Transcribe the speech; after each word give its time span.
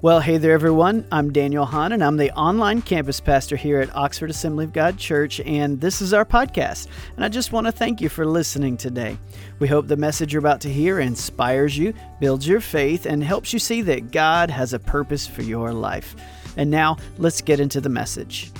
Well, 0.00 0.20
hey 0.20 0.38
there, 0.38 0.52
everyone. 0.52 1.08
I'm 1.10 1.32
Daniel 1.32 1.64
Hahn, 1.64 1.90
and 1.90 2.04
I'm 2.04 2.16
the 2.18 2.30
online 2.38 2.82
campus 2.82 3.18
pastor 3.18 3.56
here 3.56 3.80
at 3.80 3.92
Oxford 3.96 4.30
Assembly 4.30 4.64
of 4.64 4.72
God 4.72 4.96
Church, 4.96 5.40
and 5.40 5.80
this 5.80 6.00
is 6.00 6.12
our 6.12 6.24
podcast. 6.24 6.86
And 7.16 7.24
I 7.24 7.28
just 7.28 7.50
want 7.50 7.66
to 7.66 7.72
thank 7.72 8.00
you 8.00 8.08
for 8.08 8.24
listening 8.24 8.76
today. 8.76 9.18
We 9.58 9.66
hope 9.66 9.88
the 9.88 9.96
message 9.96 10.32
you're 10.32 10.38
about 10.38 10.60
to 10.60 10.72
hear 10.72 11.00
inspires 11.00 11.76
you, 11.76 11.94
builds 12.20 12.46
your 12.46 12.60
faith, 12.60 13.06
and 13.06 13.24
helps 13.24 13.52
you 13.52 13.58
see 13.58 13.82
that 13.82 14.12
God 14.12 14.50
has 14.50 14.72
a 14.72 14.78
purpose 14.78 15.26
for 15.26 15.42
your 15.42 15.72
life. 15.72 16.14
And 16.56 16.70
now, 16.70 16.98
let's 17.16 17.40
get 17.40 17.58
into 17.58 17.80
the 17.80 17.88
message. 17.88 18.52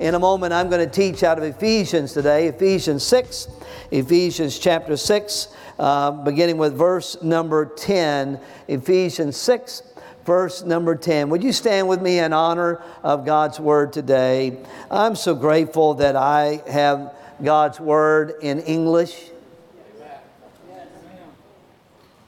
In 0.00 0.16
a 0.16 0.18
moment, 0.18 0.52
I'm 0.52 0.68
going 0.68 0.86
to 0.86 0.94
teach 0.94 1.22
out 1.22 1.38
of 1.38 1.44
Ephesians 1.44 2.12
today, 2.12 2.48
Ephesians 2.48 3.04
6, 3.04 3.48
Ephesians 3.90 4.58
chapter 4.58 4.98
6 4.98 5.48
uh, 5.80 6.10
beginning 6.10 6.58
with 6.58 6.74
verse 6.74 7.20
number 7.22 7.64
10, 7.64 8.38
Ephesians 8.68 9.36
6, 9.38 9.82
verse 10.26 10.62
number 10.62 10.94
10. 10.94 11.30
Would 11.30 11.42
you 11.42 11.54
stand 11.54 11.88
with 11.88 12.02
me 12.02 12.18
in 12.18 12.34
honor 12.34 12.82
of 13.02 13.24
God's 13.24 13.58
word 13.58 13.90
today? 13.94 14.58
I'm 14.90 15.16
so 15.16 15.34
grateful 15.34 15.94
that 15.94 16.16
I 16.16 16.62
have 16.68 17.14
God's 17.42 17.80
word 17.80 18.34
in 18.42 18.60
English. 18.60 19.30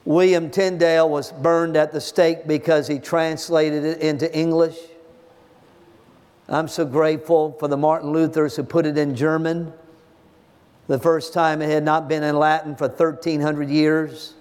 William 0.06 0.50
Tyndale 0.50 1.08
was 1.08 1.30
burned 1.30 1.76
at 1.76 1.92
the 1.92 2.00
stake 2.00 2.46
because 2.46 2.88
he 2.88 2.98
translated 2.98 3.84
it 3.84 4.00
into 4.00 4.34
English. 4.34 4.78
I'm 6.48 6.68
so 6.68 6.86
grateful 6.86 7.52
for 7.60 7.68
the 7.68 7.76
Martin 7.76 8.14
Luthers 8.14 8.56
who 8.56 8.62
put 8.62 8.86
it 8.86 8.96
in 8.96 9.14
German. 9.14 9.74
The 10.88 10.98
first 10.98 11.32
time 11.32 11.62
it 11.62 11.70
had 11.70 11.84
not 11.84 12.08
been 12.08 12.22
in 12.22 12.36
Latin 12.36 12.74
for 12.74 12.88
1,300 12.88 13.68
years. 13.68 14.34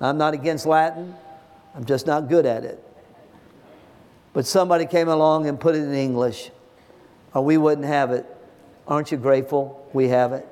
I'm 0.00 0.18
not 0.18 0.34
against 0.34 0.66
Latin, 0.66 1.14
I'm 1.74 1.84
just 1.84 2.06
not 2.06 2.28
good 2.28 2.46
at 2.46 2.64
it. 2.64 2.82
But 4.32 4.46
somebody 4.46 4.86
came 4.86 5.08
along 5.08 5.46
and 5.46 5.58
put 5.58 5.74
it 5.74 5.82
in 5.82 5.94
English, 5.94 6.50
or 7.32 7.44
we 7.44 7.56
wouldn't 7.56 7.86
have 7.86 8.10
it. 8.10 8.26
Aren't 8.86 9.12
you 9.12 9.16
grateful 9.16 9.88
we 9.92 10.08
have 10.08 10.32
it? 10.32 10.46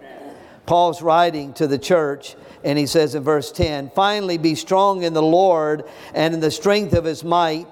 Paul's 0.66 1.02
writing 1.02 1.52
to 1.54 1.66
the 1.66 1.78
church, 1.78 2.36
and 2.64 2.78
he 2.78 2.86
says 2.86 3.14
in 3.14 3.22
verse 3.22 3.50
10 3.50 3.90
Finally, 3.94 4.38
be 4.38 4.54
strong 4.54 5.02
in 5.02 5.12
the 5.12 5.22
Lord 5.22 5.84
and 6.14 6.32
in 6.32 6.40
the 6.40 6.50
strength 6.50 6.94
of 6.94 7.04
his 7.04 7.24
might. 7.24 7.66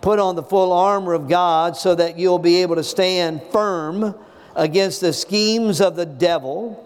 Put 0.00 0.18
on 0.18 0.36
the 0.36 0.42
full 0.42 0.72
armor 0.72 1.14
of 1.14 1.28
God 1.28 1.76
so 1.76 1.94
that 1.94 2.18
you'll 2.18 2.38
be 2.38 2.62
able 2.62 2.76
to 2.76 2.84
stand 2.84 3.42
firm 3.50 4.14
against 4.54 5.00
the 5.00 5.12
schemes 5.12 5.80
of 5.80 5.96
the 5.96 6.06
devil. 6.06 6.85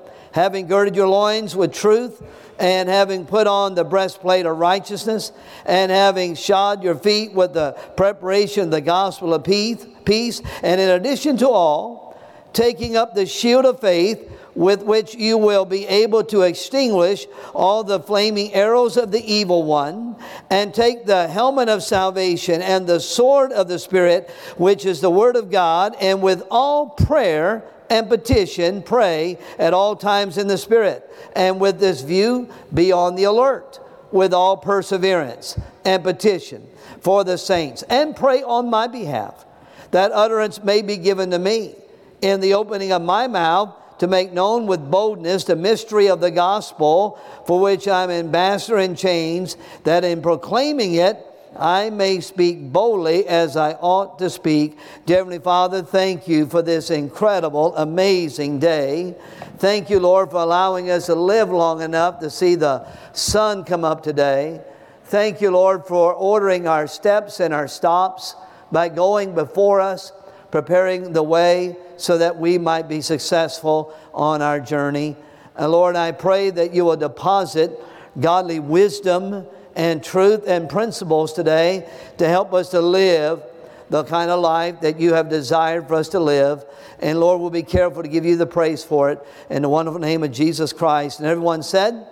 having 0.31 0.67
girded 0.67 0.95
your 0.95 1.07
loins 1.07 1.55
with 1.55 1.73
truth, 1.73 2.21
and 2.59 2.87
having 2.89 3.25
put 3.25 3.47
on 3.47 3.73
the 3.73 3.83
breastplate 3.83 4.45
of 4.45 4.57
righteousness, 4.57 5.31
and 5.65 5.91
having 5.91 6.35
shod 6.35 6.83
your 6.83 6.95
feet 6.95 7.33
with 7.33 7.53
the 7.53 7.71
preparation 7.97 8.65
of 8.65 8.71
the 8.71 8.81
gospel 8.81 9.33
of 9.33 9.43
peace, 9.43 10.41
and 10.61 10.79
in 10.79 10.89
addition 10.89 11.37
to 11.37 11.49
all, 11.49 12.19
taking 12.53 12.95
up 12.95 13.15
the 13.15 13.25
shield 13.25 13.65
of 13.65 13.79
faith 13.79 14.29
with 14.53 14.83
which 14.83 15.15
you 15.15 15.37
will 15.37 15.63
be 15.63 15.87
able 15.87 16.23
to 16.25 16.41
extinguish 16.41 17.25
all 17.55 17.83
the 17.83 17.99
flaming 17.99 18.53
arrows 18.53 18.97
of 18.97 19.09
the 19.09 19.33
evil 19.33 19.63
one, 19.63 20.15
and 20.49 20.73
take 20.73 21.05
the 21.05 21.27
helmet 21.29 21.69
of 21.69 21.81
salvation 21.81 22.61
and 22.61 22.85
the 22.85 22.99
sword 22.99 23.51
of 23.53 23.67
the 23.69 23.79
Spirit, 23.79 24.29
which 24.57 24.85
is 24.85 25.01
the 25.01 25.09
Word 25.09 25.35
of 25.35 25.49
God, 25.49 25.95
and 26.01 26.21
with 26.21 26.43
all 26.51 26.89
prayer 26.89 27.63
and 27.91 28.07
petition, 28.07 28.81
pray 28.81 29.37
at 29.59 29.73
all 29.73 29.97
times 29.97 30.37
in 30.37 30.47
the 30.47 30.57
Spirit. 30.57 31.07
And 31.35 31.59
with 31.59 31.79
this 31.79 32.01
view, 32.01 32.49
be 32.73 32.93
on 32.93 33.15
the 33.15 33.25
alert 33.25 33.79
with 34.13 34.33
all 34.33 34.55
perseverance 34.55 35.59
and 35.83 36.01
petition 36.01 36.65
for 37.01 37.25
the 37.25 37.37
saints, 37.37 37.83
and 37.83 38.15
pray 38.15 38.43
on 38.43 38.69
my 38.69 38.87
behalf 38.87 39.45
that 39.91 40.11
utterance 40.13 40.63
may 40.63 40.81
be 40.81 40.95
given 40.95 41.31
to 41.31 41.39
me 41.39 41.75
in 42.21 42.39
the 42.39 42.53
opening 42.53 42.93
of 42.93 43.01
my 43.01 43.27
mouth 43.27 43.75
to 43.99 44.07
make 44.07 44.31
known 44.31 44.67
with 44.67 44.89
boldness 44.89 45.43
the 45.43 45.55
mystery 45.55 46.07
of 46.07 46.21
the 46.21 46.31
gospel 46.31 47.19
for 47.45 47.59
which 47.59 47.89
I'm 47.89 48.09
ambassador 48.09 48.77
in 48.77 48.95
chains, 48.95 49.57
that 49.83 50.05
in 50.05 50.21
proclaiming 50.21 50.93
it, 50.93 51.25
I 51.57 51.89
may 51.89 52.21
speak 52.21 52.71
boldly 52.71 53.27
as 53.27 53.57
I 53.57 53.73
ought 53.73 54.19
to 54.19 54.29
speak. 54.29 54.77
Dear 55.05 55.17
Heavenly 55.17 55.39
Father, 55.39 55.81
thank 55.81 56.27
you 56.27 56.45
for 56.45 56.61
this 56.61 56.89
incredible, 56.89 57.75
amazing 57.75 58.59
day. 58.59 59.15
Thank 59.57 59.89
you, 59.89 59.99
Lord, 59.99 60.31
for 60.31 60.37
allowing 60.37 60.89
us 60.89 61.07
to 61.07 61.15
live 61.15 61.49
long 61.49 61.81
enough 61.81 62.19
to 62.19 62.29
see 62.29 62.55
the 62.55 62.87
sun 63.11 63.65
come 63.65 63.83
up 63.83 64.01
today. 64.01 64.61
Thank 65.05 65.41
you, 65.41 65.51
Lord, 65.51 65.85
for 65.85 66.13
ordering 66.13 66.67
our 66.67 66.87
steps 66.87 67.41
and 67.41 67.53
our 67.53 67.67
stops 67.67 68.35
by 68.71 68.87
going 68.87 69.35
before 69.35 69.81
us, 69.81 70.13
preparing 70.51 71.11
the 71.11 71.23
way 71.23 71.75
so 71.97 72.17
that 72.17 72.37
we 72.37 72.57
might 72.57 72.87
be 72.87 73.01
successful 73.01 73.93
on 74.13 74.41
our 74.41 74.61
journey. 74.61 75.17
And 75.57 75.71
Lord, 75.71 75.97
I 75.97 76.13
pray 76.13 76.49
that 76.51 76.73
you 76.73 76.85
will 76.85 76.95
deposit 76.95 77.77
godly 78.19 78.59
wisdom 78.59 79.45
and 79.75 80.03
truth 80.03 80.43
and 80.47 80.69
principles 80.69 81.33
today 81.33 81.89
to 82.17 82.27
help 82.27 82.53
us 82.53 82.69
to 82.69 82.81
live 82.81 83.43
the 83.89 84.03
kind 84.05 84.31
of 84.31 84.39
life 84.39 84.79
that 84.81 84.99
you 84.99 85.13
have 85.13 85.29
desired 85.29 85.87
for 85.87 85.95
us 85.95 86.09
to 86.09 86.19
live. 86.19 86.63
And 86.99 87.19
Lord, 87.19 87.41
we'll 87.41 87.49
be 87.49 87.63
careful 87.63 88.03
to 88.03 88.09
give 88.09 88.25
you 88.25 88.37
the 88.37 88.45
praise 88.45 88.83
for 88.83 89.11
it 89.11 89.19
in 89.49 89.63
the 89.63 89.69
wonderful 89.69 89.99
name 89.99 90.23
of 90.23 90.31
Jesus 90.31 90.71
Christ. 90.71 91.19
And 91.19 91.27
everyone 91.27 91.61
said, 91.61 92.07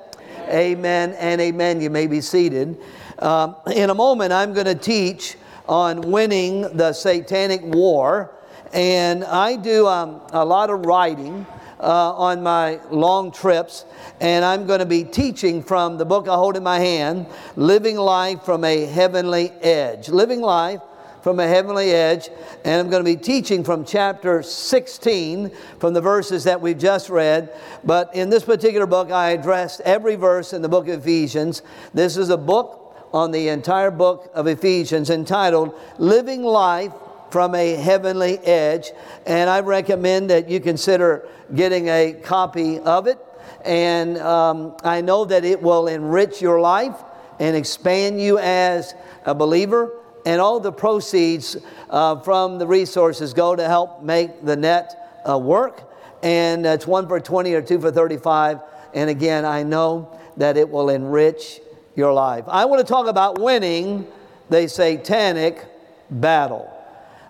Amen, 0.49 1.11
amen 1.11 1.15
and 1.19 1.41
amen. 1.41 1.79
You 1.79 1.89
may 1.89 2.07
be 2.07 2.21
seated. 2.21 2.77
Um, 3.19 3.55
in 3.73 3.89
a 3.89 3.93
moment, 3.93 4.33
I'm 4.33 4.53
going 4.53 4.65
to 4.65 4.75
teach 4.75 5.37
on 5.67 6.01
winning 6.01 6.61
the 6.75 6.91
satanic 6.91 7.61
war. 7.63 8.33
And 8.73 9.23
I 9.23 9.55
do 9.55 9.87
um, 9.87 10.21
a 10.31 10.43
lot 10.43 10.69
of 10.69 10.85
writing 10.85 11.45
uh, 11.79 12.13
on 12.13 12.43
my 12.43 12.79
long 12.89 13.31
trips, 13.31 13.85
and 14.19 14.43
I'm 14.43 14.65
going 14.65 14.79
to 14.79 14.85
be 14.85 15.03
teaching 15.03 15.63
from 15.63 15.97
the 15.97 16.05
book 16.05 16.27
I 16.27 16.35
hold 16.35 16.57
in 16.57 16.63
my 16.63 16.79
hand, 16.79 17.25
Living 17.55 17.95
Life 17.95 18.43
from 18.43 18.63
a 18.63 18.85
Heavenly 18.85 19.51
Edge. 19.61 20.09
Living 20.09 20.41
Life 20.41 20.81
from 21.21 21.39
a 21.39 21.47
heavenly 21.47 21.91
edge, 21.91 22.29
and 22.63 22.79
I'm 22.79 22.89
going 22.89 23.03
to 23.03 23.17
be 23.17 23.21
teaching 23.21 23.63
from 23.63 23.83
chapter 23.83 24.41
16 24.41 25.51
from 25.79 25.93
the 25.93 26.01
verses 26.01 26.45
that 26.45 26.61
we've 26.61 26.77
just 26.77 27.09
read. 27.09 27.53
But 27.83 28.15
in 28.15 28.29
this 28.29 28.43
particular 28.43 28.85
book, 28.85 29.11
I 29.11 29.31
addressed 29.31 29.81
every 29.81 30.15
verse 30.15 30.53
in 30.53 30.61
the 30.61 30.69
book 30.69 30.87
of 30.87 31.01
Ephesians. 31.01 31.61
This 31.93 32.15
is 32.17 32.29
a 32.29 32.37
book 32.37 32.95
on 33.11 33.31
the 33.31 33.49
entire 33.49 33.91
book 33.91 34.31
of 34.33 34.47
Ephesians 34.47 35.09
entitled 35.09 35.77
Living 35.97 36.43
Life 36.43 36.93
from 37.31 37.55
a 37.55 37.75
heavenly 37.75 38.37
edge. 38.39 38.91
And 39.25 39.49
I 39.49 39.59
recommend 39.61 40.29
that 40.29 40.49
you 40.49 40.59
consider 40.59 41.27
getting 41.53 41.87
a 41.87 42.13
copy 42.13 42.79
of 42.79 43.07
it. 43.07 43.17
And 43.65 44.17
um, 44.19 44.75
I 44.83 45.01
know 45.01 45.25
that 45.25 45.43
it 45.43 45.61
will 45.61 45.87
enrich 45.87 46.41
your 46.41 46.59
life 46.59 46.95
and 47.39 47.55
expand 47.55 48.21
you 48.21 48.37
as 48.37 48.95
a 49.25 49.33
believer. 49.33 49.93
And 50.25 50.41
all 50.41 50.59
the 50.59 50.71
proceeds 50.71 51.57
uh, 51.89 52.19
from 52.21 52.59
the 52.59 52.67
resources 52.67 53.33
go 53.33 53.55
to 53.55 53.65
help 53.65 54.03
make 54.03 54.43
the 54.43 54.55
net 54.55 55.21
uh, 55.27 55.37
work. 55.37 55.83
And 56.21 56.65
it's 56.65 56.85
one 56.85 57.07
for 57.07 57.19
20 57.19 57.53
or 57.53 57.61
two 57.61 57.79
for 57.79 57.91
35. 57.91 58.59
And 58.93 59.09
again, 59.09 59.45
I 59.45 59.63
know 59.63 60.19
that 60.37 60.57
it 60.57 60.69
will 60.69 60.89
enrich 60.89 61.61
your 61.95 62.13
life. 62.13 62.45
I 62.47 62.65
want 62.65 62.85
to 62.85 62.91
talk 62.91 63.07
about 63.07 63.39
winning 63.39 64.07
the 64.49 64.67
satanic 64.67 65.65
battle. 66.09 66.78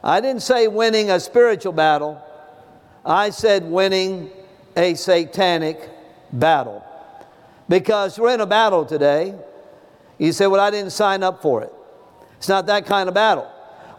I 0.04 0.22
didn't 0.22 0.42
say 0.42 0.68
winning 0.68 1.12
a 1.12 1.20
spiritual 1.20 1.74
battle, 1.74 2.22
I 3.06 3.32
said 3.32 3.64
winning 3.64 4.30
a 4.76 4.94
satanic 4.94 5.90
battle. 6.32 6.84
Because 7.68 8.18
we're 8.18 8.34
in 8.34 8.42
a 8.42 8.46
battle 8.46 8.86
today. 8.86 9.36
You 10.18 10.32
say, 10.32 10.48
Well, 10.48 10.62
I 10.62 10.72
didn't 10.72 10.92
sign 10.92 11.24
up 11.24 11.42
for 11.42 11.62
it. 11.64 11.74
It's 12.38 12.50
not 12.50 12.66
that 12.68 12.86
kind 12.86 13.08
of 13.08 13.16
battle. 13.16 13.50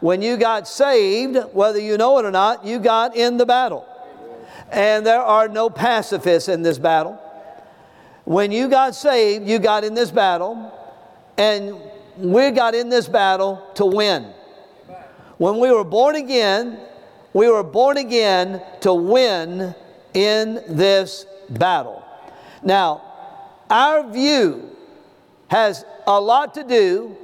When 0.00 0.22
you 0.22 0.36
got 0.36 0.66
saved, 0.66 1.38
whether 1.52 1.78
you 1.78 1.96
know 1.98 2.18
it 2.18 2.24
or 2.24 2.30
not, 2.30 2.64
you 2.64 2.78
got 2.78 3.14
in 3.14 3.36
the 3.36 3.46
battle. 3.46 3.86
And 4.70 5.04
there 5.04 5.20
are 5.20 5.48
no 5.48 5.68
pacifists 5.68 6.48
in 6.48 6.62
this 6.62 6.78
battle. 6.78 7.20
When 8.24 8.50
you 8.50 8.68
got 8.68 8.94
saved, 8.94 9.46
you 9.46 9.58
got 9.58 9.84
in 9.84 9.94
this 9.94 10.10
battle, 10.10 10.72
and 11.36 11.76
we 12.16 12.50
got 12.50 12.74
in 12.74 12.88
this 12.88 13.08
battle 13.08 13.62
to 13.74 13.84
win. 13.84 14.32
When 15.40 15.58
we 15.58 15.70
were 15.70 15.84
born 15.84 16.16
again, 16.16 16.78
we 17.32 17.48
were 17.48 17.62
born 17.62 17.96
again 17.96 18.60
to 18.82 18.92
win 18.92 19.74
in 20.12 20.62
this 20.68 21.24
battle. 21.48 22.04
Now, 22.62 23.00
our 23.70 24.06
view 24.06 24.76
has 25.48 25.86
a 26.06 26.20
lot 26.20 26.52
to 26.56 26.62
do 26.62 27.16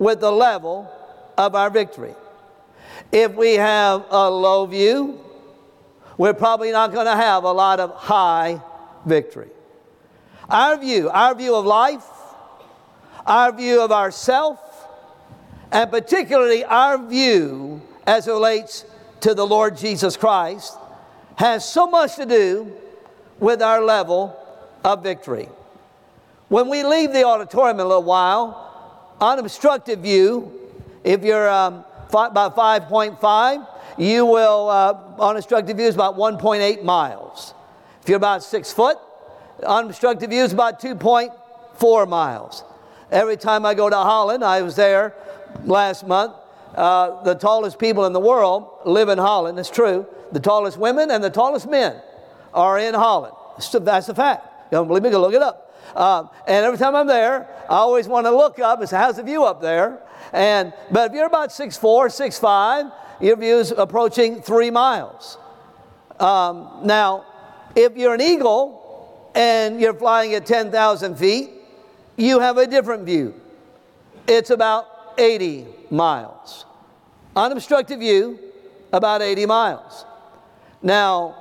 with 0.00 0.18
the 0.18 0.32
level 0.32 0.90
of 1.38 1.54
our 1.54 1.70
victory. 1.70 2.16
If 3.12 3.36
we 3.36 3.54
have 3.54 4.04
a 4.10 4.28
low 4.28 4.66
view, 4.66 5.20
we're 6.18 6.34
probably 6.34 6.72
not 6.72 6.92
going 6.92 7.06
to 7.06 7.14
have 7.14 7.44
a 7.44 7.52
lot 7.52 7.78
of 7.78 7.92
high 7.94 8.60
victory. 9.06 9.50
Our 10.48 10.76
view, 10.76 11.08
our 11.08 11.36
view 11.36 11.54
of 11.54 11.66
life, 11.66 12.04
our 13.24 13.52
view 13.52 13.80
of 13.80 13.92
ourself, 13.92 14.58
and 15.72 15.90
particularly 15.90 16.64
our 16.64 16.98
view 16.98 17.80
as 18.06 18.26
it 18.26 18.32
relates 18.32 18.84
to 19.20 19.34
the 19.34 19.46
Lord 19.46 19.76
Jesus 19.76 20.16
Christ, 20.16 20.76
has 21.36 21.68
so 21.68 21.86
much 21.86 22.16
to 22.16 22.26
do 22.26 22.72
with 23.38 23.62
our 23.62 23.82
level 23.82 24.36
of 24.84 25.02
victory. 25.02 25.48
When 26.48 26.68
we 26.68 26.82
leave 26.82 27.12
the 27.12 27.24
auditorium 27.24 27.76
in 27.76 27.86
a 27.86 27.88
little 27.88 28.02
while, 28.02 29.14
unobstructed 29.20 30.00
view, 30.00 30.52
if 31.04 31.22
you're 31.22 31.48
um, 31.48 31.84
five, 32.10 32.32
about 32.32 32.56
5.5, 32.56 33.66
you 33.98 34.26
will, 34.26 34.68
uh, 34.68 34.98
unobstructed 35.18 35.76
view 35.76 35.86
is 35.86 35.94
about 35.94 36.16
1.8 36.16 36.82
miles. 36.82 37.54
If 38.02 38.08
you're 38.08 38.16
about 38.16 38.42
six 38.42 38.72
foot, 38.72 38.96
unobstructed 39.64 40.30
view 40.30 40.42
is 40.42 40.52
about 40.52 40.80
2.4 40.80 42.08
miles. 42.08 42.64
Every 43.10 43.36
time 43.36 43.66
I 43.66 43.74
go 43.74 43.90
to 43.90 43.96
Holland, 43.96 44.42
I 44.44 44.62
was 44.62 44.76
there 44.76 45.14
last 45.64 46.06
month. 46.06 46.34
Uh, 46.74 47.22
the 47.24 47.34
tallest 47.34 47.78
people 47.78 48.06
in 48.06 48.12
the 48.12 48.20
world 48.20 48.68
live 48.84 49.08
in 49.08 49.18
Holland. 49.18 49.58
It's 49.58 49.70
true. 49.70 50.06
The 50.32 50.40
tallest 50.40 50.78
women 50.78 51.10
and 51.10 51.22
the 51.22 51.30
tallest 51.30 51.68
men 51.68 52.00
are 52.54 52.78
in 52.78 52.94
Holland. 52.94 53.34
That's 53.72 54.08
a 54.08 54.14
fact. 54.14 54.46
You 54.70 54.78
don't 54.78 54.86
believe 54.86 55.02
me? 55.02 55.10
Go 55.10 55.20
look 55.20 55.34
it 55.34 55.42
up. 55.42 55.66
Um, 55.96 56.30
and 56.46 56.64
every 56.64 56.78
time 56.78 56.94
I'm 56.94 57.08
there, 57.08 57.48
I 57.68 57.76
always 57.76 58.06
want 58.06 58.26
to 58.26 58.30
look 58.30 58.60
up 58.60 58.78
and 58.80 58.88
say, 58.88 58.96
"How's 58.96 59.16
the 59.16 59.24
view 59.24 59.44
up 59.44 59.60
there?" 59.60 60.00
And 60.32 60.72
but 60.92 61.10
if 61.10 61.16
you're 61.16 61.26
about 61.26 61.50
six 61.50 61.76
four, 61.76 62.08
six 62.08 62.38
five, 62.38 62.86
your 63.20 63.36
view 63.36 63.58
is 63.58 63.72
approaching 63.72 64.40
three 64.40 64.70
miles. 64.70 65.36
Um, 66.20 66.80
now, 66.84 67.24
if 67.74 67.96
you're 67.96 68.14
an 68.14 68.20
eagle 68.20 69.30
and 69.34 69.80
you're 69.80 69.94
flying 69.94 70.34
at 70.34 70.46
10,000 70.46 71.16
feet, 71.16 71.50
you 72.16 72.40
have 72.40 72.58
a 72.58 72.66
different 72.66 73.04
view. 73.04 73.34
It's 74.26 74.50
about 74.50 74.86
80 75.18 75.66
miles. 75.90 76.66
Unobstructed 77.36 77.98
view, 77.98 78.38
about 78.92 79.22
80 79.22 79.46
miles. 79.46 80.04
Now, 80.82 81.36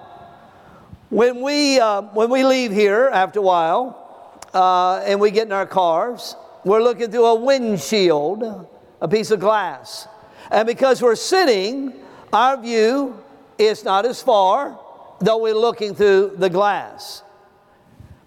when 1.10 1.42
we, 1.42 1.80
uh, 1.80 2.02
when 2.02 2.30
we 2.30 2.44
leave 2.44 2.72
here 2.72 3.10
after 3.12 3.40
a 3.40 3.42
while 3.42 4.42
uh, 4.54 4.98
and 5.06 5.20
we 5.20 5.32
get 5.32 5.48
in 5.48 5.54
our 5.54 5.66
cars, 5.66 6.36
we're 6.64 6.84
looking 6.84 7.10
through 7.10 7.26
a 7.26 7.36
windshield, 7.36 8.68
a 9.02 9.08
piece 9.08 9.32
of 9.32 9.40
glass. 9.40 10.08
And 10.52 10.68
because 10.68 11.02
we're 11.02 11.16
sitting, 11.16 11.94
our 12.32 12.62
view 12.62 13.24
is 13.58 13.84
not 13.84 14.06
as 14.06 14.22
far, 14.22 14.80
though 15.20 15.38
we're 15.38 15.54
looking 15.56 15.96
through 15.96 16.36
the 16.38 16.50
glass. 16.50 17.24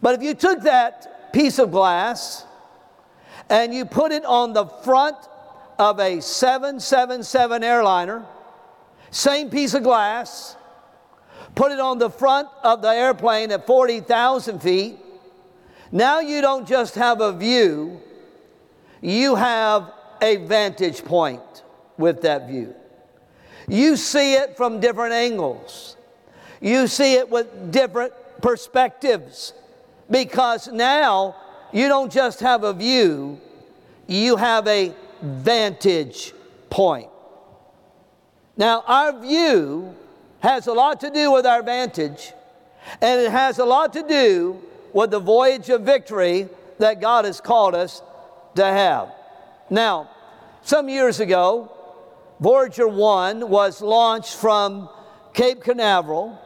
But 0.01 0.15
if 0.15 0.23
you 0.23 0.35
took 0.35 0.63
that 0.63 1.33
piece 1.33 1.59
of 1.59 1.71
glass 1.71 2.45
and 3.49 3.73
you 3.73 3.85
put 3.85 4.13
it 4.13 4.25
on 4.25 4.53
the 4.53 4.67
front 4.67 5.17
of 5.79 5.99
a 5.99 6.21
777 6.21 7.65
airliner, 7.65 8.25
same 9.11 9.51
piece 9.51 9.75
of 9.75 9.83
glass, 9.83 10.57
put 11.55 11.73
it 11.73 11.81
on 11.81 11.99
the 11.99 12.11
front 12.11 12.49
of 12.63 12.83
the 12.83 12.89
airplane 12.89 13.51
at 13.51 13.67
40,000 13.67 14.61
feet, 14.61 14.99
now 15.91 16.21
you 16.21 16.41
don't 16.41 16.67
just 16.67 16.95
have 16.95 17.21
a 17.21 17.33
view, 17.33 18.01
you 19.01 19.35
have 19.35 19.93
a 20.23 20.37
vantage 20.37 21.05
point 21.05 21.63
with 21.99 22.23
that 22.23 22.49
view. 22.49 22.75
You 23.69 23.97
see 23.97 24.35
it 24.35 24.57
from 24.57 24.81
different 24.81 25.13
angles. 25.13 25.97
You 26.61 26.87
see 26.87 27.15
it 27.15 27.29
with 27.29 27.73
different 27.73 28.13
perspectives 28.41 29.53
because 30.11 30.69
now 30.69 31.37
you 31.73 31.89
don't 31.89 32.13
just 32.13 32.41
have 32.41 32.65
a 32.65 32.73
view, 32.73 33.41
you 34.07 34.37
have 34.37 34.67
a 34.69 34.95
vantage 35.23 36.33
point. 36.71 37.09
Now, 38.57 38.83
our 38.87 39.19
view 39.19 39.95
has 40.41 40.67
a 40.67 40.73
lot 40.73 41.01
to 41.01 41.11
do 41.11 41.33
with 41.33 41.47
our 41.47 41.63
vantage, 41.63 42.33
and 43.01 43.21
it 43.21 43.31
has 43.31 43.59
a 43.59 43.65
lot 43.65 43.93
to 43.95 44.03
do 44.07 44.61
with 44.93 45.11
the 45.11 45.21
voyage 45.21 45.69
of 45.71 45.83
victory 45.83 46.49
that 46.79 47.01
God 47.01 47.25
has 47.25 47.41
called 47.41 47.75
us 47.75 48.03
to 48.57 48.65
have. 48.65 49.13
Now, 49.71 50.11
some 50.63 50.89
years 50.89 51.21
ago, 51.21 51.73
Voyager 52.41 52.89
1 52.89 53.49
was 53.49 53.81
launched 53.81 54.35
from 54.35 54.89
Cape 55.33 55.63
Canaveral 55.63 56.39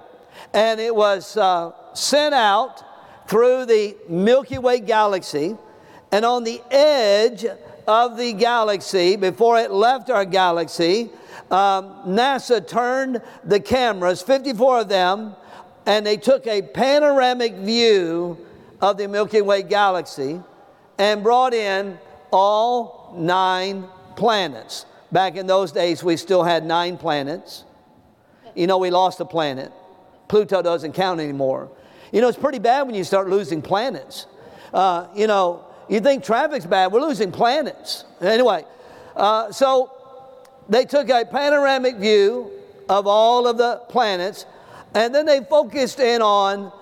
and 0.52 0.80
it 0.80 0.94
was 0.94 1.36
uh, 1.36 1.72
sent 1.94 2.34
out 2.34 2.82
through 3.28 3.66
the 3.66 3.96
Milky 4.08 4.58
Way 4.58 4.80
galaxy. 4.80 5.56
And 6.12 6.24
on 6.24 6.44
the 6.44 6.62
edge 6.70 7.44
of 7.86 8.16
the 8.16 8.32
galaxy, 8.32 9.16
before 9.16 9.58
it 9.58 9.70
left 9.70 10.10
our 10.10 10.24
galaxy, 10.24 11.10
um, 11.50 11.94
NASA 12.06 12.66
turned 12.66 13.22
the 13.44 13.60
cameras, 13.60 14.22
54 14.22 14.80
of 14.80 14.88
them, 14.88 15.36
and 15.86 16.04
they 16.04 16.16
took 16.16 16.46
a 16.46 16.62
panoramic 16.62 17.54
view 17.54 18.38
of 18.80 18.96
the 18.96 19.06
Milky 19.06 19.40
Way 19.40 19.62
galaxy 19.62 20.40
and 20.98 21.22
brought 21.22 21.54
in 21.54 21.98
all 22.32 23.14
nine 23.16 23.86
planets. 24.16 24.86
Back 25.12 25.36
in 25.36 25.46
those 25.46 25.70
days, 25.70 26.02
we 26.02 26.16
still 26.16 26.42
had 26.42 26.64
nine 26.64 26.98
planets. 26.98 27.64
You 28.54 28.66
know, 28.66 28.78
we 28.78 28.90
lost 28.90 29.20
a 29.20 29.24
planet. 29.24 29.72
Pluto 30.28 30.62
doesn't 30.62 30.92
count 30.92 31.20
anymore. 31.20 31.70
You 32.12 32.20
know, 32.20 32.28
it's 32.28 32.38
pretty 32.38 32.58
bad 32.58 32.82
when 32.82 32.94
you 32.94 33.04
start 33.04 33.28
losing 33.28 33.62
planets. 33.62 34.26
Uh, 34.72 35.06
you 35.14 35.26
know, 35.26 35.65
you 35.88 36.00
think 36.00 36.24
traffic's 36.24 36.66
bad, 36.66 36.92
we're 36.92 37.00
losing 37.00 37.32
planets. 37.32 38.04
Anyway, 38.20 38.64
uh, 39.14 39.52
so 39.52 39.90
they 40.68 40.84
took 40.84 41.08
a 41.08 41.24
panoramic 41.24 41.96
view 41.96 42.50
of 42.88 43.06
all 43.06 43.46
of 43.46 43.56
the 43.58 43.82
planets, 43.88 44.46
and 44.94 45.14
then 45.14 45.26
they 45.26 45.40
focused 45.40 46.00
in 46.00 46.22
on 46.22 46.72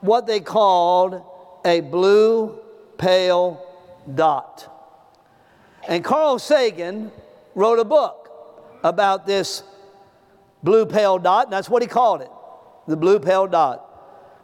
what 0.00 0.26
they 0.26 0.40
called 0.40 1.22
a 1.64 1.80
blue 1.80 2.58
pale 2.98 3.66
dot. 4.14 4.66
And 5.88 6.04
Carl 6.04 6.38
Sagan 6.38 7.10
wrote 7.54 7.78
a 7.78 7.84
book 7.84 8.30
about 8.82 9.26
this 9.26 9.62
blue 10.62 10.86
pale 10.86 11.18
dot, 11.18 11.44
and 11.44 11.52
that's 11.52 11.68
what 11.68 11.82
he 11.82 11.88
called 11.88 12.22
it 12.22 12.30
the 12.86 12.96
blue 12.96 13.20
pale 13.20 13.46
dot. 13.46 13.86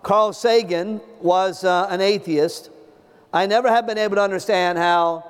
Carl 0.03 0.33
Sagan 0.33 1.01
was 1.21 1.65
uh, 1.65 1.89
an 1.91 2.01
atheist. 2.01 2.71
I 3.33 3.47
never 3.47 3.69
have 3.69 3.87
been 3.87 3.99
able 3.99 4.17
to 4.17 4.23
understand 4.23 4.79
how 4.79 5.25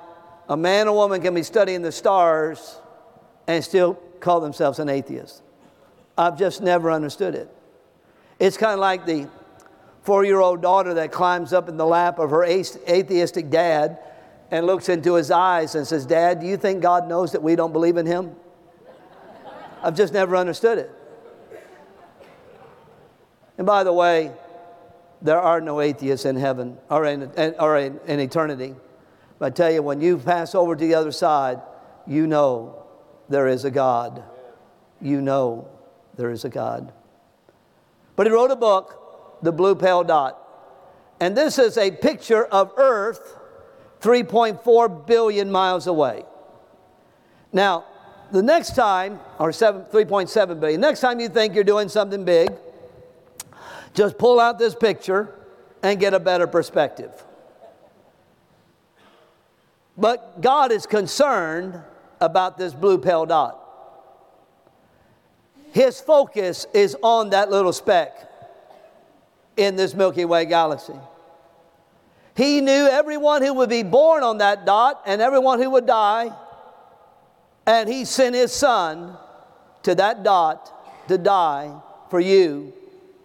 a 0.49 0.55
man 0.55 0.87
or 0.87 0.95
woman 0.95 1.21
can 1.21 1.33
be 1.33 1.43
studying 1.43 1.81
the 1.81 1.91
stars 1.91 2.79
and 3.47 3.63
still 3.63 3.95
call 4.19 4.39
themselves 4.39 4.79
an 4.79 4.89
atheist. 4.89 5.41
I've 6.17 6.37
just 6.37 6.61
never 6.61 6.91
understood 6.91 7.35
it. 7.35 7.49
It's 8.39 8.57
kind 8.57 8.73
of 8.73 8.79
like 8.79 9.05
the 9.05 9.27
four 10.03 10.23
year 10.23 10.39
old 10.39 10.61
daughter 10.61 10.93
that 10.95 11.11
climbs 11.11 11.53
up 11.53 11.69
in 11.69 11.77
the 11.77 11.85
lap 11.85 12.19
of 12.19 12.29
her 12.29 12.43
atheistic 12.43 13.49
dad 13.49 13.99
and 14.51 14.65
looks 14.65 14.89
into 14.89 15.15
his 15.15 15.31
eyes 15.31 15.75
and 15.75 15.85
says, 15.85 16.05
Dad, 16.05 16.39
do 16.39 16.47
you 16.47 16.57
think 16.57 16.81
God 16.81 17.07
knows 17.07 17.33
that 17.33 17.43
we 17.43 17.55
don't 17.55 17.73
believe 17.73 17.97
in 17.97 18.05
him? 18.05 18.35
I've 19.83 19.95
just 19.95 20.13
never 20.13 20.35
understood 20.35 20.77
it. 20.77 20.91
And 23.57 23.67
by 23.67 23.83
the 23.83 23.93
way, 23.93 24.31
there 25.21 25.39
are 25.39 25.61
no 25.61 25.81
atheists 25.81 26.25
in 26.25 26.35
heaven 26.35 26.77
or 26.89 27.05
in, 27.05 27.31
or 27.59 27.77
in, 27.77 27.99
in 28.07 28.19
eternity. 28.19 28.75
But 29.39 29.45
I 29.45 29.49
tell 29.55 29.71
you, 29.71 29.81
when 29.81 30.01
you 30.01 30.17
pass 30.17 30.55
over 30.55 30.75
to 30.75 30.85
the 30.85 30.95
other 30.95 31.11
side, 31.11 31.61
you 32.05 32.27
know 32.27 32.83
there 33.29 33.47
is 33.47 33.65
a 33.65 33.71
God. 33.71 34.23
You 35.01 35.21
know 35.21 35.67
there 36.15 36.31
is 36.31 36.45
a 36.45 36.49
God. 36.49 36.91
But 38.15 38.27
he 38.27 38.33
wrote 38.33 38.51
a 38.51 38.55
book, 38.55 39.39
The 39.43 39.51
Blue 39.51 39.75
Pale 39.75 40.05
Dot. 40.05 40.43
And 41.19 41.35
this 41.35 41.59
is 41.59 41.77
a 41.77 41.91
picture 41.91 42.45
of 42.45 42.71
Earth 42.77 43.37
3.4 44.01 45.07
billion 45.07 45.51
miles 45.51 45.87
away. 45.87 46.23
Now, 47.51 47.85
the 48.31 48.43
next 48.43 48.75
time, 48.75 49.19
or 49.39 49.49
3.7 49.51 50.59
billion, 50.59 50.81
next 50.81 50.99
time 50.99 51.19
you 51.19 51.29
think 51.29 51.55
you're 51.55 51.63
doing 51.63 51.89
something 51.89 52.25
big, 52.25 52.51
just 53.97 54.19
pull 54.19 54.39
out 54.39 54.59
this 54.59 54.75
picture 54.75 55.33
and 55.81 55.99
get 55.99 56.13
a 56.13 56.19
better 56.19 56.45
perspective. 56.45 57.11
But 59.97 60.39
God 60.39 60.71
is 60.71 60.85
concerned 60.85 61.81
about 62.21 62.59
this 62.59 62.75
blue 62.75 62.99
pale 62.99 63.25
dot. 63.25 63.63
his 65.71 65.99
focus 65.99 66.65
is 66.73 66.95
on 67.01 67.31
that 67.31 67.49
little 67.49 67.73
speck 67.73 68.31
in 69.57 69.75
this 69.75 69.95
Milky 69.95 70.25
Way 70.25 70.45
galaxy. 70.45 70.93
He 72.35 72.61
knew 72.61 72.87
everyone 72.87 73.41
who 73.41 73.53
would 73.55 73.69
be 73.69 73.81
born 73.81 74.21
on 74.23 74.37
that 74.37 74.65
dot 74.65 75.01
and 75.07 75.21
everyone 75.21 75.59
who 75.59 75.71
would 75.71 75.87
die. 75.87 76.31
And 77.65 77.89
he 77.89 78.05
sent 78.05 78.35
his 78.35 78.53
son 78.53 79.17
to 79.83 79.95
that 79.95 80.23
dot 80.23 81.07
to 81.07 81.17
die 81.17 81.75
for 82.09 82.19
you 82.19 82.73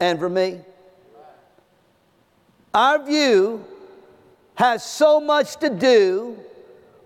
and 0.02 0.18
for 0.18 0.28
me. 0.28 0.58
Our 2.74 3.04
view 3.04 3.64
has 4.56 4.82
so 4.84 5.20
much 5.20 5.56
to 5.58 5.70
do 5.70 6.36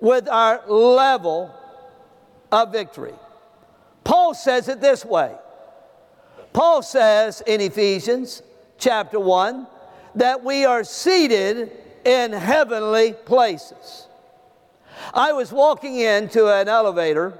with 0.00 0.26
our 0.28 0.66
level 0.66 1.54
of 2.50 2.72
victory. 2.72 3.12
Paul 4.02 4.32
says 4.32 4.68
it 4.68 4.80
this 4.80 5.04
way 5.04 5.34
Paul 6.54 6.80
says 6.80 7.42
in 7.46 7.60
Ephesians 7.60 8.42
chapter 8.78 9.20
1 9.20 9.66
that 10.14 10.42
we 10.42 10.64
are 10.64 10.82
seated 10.82 11.72
in 12.06 12.32
heavenly 12.32 13.12
places. 13.12 14.06
I 15.12 15.32
was 15.32 15.52
walking 15.52 15.96
into 15.96 16.48
an 16.48 16.66
elevator 16.66 17.38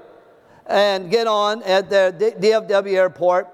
and 0.67 1.09
get 1.09 1.25
on 1.25 1.63
at 1.63 1.89
the 1.89 2.35
DFW 2.39 2.93
airport, 2.93 3.47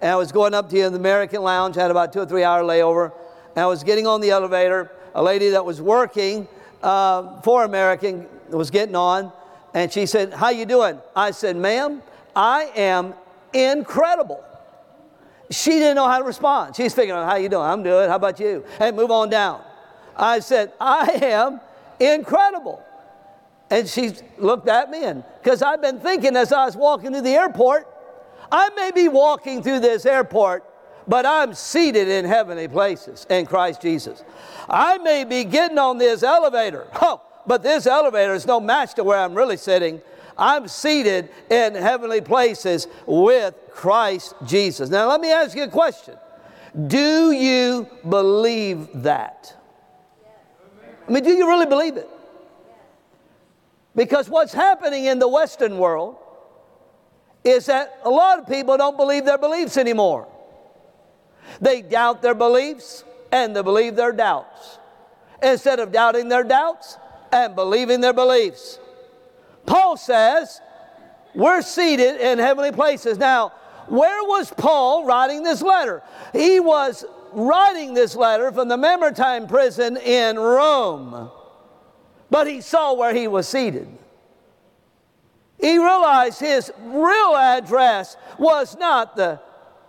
and 0.00 0.10
I 0.10 0.16
was 0.16 0.32
going 0.32 0.54
up 0.54 0.68
to 0.70 0.76
the 0.76 0.96
American 0.96 1.42
Lounge, 1.42 1.76
had 1.76 1.90
about 1.90 2.12
two 2.12 2.20
or 2.20 2.26
three 2.26 2.42
hour 2.42 2.62
layover, 2.62 3.12
and 3.54 3.62
I 3.62 3.66
was 3.66 3.84
getting 3.84 4.06
on 4.06 4.20
the 4.20 4.30
elevator. 4.30 4.90
A 5.14 5.22
lady 5.22 5.50
that 5.50 5.64
was 5.64 5.82
working 5.82 6.46
uh, 6.82 7.40
for 7.42 7.64
American 7.64 8.26
was 8.48 8.70
getting 8.70 8.94
on, 8.94 9.32
and 9.74 9.92
she 9.92 10.06
said, 10.06 10.32
"How 10.32 10.50
you 10.50 10.64
doing?" 10.64 10.98
I 11.14 11.32
said, 11.32 11.56
"Ma'am, 11.56 12.02
I 12.34 12.70
am 12.76 13.14
incredible." 13.52 14.44
She 15.50 15.72
didn't 15.72 15.96
know 15.96 16.06
how 16.06 16.18
to 16.18 16.24
respond. 16.24 16.76
She's 16.76 16.94
figuring 16.94 17.22
"How 17.22 17.36
you 17.36 17.48
doing?" 17.48 17.64
I'm 17.64 17.82
good. 17.82 18.08
How 18.08 18.16
about 18.16 18.40
you? 18.40 18.64
Hey, 18.78 18.92
move 18.92 19.10
on 19.10 19.28
down. 19.30 19.62
I 20.16 20.40
said, 20.40 20.72
"I 20.80 21.18
am 21.22 21.60
incredible." 21.98 22.82
And 23.68 23.88
she 23.88 24.12
looked 24.38 24.68
at 24.68 24.90
me, 24.90 25.04
and 25.04 25.22
because 25.42 25.62
I've 25.62 25.82
been 25.82 26.00
thinking 26.00 26.36
as 26.36 26.52
I 26.52 26.64
was 26.64 26.76
walking 26.76 27.12
through 27.12 27.22
the 27.22 27.34
airport, 27.34 27.86
I 28.52 28.70
may 28.70 28.90
be 28.90 29.08
walking 29.08 29.62
through 29.62 29.80
this 29.80 30.06
airport, 30.06 30.64
but 31.06 31.26
I'm 31.26 31.54
seated 31.54 32.08
in 32.08 32.24
heavenly 32.24 32.68
places 32.68 33.26
in 33.30 33.46
Christ 33.46 33.82
Jesus. 33.82 34.24
I 34.68 34.98
may 34.98 35.24
be 35.24 35.44
getting 35.44 35.78
on 35.78 35.98
this 35.98 36.22
elevator, 36.22 36.86
oh, 37.02 37.22
but 37.46 37.62
this 37.62 37.86
elevator 37.86 38.34
is 38.34 38.46
no 38.46 38.60
match 38.60 38.94
to 38.94 39.04
where 39.04 39.18
I'm 39.18 39.34
really 39.34 39.56
sitting. 39.56 40.00
I'm 40.36 40.68
seated 40.68 41.28
in 41.50 41.74
heavenly 41.74 42.20
places 42.20 42.86
with 43.06 43.54
Christ 43.72 44.34
Jesus. 44.46 44.88
Now, 44.88 45.08
let 45.08 45.20
me 45.20 45.30
ask 45.30 45.56
you 45.56 45.64
a 45.64 45.68
question 45.68 46.16
Do 46.86 47.32
you 47.32 47.86
believe 48.08 48.88
that? 49.02 49.54
I 51.06 51.12
mean, 51.12 51.24
do 51.24 51.32
you 51.32 51.48
really 51.48 51.66
believe 51.66 51.96
it? 51.96 52.08
Because 53.96 54.30
what's 54.30 54.52
happening 54.52 55.06
in 55.06 55.18
the 55.18 55.28
Western 55.28 55.78
world 55.78 56.16
is 57.44 57.66
that 57.66 58.00
a 58.04 58.10
lot 58.10 58.38
of 58.38 58.46
people 58.46 58.76
don't 58.76 58.96
believe 58.96 59.24
their 59.24 59.38
beliefs 59.38 59.76
anymore. 59.76 60.28
They 61.60 61.82
doubt 61.82 62.22
their 62.22 62.34
beliefs 62.34 63.04
and 63.32 63.54
they 63.54 63.62
believe 63.62 63.96
their 63.96 64.12
doubts. 64.12 64.78
Instead 65.42 65.80
of 65.80 65.92
doubting 65.92 66.28
their 66.28 66.44
doubts 66.44 66.98
and 67.32 67.54
believing 67.54 68.00
their 68.00 68.12
beliefs. 68.12 68.78
Paul 69.66 69.96
says, 69.96 70.60
we're 71.34 71.62
seated 71.62 72.20
in 72.20 72.38
heavenly 72.38 72.72
places. 72.72 73.18
Now, 73.18 73.52
where 73.88 74.22
was 74.24 74.52
Paul 74.52 75.04
writing 75.04 75.42
this 75.42 75.62
letter? 75.62 76.02
He 76.32 76.60
was 76.60 77.04
writing 77.32 77.94
this 77.94 78.14
letter 78.16 78.52
from 78.52 78.68
the 78.68 78.76
Mamertine 78.76 79.46
prison 79.46 79.96
in 79.96 80.38
Rome 80.38 81.30
but 82.30 82.46
he 82.46 82.60
saw 82.60 82.94
where 82.94 83.12
he 83.12 83.28
was 83.28 83.48
seated. 83.48 83.88
He 85.60 85.78
realized 85.78 86.40
his 86.40 86.72
real 86.78 87.36
address 87.36 88.16
was 88.38 88.76
not 88.78 89.16
the, 89.16 89.40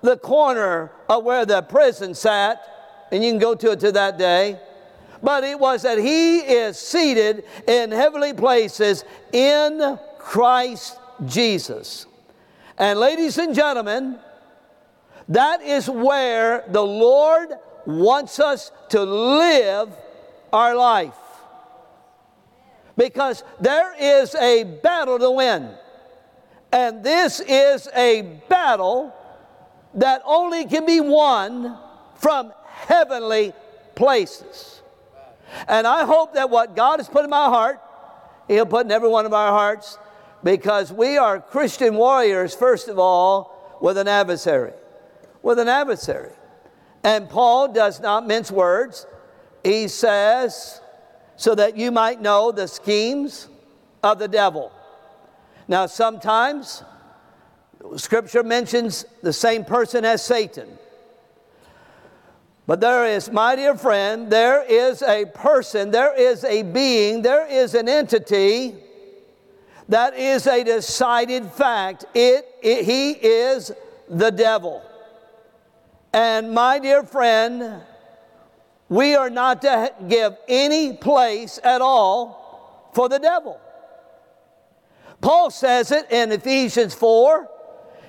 the 0.02 0.18
corner 0.18 0.92
of 1.08 1.24
where 1.24 1.46
the 1.46 1.62
prison 1.62 2.14
sat, 2.14 2.62
and 3.12 3.24
you 3.24 3.32
can 3.32 3.40
go 3.40 3.56
to 3.56 3.72
it 3.72 3.80
to 3.82 3.92
that 3.94 4.18
day, 4.18 4.60
but 5.24 5.44
it 5.44 5.60
was 5.60 5.84
that 5.84 5.98
he 5.98 6.40
is 6.40 6.78
seated 6.78 7.44
in 7.68 7.92
heavenly 7.92 8.34
places 8.34 9.04
in 9.32 9.98
Christ 10.18 10.98
Jesus. 11.26 12.08
And 12.78 13.00
ladies 13.00 13.38
and 13.38 13.54
gentlemen, 13.54 14.20
that 15.30 15.62
is 15.62 15.90
where 15.90 16.66
the 16.68 16.84
Lord 16.84 17.50
wants 17.86 18.40
us 18.40 18.72
to 18.90 19.04
live 19.04 19.90
our 20.52 20.76
life 20.76 21.14
because 22.98 23.44
there 23.60 23.94
is 24.00 24.36
a 24.36 24.64
battle 24.64 25.20
to 25.20 25.32
win. 25.32 25.72
And 26.72 27.04
this 27.04 27.40
is 27.40 27.88
a 27.96 28.22
battle 28.48 29.14
that 29.96 30.22
only 30.26 30.66
can 30.66 30.86
be 30.86 31.02
won 31.02 31.78
from 32.16 32.54
heavenly 32.66 33.54
places. 33.96 34.82
And 35.68 35.86
I 35.86 36.06
hope 36.06 36.34
that 36.36 36.50
what 36.50 36.76
God 36.76 37.00
has 37.00 37.10
put 37.10 37.24
in 37.24 37.30
my 37.30 37.46
heart, 37.46 37.82
He'll 38.48 38.66
put 38.66 38.86
in 38.86 38.92
every 38.92 39.10
one 39.10 39.26
of 39.26 39.34
our 39.34 39.52
hearts, 39.52 39.98
because 40.44 40.92
we 40.92 41.18
are 41.18 41.40
Christian 41.40 41.96
warriors, 41.96 42.56
first 42.56 42.88
of 42.88 42.98
all, 42.98 43.78
with 43.82 43.98
an 43.98 44.08
adversary. 44.08 44.74
With 45.42 45.60
an 45.60 45.68
adversary. 45.68 46.32
And 47.04 47.30
Paul 47.30 47.72
does 47.74 48.00
not 48.00 48.28
mince 48.28 48.52
words. 48.52 49.06
He 49.64 49.88
says, 49.88 50.81
so 51.42 51.56
that 51.56 51.76
you 51.76 51.90
might 51.90 52.22
know 52.22 52.52
the 52.52 52.68
schemes 52.68 53.48
of 54.04 54.20
the 54.20 54.28
devil. 54.28 54.72
Now, 55.68 55.88
sometimes 55.88 56.84
scripture 57.96 58.44
mentions 58.44 59.06
the 59.24 59.34
same 59.34 59.66
person 59.66 60.06
as 60.06 60.24
Satan. 60.24 60.70
But 62.68 62.80
there 62.80 63.08
is, 63.08 63.32
my 63.32 63.56
dear 63.56 63.76
friend, 63.76 64.32
there 64.32 64.64
is 64.64 65.02
a 65.02 65.26
person, 65.26 65.90
there 65.90 66.16
is 66.16 66.44
a 66.44 66.62
being, 66.62 67.24
there 67.24 67.48
is 67.48 67.74
an 67.74 67.90
entity 67.90 68.76
that 69.90 70.16
is 70.16 70.46
a 70.46 70.64
decided 70.64 71.48
fact. 71.48 72.06
It, 72.14 72.46
it, 72.62 72.86
he 72.86 73.14
is 73.14 73.72
the 74.08 74.30
devil. 74.30 74.84
And 76.14 76.52
my 76.52 76.78
dear 76.78 77.02
friend, 77.02 77.82
we 78.92 79.16
are 79.16 79.30
not 79.30 79.62
to 79.62 79.94
give 80.10 80.36
any 80.50 80.92
place 80.92 81.62
at 81.64 81.80
all 81.80 82.92
for 82.94 83.08
the 83.08 83.20
devil. 83.20 83.58
Paul 85.22 85.50
says 85.50 85.94
it 85.94 86.12
in 86.12 86.30
Ephesians 86.34 86.94
4. 86.94 87.50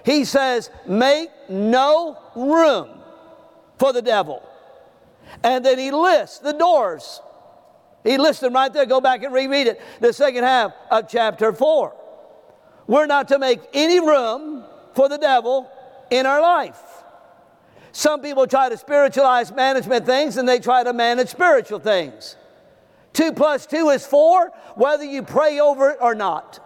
He 0.04 0.24
says, 0.24 0.70
Make 0.84 1.30
no 1.48 2.18
room 2.34 2.98
for 3.78 3.92
the 3.92 4.02
devil. 4.02 4.42
And 5.44 5.64
then 5.64 5.78
he 5.78 5.92
lists 5.92 6.40
the 6.40 6.52
doors. 6.52 7.20
He 8.02 8.18
lists 8.18 8.40
them 8.40 8.52
right 8.52 8.72
there. 8.72 8.84
Go 8.84 9.00
back 9.00 9.22
and 9.22 9.32
reread 9.32 9.68
it. 9.68 9.80
The 10.00 10.12
second 10.12 10.42
half 10.42 10.72
of 10.90 11.08
chapter 11.08 11.52
4. 11.52 11.94
We're 12.88 13.06
not 13.06 13.28
to 13.28 13.38
make 13.38 13.60
any 13.72 14.00
room 14.00 14.64
for 14.96 15.08
the 15.08 15.18
devil 15.18 15.70
in 16.10 16.26
our 16.26 16.42
life. 16.42 16.91
Some 17.92 18.22
people 18.22 18.46
try 18.46 18.70
to 18.70 18.76
spiritualize 18.76 19.52
management 19.52 20.06
things 20.06 20.38
and 20.38 20.48
they 20.48 20.58
try 20.58 20.82
to 20.82 20.92
manage 20.92 21.28
spiritual 21.28 21.78
things. 21.78 22.36
Two 23.12 23.32
plus 23.32 23.66
two 23.66 23.90
is 23.90 24.06
four, 24.06 24.50
whether 24.74 25.04
you 25.04 25.22
pray 25.22 25.60
over 25.60 25.90
it 25.90 25.98
or 26.00 26.14
not. 26.14 26.58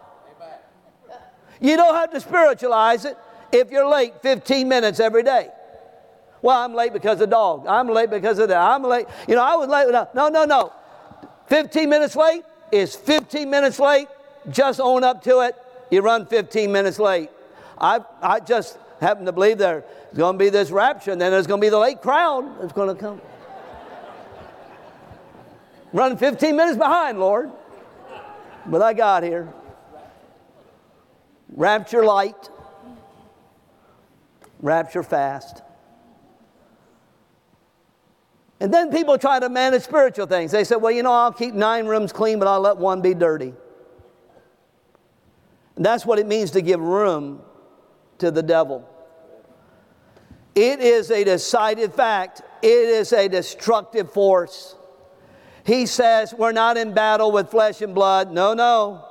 You 1.60 1.76
don't 1.76 1.96
have 1.96 2.12
to 2.12 2.20
spiritualize 2.20 3.04
it 3.04 3.18
if 3.50 3.70
you're 3.70 3.88
late 3.88 4.22
15 4.22 4.68
minutes 4.68 5.00
every 5.00 5.24
day. 5.24 5.48
Well, 6.42 6.56
I'm 6.56 6.74
late 6.74 6.92
because 6.92 7.20
of 7.20 7.30
dog. 7.30 7.66
I'm 7.66 7.88
late 7.88 8.10
because 8.10 8.38
of 8.38 8.48
that. 8.48 8.60
I'm 8.60 8.84
late. 8.84 9.06
You 9.26 9.34
know, 9.34 9.42
I 9.42 9.56
was 9.56 9.68
late. 9.68 9.90
No, 10.14 10.28
no, 10.28 10.44
no. 10.44 10.72
15 11.48 11.88
minutes 11.88 12.14
late 12.14 12.44
is 12.70 12.94
15 12.94 13.50
minutes 13.50 13.80
late. 13.80 14.06
Just 14.50 14.78
own 14.80 15.02
up 15.02 15.22
to 15.24 15.40
it. 15.40 15.56
You 15.90 16.02
run 16.02 16.26
15 16.26 16.70
minutes 16.70 16.98
late. 16.98 17.30
I, 17.78 18.00
I 18.22 18.40
just 18.40 18.78
happen 19.00 19.26
to 19.26 19.32
believe 19.32 19.58
there's 19.58 19.84
going 20.14 20.38
to 20.38 20.38
be 20.38 20.48
this 20.48 20.70
rapture, 20.70 21.12
and 21.12 21.20
then 21.20 21.30
there's 21.30 21.46
going 21.46 21.60
to 21.60 21.64
be 21.64 21.70
the 21.70 21.78
late 21.78 22.00
crowd 22.00 22.60
that's 22.60 22.72
going 22.72 22.94
to 22.94 23.00
come. 23.00 23.20
Running 25.92 26.18
15 26.18 26.56
minutes 26.56 26.76
behind, 26.76 27.18
Lord. 27.18 27.50
But 28.66 28.82
I 28.82 28.92
got 28.92 29.22
here. 29.22 29.52
Rapture 31.48 32.04
light, 32.04 32.50
rapture 34.60 35.02
fast. 35.02 35.62
And 38.58 38.72
then 38.72 38.90
people 38.90 39.18
try 39.18 39.38
to 39.38 39.48
manage 39.48 39.82
spiritual 39.82 40.26
things. 40.26 40.50
They 40.50 40.64
say, 40.64 40.76
well, 40.76 40.90
you 40.90 41.02
know, 41.02 41.12
I'll 41.12 41.32
keep 41.32 41.54
nine 41.54 41.86
rooms 41.86 42.12
clean, 42.12 42.38
but 42.38 42.48
I'll 42.48 42.60
let 42.60 42.78
one 42.78 43.00
be 43.00 43.14
dirty. 43.14 43.52
And 45.76 45.84
that's 45.84 46.06
what 46.06 46.18
it 46.18 46.26
means 46.26 46.50
to 46.52 46.62
give 46.62 46.80
room 46.80 47.42
to 48.18 48.30
the 48.30 48.42
devil. 48.42 48.88
It 50.54 50.80
is 50.80 51.10
a 51.10 51.22
decided 51.22 51.92
fact, 51.92 52.42
it 52.62 52.68
is 52.68 53.12
a 53.12 53.28
destructive 53.28 54.12
force. 54.12 54.74
He 55.64 55.86
says, 55.86 56.32
We're 56.32 56.52
not 56.52 56.76
in 56.76 56.94
battle 56.94 57.32
with 57.32 57.50
flesh 57.50 57.82
and 57.82 57.94
blood. 57.94 58.32
No, 58.32 58.54
no. 58.54 59.04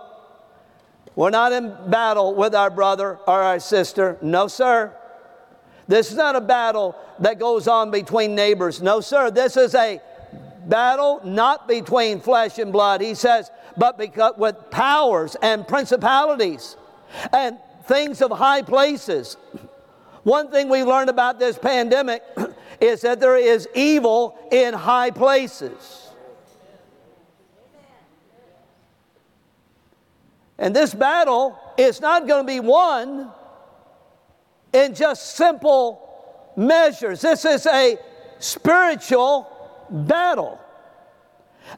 We're 1.15 1.29
not 1.29 1.53
in 1.53 1.73
battle 1.87 2.33
with 2.33 2.55
our 2.55 2.69
brother 2.69 3.19
or 3.27 3.41
our 3.41 3.59
sister. 3.59 4.17
No, 4.21 4.47
sir. 4.47 4.95
This 5.87 6.11
is 6.11 6.17
not 6.17 6.35
a 6.35 6.41
battle 6.41 6.95
that 7.19 7.39
goes 7.39 7.67
on 7.67 7.91
between 7.91 8.35
neighbors. 8.35 8.81
No, 8.81 8.99
sir. 9.01 9.29
This 9.31 9.55
is 9.55 9.75
a 9.75 10.01
battle 10.65 11.21
not 11.23 11.67
between 11.67 12.19
flesh 12.19 12.57
and 12.57 12.71
blood. 12.71 13.01
He 13.01 13.13
says, 13.13 13.51
but 13.77 13.97
because, 13.97 14.33
with 14.37 14.55
powers 14.71 15.35
and 15.41 15.67
principalities 15.67 16.75
and 17.31 17.57
things 17.87 18.21
of 18.21 18.31
high 18.31 18.61
places. 18.61 19.37
One 20.23 20.49
thing 20.49 20.69
we 20.69 20.83
learned 20.83 21.09
about 21.09 21.39
this 21.39 21.57
pandemic 21.57 22.23
is 22.81 23.01
that 23.01 23.19
there 23.19 23.37
is 23.37 23.67
evil 23.75 24.37
in 24.51 24.73
high 24.73 25.11
places. 25.11 26.09
And 30.57 30.75
this 30.75 30.93
battle 30.93 31.59
is 31.77 31.99
not 32.01 32.27
going 32.27 32.45
to 32.45 32.47
be 32.47 32.59
won 32.59 33.31
in 34.73 34.95
just 34.95 35.35
simple 35.35 36.53
measures. 36.55 37.21
This 37.21 37.45
is 37.45 37.65
a 37.65 37.97
spiritual 38.39 39.51
battle. 39.89 40.59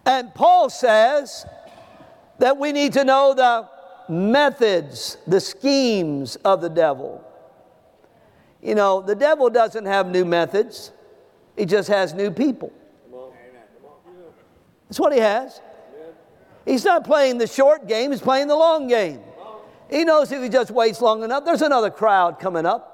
And 0.05 0.33
Paul 0.33 0.69
says 0.69 1.45
that 2.39 2.57
we 2.57 2.71
need 2.71 2.93
to 2.93 3.03
know 3.03 3.33
the 3.33 3.67
methods, 4.09 5.17
the 5.27 5.39
schemes 5.39 6.35
of 6.37 6.61
the 6.61 6.69
devil. 6.69 7.23
You 8.61 8.75
know, 8.75 9.01
the 9.01 9.15
devil 9.15 9.49
doesn't 9.49 9.85
have 9.85 10.07
new 10.07 10.25
methods, 10.25 10.91
he 11.55 11.65
just 11.65 11.87
has 11.89 12.13
new 12.13 12.31
people. 12.31 12.71
That's 14.87 14.99
what 14.99 15.13
he 15.13 15.19
has. 15.19 15.61
He's 16.65 16.83
not 16.83 17.03
playing 17.03 17.37
the 17.37 17.47
short 17.47 17.87
game, 17.87 18.11
he's 18.11 18.21
playing 18.21 18.47
the 18.47 18.55
long 18.55 18.87
game. 18.87 19.21
He 19.89 20.03
knows 20.03 20.31
if 20.31 20.43
he 20.43 20.49
just 20.49 20.71
waits 20.71 21.01
long 21.01 21.23
enough, 21.23 21.45
there's 21.45 21.61
another 21.61 21.89
crowd 21.89 22.39
coming 22.39 22.65
up. 22.65 22.93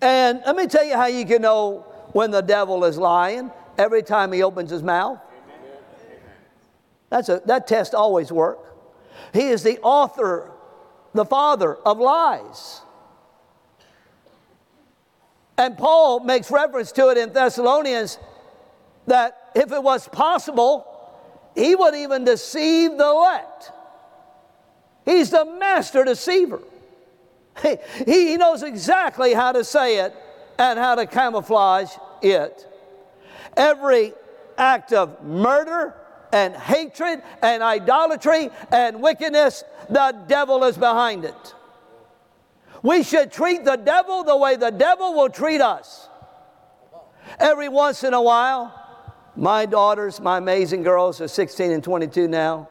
And 0.00 0.40
let 0.46 0.56
me 0.56 0.66
tell 0.66 0.84
you 0.84 0.94
how 0.94 1.06
you 1.06 1.26
can 1.26 1.42
know 1.42 1.84
when 2.12 2.30
the 2.30 2.40
devil 2.40 2.84
is 2.84 2.96
lying 2.96 3.50
every 3.76 4.02
time 4.02 4.32
he 4.32 4.42
opens 4.42 4.70
his 4.70 4.82
mouth. 4.82 5.18
That's 7.10 7.28
a, 7.28 7.42
that 7.46 7.66
test 7.66 7.94
always 7.94 8.32
works. 8.32 8.69
He 9.32 9.48
is 9.48 9.62
the 9.62 9.78
author, 9.80 10.50
the 11.14 11.24
father 11.24 11.76
of 11.76 11.98
lies. 11.98 12.80
And 15.58 15.76
Paul 15.76 16.20
makes 16.20 16.50
reference 16.50 16.92
to 16.92 17.10
it 17.10 17.18
in 17.18 17.32
Thessalonians 17.32 18.18
that 19.06 19.50
if 19.54 19.72
it 19.72 19.82
was 19.82 20.08
possible, 20.08 20.86
he 21.54 21.74
would 21.74 21.94
even 21.94 22.24
deceive 22.24 22.96
the 22.96 23.04
elect. 23.04 23.72
He's 25.04 25.30
the 25.30 25.44
master 25.44 26.04
deceiver. 26.04 26.62
He, 27.62 27.76
he 28.06 28.36
knows 28.36 28.62
exactly 28.62 29.34
how 29.34 29.52
to 29.52 29.64
say 29.64 29.98
it 29.98 30.14
and 30.58 30.78
how 30.78 30.94
to 30.94 31.06
camouflage 31.06 31.90
it. 32.22 32.66
Every 33.56 34.14
act 34.56 34.92
of 34.92 35.22
murder 35.24 35.94
and 36.32 36.54
hatred 36.54 37.22
and 37.42 37.62
idolatry 37.62 38.50
and 38.70 39.02
wickedness, 39.02 39.64
the 39.88 40.16
devil 40.26 40.64
is 40.64 40.76
behind 40.76 41.24
it. 41.24 41.54
We 42.82 43.02
should 43.02 43.30
treat 43.30 43.64
the 43.64 43.76
devil 43.76 44.24
the 44.24 44.36
way 44.36 44.56
the 44.56 44.70
devil 44.70 45.14
will 45.14 45.28
treat 45.28 45.60
us. 45.60 46.08
Every 47.38 47.68
once 47.68 48.04
in 48.04 48.14
a 48.14 48.22
while, 48.22 48.74
my 49.36 49.66
daughters, 49.66 50.20
my 50.20 50.38
amazing 50.38 50.82
girls, 50.82 51.20
are 51.20 51.28
16 51.28 51.70
and 51.70 51.84
22 51.84 52.28
now. 52.28 52.68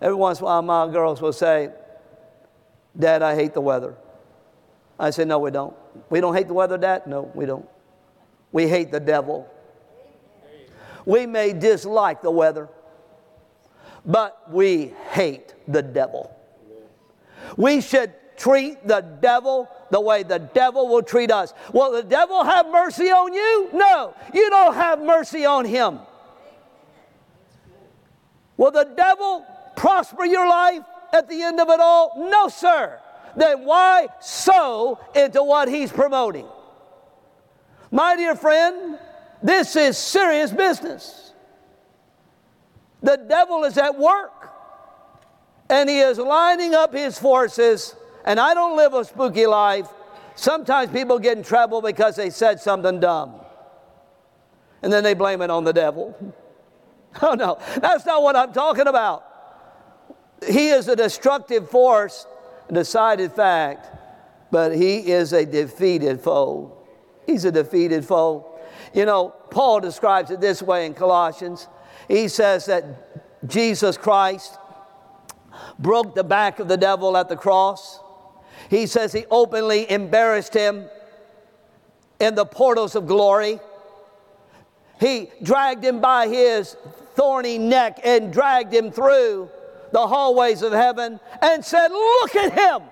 Every 0.00 0.14
once 0.14 0.38
in 0.38 0.44
a 0.44 0.46
while, 0.46 0.62
my 0.62 0.88
girls 0.88 1.20
will 1.20 1.32
say, 1.32 1.70
Dad, 2.98 3.22
I 3.22 3.34
hate 3.34 3.54
the 3.54 3.60
weather. 3.60 3.94
I 4.98 5.10
say, 5.10 5.24
No, 5.24 5.38
we 5.38 5.50
don't. 5.50 5.74
We 6.10 6.20
don't 6.20 6.34
hate 6.34 6.48
the 6.48 6.54
weather, 6.54 6.78
Dad? 6.78 7.06
No, 7.06 7.30
we 7.34 7.46
don't. 7.46 7.68
We 8.52 8.68
hate 8.68 8.90
the 8.90 9.00
devil. 9.00 9.48
We 11.04 11.26
may 11.26 11.52
dislike 11.52 12.22
the 12.22 12.30
weather, 12.30 12.68
but 14.04 14.50
we 14.50 14.94
hate 15.10 15.54
the 15.68 15.82
devil. 15.82 16.34
We 17.56 17.80
should 17.80 18.12
treat 18.36 18.86
the 18.86 19.00
devil 19.00 19.68
the 19.90 20.00
way 20.00 20.22
the 20.22 20.38
devil 20.38 20.88
will 20.88 21.02
treat 21.02 21.30
us. 21.30 21.52
Will 21.72 21.92
the 21.92 22.02
devil 22.02 22.42
have 22.44 22.66
mercy 22.68 23.10
on 23.10 23.32
you? 23.32 23.68
No, 23.72 24.14
you 24.32 24.48
don't 24.50 24.74
have 24.74 25.00
mercy 25.00 25.44
on 25.44 25.64
him. 25.64 26.00
Will 28.56 28.70
the 28.70 28.90
devil 28.96 29.44
prosper 29.76 30.24
your 30.24 30.48
life 30.48 30.82
at 31.12 31.28
the 31.28 31.42
end 31.42 31.60
of 31.60 31.68
it 31.68 31.80
all? 31.80 32.14
No, 32.30 32.48
sir. 32.48 32.98
Then 33.36 33.64
why 33.64 34.08
sow 34.20 35.00
into 35.14 35.42
what 35.42 35.68
he's 35.68 35.90
promoting? 35.90 36.46
My 37.90 38.16
dear 38.16 38.34
friend, 38.34 38.98
this 39.42 39.76
is 39.76 39.98
serious 39.98 40.52
business. 40.52 41.32
The 43.02 43.16
devil 43.16 43.64
is 43.64 43.76
at 43.78 43.98
work 43.98 44.50
and 45.68 45.88
he 45.88 45.98
is 46.00 46.18
lining 46.18 46.74
up 46.74 46.92
his 46.92 47.18
forces. 47.18 47.96
And 48.24 48.38
I 48.38 48.54
don't 48.54 48.76
live 48.76 48.94
a 48.94 49.04
spooky 49.04 49.46
life. 49.46 49.88
Sometimes 50.36 50.92
people 50.92 51.18
get 51.18 51.36
in 51.36 51.42
trouble 51.42 51.82
because 51.82 52.14
they 52.14 52.30
said 52.30 52.60
something 52.60 53.00
dumb. 53.00 53.34
And 54.82 54.92
then 54.92 55.02
they 55.02 55.14
blame 55.14 55.42
it 55.42 55.50
on 55.50 55.64
the 55.64 55.72
devil. 55.72 56.16
Oh, 57.20 57.34
no, 57.34 57.58
that's 57.76 58.06
not 58.06 58.22
what 58.22 58.36
I'm 58.36 58.54
talking 58.54 58.86
about. 58.86 59.22
He 60.48 60.70
is 60.70 60.88
a 60.88 60.96
destructive 60.96 61.68
force, 61.68 62.26
a 62.70 62.72
decided 62.72 63.32
fact, 63.32 63.86
but 64.50 64.74
he 64.74 65.12
is 65.12 65.34
a 65.34 65.44
defeated 65.44 66.22
foe. 66.22 66.74
He's 67.26 67.44
a 67.44 67.52
defeated 67.52 68.06
foe. 68.06 68.51
You 68.94 69.06
know, 69.06 69.34
Paul 69.50 69.80
describes 69.80 70.30
it 70.30 70.40
this 70.40 70.62
way 70.62 70.86
in 70.86 70.94
Colossians. 70.94 71.68
He 72.08 72.28
says 72.28 72.66
that 72.66 72.84
Jesus 73.48 73.96
Christ 73.96 74.58
broke 75.78 76.14
the 76.14 76.24
back 76.24 76.58
of 76.58 76.68
the 76.68 76.76
devil 76.76 77.16
at 77.16 77.28
the 77.28 77.36
cross. 77.36 78.00
He 78.70 78.86
says 78.86 79.12
he 79.12 79.24
openly 79.30 79.90
embarrassed 79.90 80.54
him 80.54 80.86
in 82.20 82.34
the 82.34 82.46
portals 82.46 82.94
of 82.94 83.06
glory. 83.06 83.60
He 85.00 85.30
dragged 85.42 85.84
him 85.84 86.00
by 86.00 86.28
his 86.28 86.76
thorny 87.14 87.58
neck 87.58 88.00
and 88.04 88.32
dragged 88.32 88.72
him 88.72 88.90
through 88.90 89.50
the 89.90 90.06
hallways 90.06 90.62
of 90.62 90.72
heaven 90.72 91.18
and 91.40 91.64
said, 91.64 91.88
Look 91.88 92.36
at 92.36 92.52
him. 92.52 92.88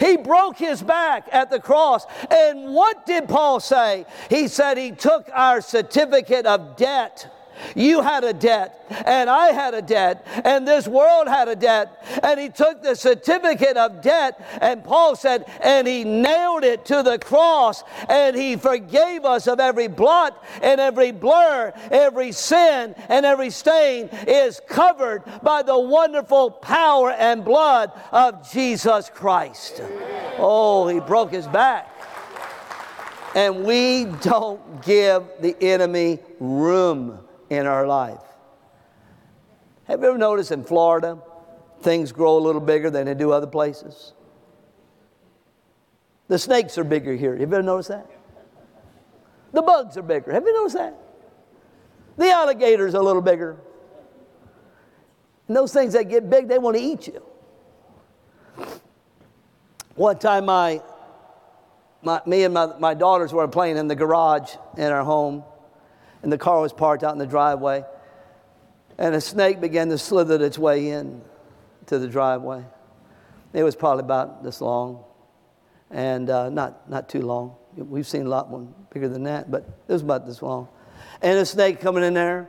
He 0.00 0.16
broke 0.16 0.58
his 0.58 0.82
back 0.82 1.28
at 1.32 1.50
the 1.50 1.60
cross. 1.60 2.06
And 2.30 2.74
what 2.74 3.06
did 3.06 3.28
Paul 3.28 3.60
say? 3.60 4.06
He 4.28 4.48
said 4.48 4.78
he 4.78 4.92
took 4.92 5.28
our 5.32 5.60
certificate 5.60 6.46
of 6.46 6.76
debt 6.76 7.30
you 7.74 8.02
had 8.02 8.24
a 8.24 8.32
debt, 8.32 8.86
and 9.04 9.28
I 9.28 9.48
had 9.48 9.74
a 9.74 9.82
debt, 9.82 10.26
and 10.44 10.66
this 10.66 10.88
world 10.88 11.28
had 11.28 11.48
a 11.48 11.56
debt. 11.56 12.04
And 12.22 12.40
he 12.40 12.48
took 12.48 12.82
the 12.82 12.94
certificate 12.94 13.76
of 13.76 14.02
debt, 14.02 14.40
and 14.60 14.82
Paul 14.84 15.16
said, 15.16 15.44
and 15.60 15.86
he 15.86 16.04
nailed 16.04 16.64
it 16.64 16.84
to 16.86 17.02
the 17.02 17.18
cross, 17.18 17.84
and 18.08 18.36
he 18.36 18.56
forgave 18.56 19.24
us 19.24 19.46
of 19.46 19.60
every 19.60 19.88
blot 19.88 20.42
and 20.62 20.80
every 20.80 21.12
blur, 21.12 21.72
every 21.90 22.32
sin 22.32 22.94
and 23.08 23.26
every 23.26 23.50
stain 23.50 24.08
is 24.26 24.60
covered 24.68 25.22
by 25.42 25.62
the 25.62 25.78
wonderful 25.78 26.50
power 26.50 27.10
and 27.12 27.44
blood 27.44 27.92
of 28.12 28.50
Jesus 28.50 29.10
Christ. 29.10 29.82
Oh, 30.38 30.88
he 30.88 31.00
broke 31.00 31.32
his 31.32 31.46
back. 31.46 31.94
And 33.34 33.64
we 33.64 34.06
don't 34.22 34.82
give 34.84 35.22
the 35.40 35.54
enemy 35.62 36.18
room 36.40 37.20
in 37.50 37.66
our 37.66 37.86
life. 37.86 38.20
Have 39.84 40.00
you 40.00 40.08
ever 40.08 40.18
noticed 40.18 40.52
in 40.52 40.64
Florida, 40.64 41.18
things 41.80 42.12
grow 42.12 42.36
a 42.36 42.40
little 42.40 42.60
bigger 42.60 42.90
than 42.90 43.06
they 43.06 43.14
do 43.14 43.32
other 43.32 43.46
places? 43.46 44.12
The 46.28 46.38
snakes 46.38 46.76
are 46.76 46.84
bigger 46.84 47.14
here. 47.14 47.32
Have 47.32 47.40
you 47.40 47.46
ever 47.46 47.62
noticed 47.62 47.88
that? 47.88 48.06
The 49.52 49.62
bugs 49.62 49.96
are 49.96 50.02
bigger. 50.02 50.32
Have 50.32 50.44
you 50.44 50.52
noticed 50.52 50.76
that? 50.76 50.94
The 52.18 52.30
alligators 52.30 52.94
are 52.94 53.00
a 53.00 53.04
little 53.04 53.22
bigger. 53.22 53.56
And 55.46 55.56
those 55.56 55.72
things 55.72 55.94
that 55.94 56.10
get 56.10 56.28
big, 56.28 56.48
they 56.48 56.58
want 56.58 56.76
to 56.76 56.82
eat 56.82 57.06
you. 57.06 57.22
One 59.94 60.18
time, 60.18 60.44
my, 60.44 60.82
my, 62.02 62.20
me 62.26 62.44
and 62.44 62.52
my, 62.52 62.66
my 62.78 62.92
daughters 62.92 63.32
were 63.32 63.48
playing 63.48 63.78
in 63.78 63.88
the 63.88 63.96
garage 63.96 64.54
in 64.76 64.92
our 64.92 65.02
home 65.02 65.44
and 66.22 66.32
the 66.32 66.38
car 66.38 66.60
was 66.60 66.72
parked 66.72 67.04
out 67.04 67.12
in 67.12 67.18
the 67.18 67.26
driveway. 67.26 67.84
And 68.98 69.14
a 69.14 69.20
snake 69.20 69.60
began 69.60 69.88
to 69.90 69.98
slither 69.98 70.42
its 70.44 70.58
way 70.58 70.88
in 70.88 71.22
to 71.86 71.98
the 71.98 72.08
driveway. 72.08 72.64
It 73.52 73.62
was 73.62 73.76
probably 73.76 74.04
about 74.04 74.42
this 74.42 74.60
long. 74.60 75.04
and 75.90 76.28
uh, 76.28 76.50
not, 76.50 76.90
not 76.90 77.08
too 77.08 77.22
long. 77.22 77.56
We've 77.76 78.06
seen 78.06 78.26
a 78.26 78.28
lot 78.28 78.50
bigger 78.90 79.08
than 79.08 79.22
that, 79.24 79.50
but 79.50 79.68
it 79.88 79.92
was 79.92 80.02
about 80.02 80.26
this 80.26 80.42
long. 80.42 80.68
And 81.22 81.38
a 81.38 81.46
snake 81.46 81.80
coming 81.80 82.02
in 82.02 82.14
there. 82.14 82.48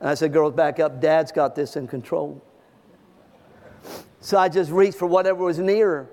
And 0.00 0.08
I 0.08 0.14
said, 0.14 0.32
Girls, 0.32 0.54
back 0.54 0.80
up. 0.80 1.00
Dad's 1.00 1.32
got 1.32 1.54
this 1.54 1.76
in 1.76 1.86
control. 1.86 2.42
So 4.20 4.38
I 4.38 4.48
just 4.48 4.70
reached 4.70 4.98
for 4.98 5.06
whatever 5.06 5.44
was 5.44 5.58
near, 5.58 6.08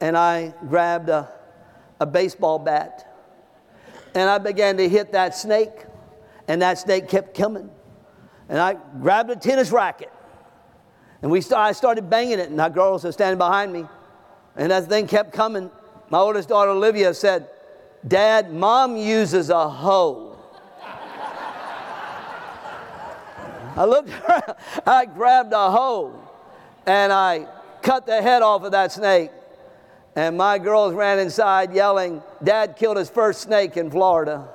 and 0.00 0.16
I 0.16 0.54
grabbed 0.68 1.08
a, 1.08 1.28
a 2.00 2.06
baseball 2.06 2.58
bat. 2.58 3.10
And 4.14 4.30
I 4.30 4.38
began 4.38 4.76
to 4.76 4.88
hit 4.88 5.12
that 5.12 5.34
snake, 5.34 5.72
and 6.48 6.62
that 6.62 6.78
snake 6.78 7.08
kept 7.08 7.36
coming. 7.36 7.70
And 8.48 8.58
I 8.58 8.76
grabbed 9.00 9.30
a 9.30 9.36
tennis 9.36 9.70
racket, 9.70 10.12
and 11.22 11.30
we 11.30 11.40
start, 11.40 11.68
I 11.68 11.72
started 11.72 12.10
banging 12.10 12.38
it, 12.38 12.48
and 12.48 12.56
my 12.56 12.68
girls 12.68 13.04
were 13.04 13.12
standing 13.12 13.38
behind 13.38 13.72
me. 13.72 13.86
And 14.56 14.70
that 14.70 14.86
thing 14.88 15.06
kept 15.06 15.32
coming. 15.32 15.70
My 16.10 16.18
oldest 16.18 16.48
daughter, 16.48 16.70
Olivia, 16.70 17.14
said, 17.14 17.48
Dad, 18.06 18.52
mom 18.52 18.96
uses 18.96 19.50
a 19.50 19.68
hoe. 19.68 20.38
I 23.76 23.84
looked 23.86 24.10
around, 24.10 24.54
I 24.86 25.06
grabbed 25.06 25.52
a 25.52 25.70
hoe 25.70 26.20
and 26.86 27.12
I 27.12 27.46
cut 27.82 28.06
the 28.06 28.20
head 28.20 28.42
off 28.42 28.62
of 28.62 28.72
that 28.72 28.92
snake. 28.92 29.30
And 30.16 30.36
my 30.36 30.58
girls 30.58 30.94
ran 30.94 31.18
inside 31.18 31.72
yelling, 31.74 32.22
Dad 32.42 32.76
killed 32.76 32.96
his 32.96 33.10
first 33.10 33.40
snake 33.40 33.76
in 33.76 33.90
Florida. 33.90 34.48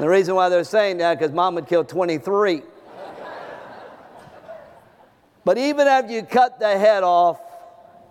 And 0.00 0.06
the 0.06 0.12
reason 0.12 0.34
why 0.34 0.48
they're 0.48 0.64
saying 0.64 0.96
that, 0.96 1.18
because 1.18 1.30
mom 1.30 1.56
had 1.56 1.66
killed 1.66 1.86
23. 1.90 2.62
But 5.44 5.58
even 5.58 5.86
after 5.86 6.10
you 6.10 6.22
cut 6.22 6.58
the 6.58 6.78
head 6.78 7.02
off, 7.02 7.38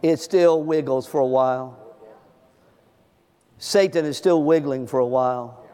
it 0.03 0.17
still 0.17 0.61
wiggles 0.61 1.07
for 1.07 1.19
a 1.19 1.25
while. 1.25 1.79
Satan 3.57 4.05
is 4.05 4.17
still 4.17 4.43
wiggling 4.43 4.85
for 4.85 4.99
a 4.99 5.05
while. 5.07 5.65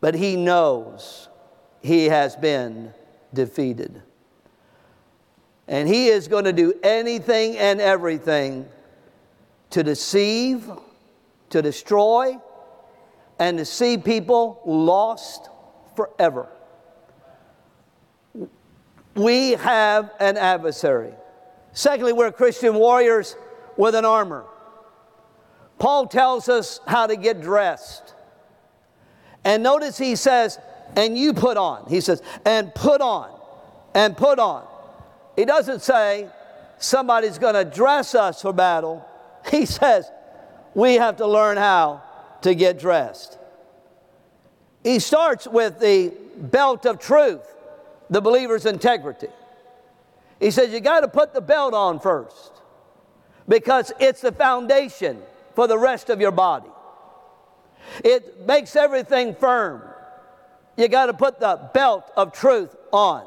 But 0.00 0.14
he 0.14 0.36
knows 0.36 1.28
he 1.82 2.06
has 2.06 2.36
been 2.36 2.94
defeated. 3.34 4.00
And 5.68 5.86
he 5.86 6.06
is 6.06 6.26
going 6.26 6.44
to 6.44 6.54
do 6.54 6.72
anything 6.82 7.58
and 7.58 7.82
everything 7.82 8.66
to 9.68 9.82
deceive, 9.82 10.70
to 11.50 11.60
destroy, 11.60 12.38
and 13.38 13.58
to 13.58 13.64
see 13.64 13.98
people 13.98 14.60
lost 14.64 15.48
forever. 15.94 16.48
We 19.14 19.52
have 19.52 20.12
an 20.20 20.36
adversary. 20.36 21.12
Secondly, 21.72 22.12
we're 22.12 22.32
Christian 22.32 22.74
warriors 22.74 23.36
with 23.76 23.94
an 23.94 24.04
armor. 24.04 24.44
Paul 25.78 26.06
tells 26.06 26.48
us 26.48 26.80
how 26.86 27.06
to 27.06 27.16
get 27.16 27.40
dressed. 27.40 28.14
And 29.44 29.62
notice 29.62 29.98
he 29.98 30.16
says, 30.16 30.58
and 30.96 31.16
you 31.16 31.34
put 31.34 31.56
on. 31.56 31.86
He 31.88 32.00
says, 32.00 32.22
and 32.44 32.74
put 32.74 33.00
on, 33.00 33.38
and 33.94 34.16
put 34.16 34.38
on. 34.38 34.66
He 35.36 35.44
doesn't 35.44 35.82
say 35.82 36.28
somebody's 36.78 37.38
going 37.38 37.54
to 37.54 37.64
dress 37.64 38.14
us 38.14 38.42
for 38.42 38.52
battle. 38.52 39.06
He 39.50 39.66
says 39.66 40.10
we 40.74 40.94
have 40.94 41.16
to 41.16 41.26
learn 41.26 41.56
how 41.56 42.02
to 42.42 42.54
get 42.54 42.78
dressed. 42.78 43.38
He 44.82 44.98
starts 44.98 45.46
with 45.46 45.80
the 45.80 46.12
belt 46.36 46.86
of 46.86 46.98
truth, 46.98 47.42
the 48.08 48.20
believer's 48.20 48.66
integrity. 48.66 49.28
He 50.38 50.50
says 50.50 50.70
you 50.70 50.80
got 50.80 51.00
to 51.00 51.08
put 51.08 51.32
the 51.32 51.40
belt 51.40 51.74
on 51.74 51.98
first 51.98 52.52
because 53.48 53.92
it's 53.98 54.20
the 54.20 54.32
foundation 54.32 55.22
for 55.54 55.66
the 55.66 55.78
rest 55.78 56.10
of 56.10 56.20
your 56.20 56.30
body. 56.30 56.68
It 58.04 58.46
makes 58.46 58.76
everything 58.76 59.34
firm. 59.34 59.82
You 60.76 60.88
got 60.88 61.06
to 61.06 61.14
put 61.14 61.40
the 61.40 61.70
belt 61.72 62.10
of 62.16 62.32
truth 62.32 62.76
on. 62.92 63.24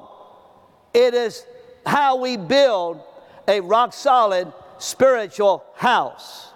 It 0.93 1.13
is 1.13 1.45
how 1.85 2.17
we 2.17 2.37
build 2.37 3.01
a 3.47 3.59
rock 3.61 3.93
solid 3.93 4.51
spiritual 4.77 5.65
house. 5.75 6.51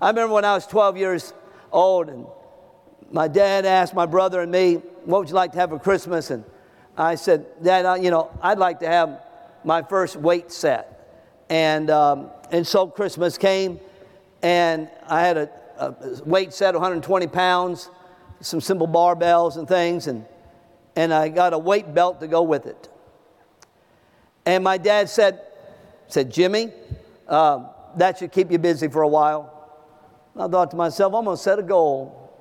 I 0.00 0.08
remember 0.08 0.34
when 0.34 0.44
I 0.44 0.54
was 0.54 0.66
12 0.66 0.96
years 0.96 1.32
old 1.72 2.08
and 2.08 2.26
my 3.10 3.28
dad 3.28 3.64
asked 3.64 3.94
my 3.94 4.06
brother 4.06 4.40
and 4.40 4.52
me, 4.52 4.74
What 5.04 5.20
would 5.20 5.28
you 5.28 5.34
like 5.34 5.52
to 5.52 5.58
have 5.58 5.70
for 5.70 5.78
Christmas? 5.78 6.30
And 6.30 6.44
I 6.96 7.14
said, 7.14 7.46
Dad, 7.62 8.02
you 8.02 8.10
know, 8.10 8.30
I'd 8.42 8.58
like 8.58 8.80
to 8.80 8.86
have 8.86 9.22
my 9.64 9.82
first 9.82 10.16
weight 10.16 10.52
set. 10.52 10.94
And, 11.48 11.90
um, 11.90 12.30
and 12.50 12.66
so 12.66 12.86
Christmas 12.86 13.38
came 13.38 13.80
and 14.42 14.90
I 15.06 15.22
had 15.22 15.36
a, 15.36 15.50
a 15.78 15.94
weight 16.24 16.52
set, 16.52 16.74
120 16.74 17.26
pounds, 17.28 17.90
some 18.40 18.60
simple 18.60 18.86
barbells 18.86 19.56
and 19.56 19.66
things, 19.66 20.06
and, 20.06 20.24
and 20.94 21.12
I 21.12 21.28
got 21.28 21.52
a 21.52 21.58
weight 21.58 21.92
belt 21.94 22.20
to 22.20 22.28
go 22.28 22.42
with 22.42 22.66
it. 22.66 22.88
And 24.46 24.62
my 24.62 24.78
dad 24.78 25.08
said, 25.08 25.40
said 26.06 26.30
Jimmy, 26.30 26.72
uh, 27.26 27.66
that 27.96 28.18
should 28.18 28.32
keep 28.32 28.50
you 28.50 28.58
busy 28.58 28.88
for 28.88 29.02
a 29.02 29.08
while. 29.08 29.57
I 30.38 30.46
thought 30.46 30.70
to 30.70 30.76
myself, 30.76 31.14
I'm 31.14 31.24
going 31.24 31.36
to 31.36 31.42
set 31.42 31.58
a 31.58 31.62
goal. 31.62 32.32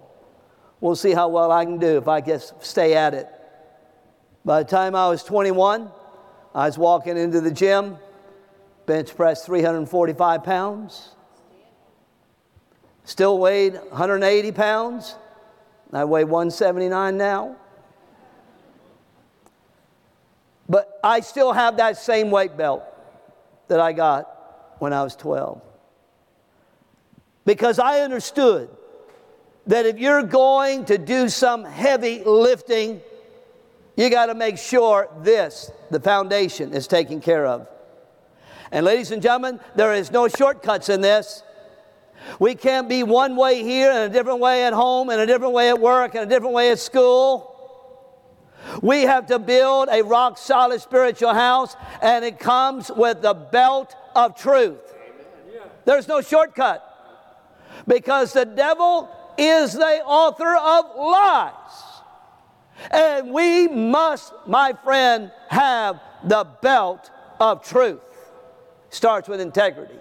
We'll 0.79 0.95
see 0.95 1.13
how 1.13 1.29
well 1.29 1.51
I 1.51 1.65
can 1.65 1.79
do 1.79 1.97
if 1.97 2.07
I 2.07 2.21
just 2.21 2.63
stay 2.63 2.93
at 2.93 3.13
it. 3.13 3.27
By 4.45 4.63
the 4.63 4.69
time 4.69 4.95
I 4.95 5.09
was 5.09 5.23
21, 5.23 5.89
I 6.53 6.65
was 6.65 6.77
walking 6.77 7.17
into 7.17 7.41
the 7.41 7.51
gym, 7.51 7.97
bench 8.85 9.15
press 9.15 9.45
345 9.45 10.43
pounds. 10.43 11.09
Still 13.03 13.39
weighed 13.39 13.73
180 13.73 14.51
pounds. 14.51 15.15
I 15.91 16.03
weigh 16.03 16.25
179 16.25 17.17
now. 17.17 17.55
But 20.69 20.99
I 21.03 21.21
still 21.21 21.53
have 21.53 21.77
that 21.77 21.97
same 21.97 22.29
weight 22.29 22.57
belt 22.57 22.83
that 23.69 23.79
I 23.79 23.93
got 23.93 24.75
when 24.79 24.93
I 24.93 25.03
was 25.03 25.15
12. 25.15 25.61
Because 27.47 27.79
I 27.79 28.01
understood 28.01 28.69
that 29.67 29.85
if 29.85 29.97
you're 29.97 30.21
going 30.21 30.83
to 30.85 30.97
do 30.97 31.29
some 31.29 31.63
heavy 31.63 32.21
lifting, 32.25 32.99
you 33.95 34.09
got 34.09 34.25
to 34.25 34.35
make 34.35 34.57
sure 34.57 35.09
this, 35.21 35.71
the 35.89 36.01
foundation, 36.01 36.73
is 36.73 36.87
taken 36.87 37.21
care 37.21 37.45
of. 37.45 37.69
And 38.69 38.85
ladies 38.85 39.11
and 39.11 39.21
gentlemen, 39.21 39.61
there 39.77 39.93
is 39.93 40.11
no 40.11 40.27
shortcuts 40.27 40.89
in 40.89 40.99
this. 40.99 41.41
We 42.37 42.53
can't 42.53 42.89
be 42.89 43.03
one 43.03 43.37
way 43.37 43.63
here 43.63 43.91
and 43.91 44.11
a 44.11 44.13
different 44.13 44.41
way 44.41 44.65
at 44.65 44.73
home 44.73 45.09
and 45.09 45.21
a 45.21 45.25
different 45.25 45.53
way 45.53 45.69
at 45.69 45.79
work 45.79 46.15
and 46.15 46.25
a 46.25 46.27
different 46.27 46.53
way 46.53 46.71
at 46.71 46.79
school. 46.79 47.55
We 48.81 49.03
have 49.03 49.27
to 49.27 49.39
build 49.39 49.87
a 49.89 50.01
rock 50.01 50.37
solid 50.37 50.81
spiritual 50.81 51.33
house, 51.33 51.77
and 52.01 52.25
it 52.25 52.39
comes 52.39 52.91
with 52.91 53.21
the 53.21 53.33
belt 53.33 53.95
of 54.17 54.35
truth. 54.35 54.81
There's 55.85 56.09
no 56.09 56.19
shortcut 56.19 56.86
because 57.87 58.33
the 58.33 58.45
devil 58.45 59.09
is 59.37 59.73
the 59.73 60.01
author 60.05 60.55
of 60.55 60.95
lies. 60.97 61.53
And 62.91 63.31
we 63.31 63.67
must, 63.67 64.33
my 64.45 64.73
friend, 64.83 65.31
have 65.49 65.99
the 66.23 66.45
belt 66.61 67.09
of 67.39 67.63
truth. 67.63 68.01
Starts 68.89 69.27
with 69.27 69.41
integrity. 69.41 69.99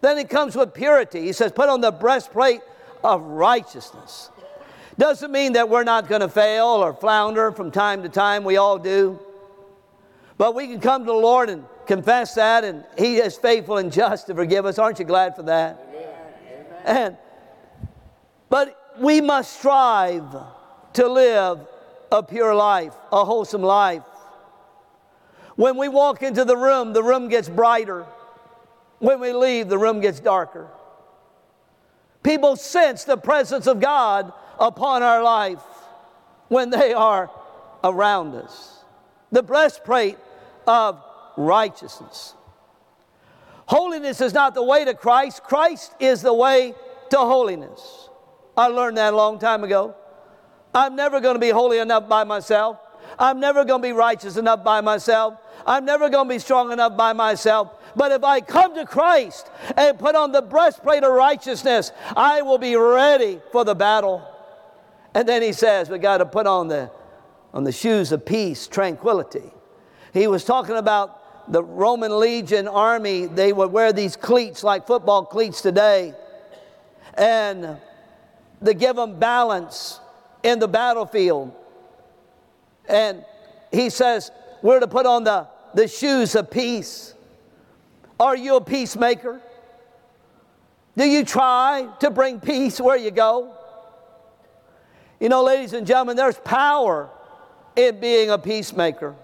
Then 0.00 0.18
it 0.18 0.28
comes 0.28 0.56
with 0.56 0.74
purity. 0.74 1.22
He 1.22 1.32
says, 1.32 1.52
put 1.52 1.68
on 1.68 1.80
the 1.80 1.90
breastplate 1.90 2.60
of 3.02 3.22
righteousness. 3.22 4.30
Doesn't 4.98 5.30
mean 5.30 5.54
that 5.54 5.68
we're 5.68 5.84
not 5.84 6.08
going 6.08 6.22
to 6.22 6.28
fail 6.28 6.66
or 6.66 6.94
flounder 6.94 7.52
from 7.52 7.70
time 7.70 8.02
to 8.02 8.08
time. 8.08 8.44
We 8.44 8.56
all 8.56 8.78
do. 8.78 9.18
But 10.38 10.54
we 10.54 10.66
can 10.66 10.80
come 10.80 11.02
to 11.02 11.06
the 11.06 11.12
Lord 11.12 11.48
and 11.50 11.64
confess 11.86 12.34
that, 12.34 12.64
and 12.64 12.84
He 12.98 13.16
is 13.16 13.36
faithful 13.36 13.78
and 13.78 13.92
just 13.92 14.26
to 14.26 14.34
forgive 14.34 14.66
us. 14.66 14.78
Aren't 14.78 14.98
you 14.98 15.04
glad 15.04 15.36
for 15.36 15.44
that? 15.44 15.85
And, 16.86 17.16
but 18.48 18.94
we 18.98 19.20
must 19.20 19.58
strive 19.58 20.34
to 20.94 21.08
live 21.08 21.60
a 22.12 22.22
pure 22.22 22.54
life, 22.54 22.94
a 23.12 23.24
wholesome 23.24 23.62
life. 23.62 24.04
When 25.56 25.76
we 25.76 25.88
walk 25.88 26.22
into 26.22 26.44
the 26.44 26.56
room, 26.56 26.92
the 26.92 27.02
room 27.02 27.28
gets 27.28 27.48
brighter. 27.48 28.06
When 29.00 29.20
we 29.20 29.32
leave, 29.32 29.68
the 29.68 29.78
room 29.78 30.00
gets 30.00 30.20
darker. 30.20 30.68
People 32.22 32.56
sense 32.56 33.04
the 33.04 33.16
presence 33.16 33.66
of 33.66 33.80
God 33.80 34.32
upon 34.58 35.02
our 35.02 35.22
life 35.22 35.62
when 36.48 36.70
they 36.70 36.92
are 36.92 37.30
around 37.82 38.34
us. 38.36 38.84
The 39.32 39.42
breastplate 39.42 40.18
of 40.66 41.02
righteousness. 41.36 42.34
Holiness 43.66 44.20
is 44.20 44.32
not 44.32 44.54
the 44.54 44.62
way 44.62 44.84
to 44.84 44.94
Christ, 44.94 45.42
Christ 45.42 45.94
is 46.00 46.22
the 46.22 46.32
way 46.32 46.74
to 47.10 47.18
holiness. 47.18 48.08
I 48.56 48.68
learned 48.68 48.96
that 48.96 49.12
a 49.12 49.16
long 49.16 49.38
time 49.38 49.64
ago. 49.64 49.94
I'm 50.74 50.96
never 50.96 51.20
going 51.20 51.34
to 51.34 51.40
be 51.40 51.50
holy 51.50 51.78
enough 51.78 52.08
by 52.08 52.24
myself. 52.24 52.78
I'm 53.18 53.40
never 53.40 53.64
going 53.64 53.82
to 53.82 53.88
be 53.88 53.92
righteous 53.92 54.36
enough 54.36 54.62
by 54.62 54.80
myself. 54.80 55.38
I'm 55.66 55.84
never 55.84 56.08
going 56.08 56.28
to 56.28 56.34
be 56.34 56.38
strong 56.38 56.72
enough 56.72 56.96
by 56.96 57.12
myself. 57.12 57.72
But 57.94 58.12
if 58.12 58.22
I 58.24 58.40
come 58.40 58.74
to 58.74 58.84
Christ 58.84 59.50
and 59.76 59.98
put 59.98 60.14
on 60.14 60.32
the 60.32 60.42
breastplate 60.42 61.02
of 61.02 61.12
righteousness, 61.12 61.92
I 62.14 62.42
will 62.42 62.58
be 62.58 62.76
ready 62.76 63.40
for 63.52 63.64
the 63.64 63.74
battle. 63.74 64.26
And 65.14 65.26
then 65.26 65.40
he 65.40 65.52
says, 65.52 65.88
we 65.88 65.98
got 65.98 66.18
to 66.18 66.26
put 66.26 66.46
on 66.46 66.68
the, 66.68 66.90
on 67.54 67.64
the 67.64 67.72
shoes 67.72 68.12
of 68.12 68.26
peace, 68.26 68.66
tranquility. 68.66 69.50
He 70.12 70.26
was 70.26 70.44
talking 70.44 70.76
about 70.76 71.15
the 71.48 71.62
Roman 71.62 72.18
legion 72.18 72.68
army. 72.68 73.26
They 73.26 73.52
would 73.52 73.72
wear 73.72 73.92
these 73.92 74.16
cleats 74.16 74.62
like 74.62 74.86
football 74.86 75.24
cleats 75.24 75.60
today. 75.62 76.14
And 77.14 77.78
they 78.60 78.74
give 78.74 78.96
them 78.96 79.18
balance 79.18 80.00
in 80.42 80.58
the 80.58 80.68
battlefield. 80.68 81.52
And 82.88 83.24
he 83.72 83.90
says, 83.90 84.30
we're 84.62 84.80
to 84.80 84.88
put 84.88 85.06
on 85.06 85.24
the, 85.24 85.48
the 85.74 85.88
shoes 85.88 86.34
of 86.34 86.50
peace. 86.50 87.14
Are 88.18 88.36
you 88.36 88.56
a 88.56 88.60
peacemaker? 88.60 89.40
Do 90.96 91.04
you 91.04 91.24
try 91.24 91.88
to 92.00 92.10
bring 92.10 92.40
peace 92.40 92.80
where 92.80 92.96
you 92.96 93.10
go? 93.10 93.54
You 95.20 95.28
know, 95.28 95.44
ladies 95.44 95.72
and 95.72 95.86
gentlemen, 95.86 96.16
there's 96.16 96.38
power 96.38 97.10
in 97.74 98.00
being 98.00 98.30
a 98.30 98.38
peacemaker. 98.38 99.14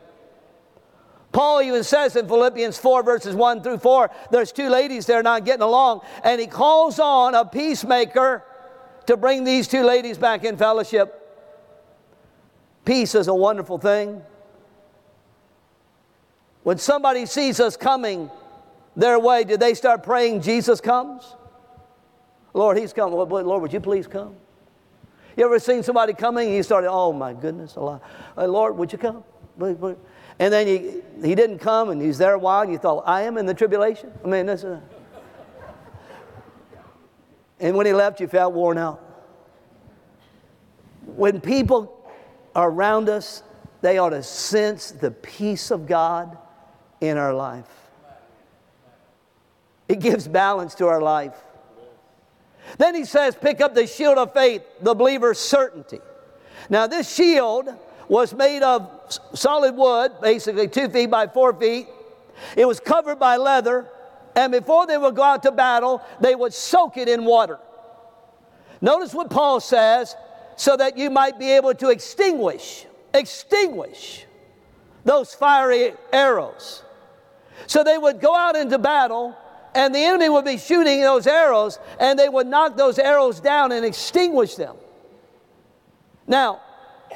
Paul 1.32 1.62
even 1.62 1.82
says 1.82 2.14
in 2.14 2.28
Philippians 2.28 2.76
4, 2.78 3.02
verses 3.02 3.34
1 3.34 3.62
through 3.62 3.78
4, 3.78 4.10
there's 4.30 4.52
two 4.52 4.68
ladies 4.68 5.06
there 5.06 5.22
not 5.22 5.44
getting 5.46 5.62
along, 5.62 6.02
and 6.22 6.40
he 6.40 6.46
calls 6.46 6.98
on 6.98 7.34
a 7.34 7.44
peacemaker 7.44 8.44
to 9.06 9.16
bring 9.16 9.42
these 9.44 9.66
two 9.66 9.82
ladies 9.82 10.18
back 10.18 10.44
in 10.44 10.56
fellowship. 10.56 11.18
Peace 12.84 13.14
is 13.14 13.28
a 13.28 13.34
wonderful 13.34 13.78
thing. 13.78 14.22
When 16.64 16.78
somebody 16.78 17.26
sees 17.26 17.58
us 17.60 17.76
coming 17.76 18.30
their 18.94 19.18
way, 19.18 19.44
do 19.44 19.56
they 19.56 19.74
start 19.74 20.02
praying, 20.02 20.42
Jesus 20.42 20.80
comes? 20.80 21.34
Lord, 22.52 22.76
he's 22.76 22.92
coming. 22.92 23.14
Lord, 23.14 23.62
would 23.62 23.72
you 23.72 23.80
please 23.80 24.06
come? 24.06 24.36
You 25.36 25.46
ever 25.46 25.58
seen 25.58 25.82
somebody 25.82 26.12
coming 26.12 26.48
and 26.48 26.56
you 26.56 26.62
started, 26.62 26.90
oh 26.90 27.12
my 27.12 27.32
goodness, 27.32 27.76
a 27.76 27.80
lot. 27.80 28.02
Lord, 28.36 28.76
would 28.76 28.92
you 28.92 28.98
come? 28.98 29.24
And 30.42 30.52
then 30.52 30.66
he, 30.66 31.02
he 31.24 31.36
didn't 31.36 31.60
come 31.60 31.90
and 31.90 32.02
he's 32.02 32.18
there 32.18 32.34
a 32.34 32.38
while 32.38 32.62
and 32.62 32.72
you 32.72 32.76
thought, 32.76 33.04
I 33.06 33.22
am 33.22 33.38
in 33.38 33.46
the 33.46 33.54
tribulation? 33.54 34.10
I 34.24 34.26
mean. 34.26 34.48
And 37.60 37.76
when 37.76 37.86
he 37.86 37.92
left, 37.92 38.18
you 38.18 38.26
felt 38.26 38.52
worn 38.52 38.76
out. 38.76 39.00
When 41.06 41.40
people 41.40 41.96
are 42.56 42.68
around 42.68 43.08
us, 43.08 43.44
they 43.82 43.98
ought 43.98 44.10
to 44.10 44.24
sense 44.24 44.90
the 44.90 45.12
peace 45.12 45.70
of 45.70 45.86
God 45.86 46.36
in 47.00 47.18
our 47.18 47.32
life. 47.32 47.70
It 49.86 50.00
gives 50.00 50.26
balance 50.26 50.74
to 50.74 50.88
our 50.88 51.00
life. 51.00 51.36
Then 52.78 52.96
he 52.96 53.04
says, 53.04 53.36
pick 53.36 53.60
up 53.60 53.76
the 53.76 53.86
shield 53.86 54.18
of 54.18 54.32
faith, 54.32 54.64
the 54.80 54.94
believer's 54.94 55.38
certainty. 55.38 56.00
Now, 56.68 56.88
this 56.88 57.14
shield 57.14 57.68
was 58.08 58.34
made 58.34 58.64
of 58.64 59.01
solid 59.34 59.76
wood, 59.76 60.12
basically 60.20 60.68
two 60.68 60.88
feet 60.88 61.10
by 61.10 61.26
four 61.26 61.52
feet. 61.54 61.86
It 62.56 62.66
was 62.66 62.80
covered 62.80 63.18
by 63.18 63.36
leather, 63.36 63.88
and 64.34 64.52
before 64.52 64.86
they 64.86 64.96
would 64.96 65.14
go 65.14 65.22
out 65.22 65.42
to 65.44 65.52
battle, 65.52 66.02
they 66.20 66.34
would 66.34 66.52
soak 66.52 66.96
it 66.96 67.08
in 67.08 67.24
water. 67.24 67.58
Notice 68.80 69.14
what 69.14 69.30
Paul 69.30 69.60
says 69.60 70.16
so 70.56 70.76
that 70.76 70.98
you 70.98 71.10
might 71.10 71.38
be 71.38 71.50
able 71.52 71.74
to 71.74 71.90
extinguish, 71.90 72.86
extinguish 73.14 74.26
those 75.04 75.34
fiery 75.34 75.94
arrows. 76.12 76.82
So 77.66 77.84
they 77.84 77.98
would 77.98 78.20
go 78.20 78.34
out 78.34 78.56
into 78.56 78.78
battle 78.78 79.36
and 79.74 79.94
the 79.94 80.00
enemy 80.00 80.28
would 80.28 80.44
be 80.44 80.58
shooting 80.58 81.00
those 81.00 81.26
arrows, 81.26 81.78
and 81.98 82.18
they 82.18 82.28
would 82.28 82.46
knock 82.46 82.76
those 82.76 82.98
arrows 82.98 83.40
down 83.40 83.72
and 83.72 83.84
extinguish 83.84 84.54
them. 84.54 84.76
Now, 86.26 86.60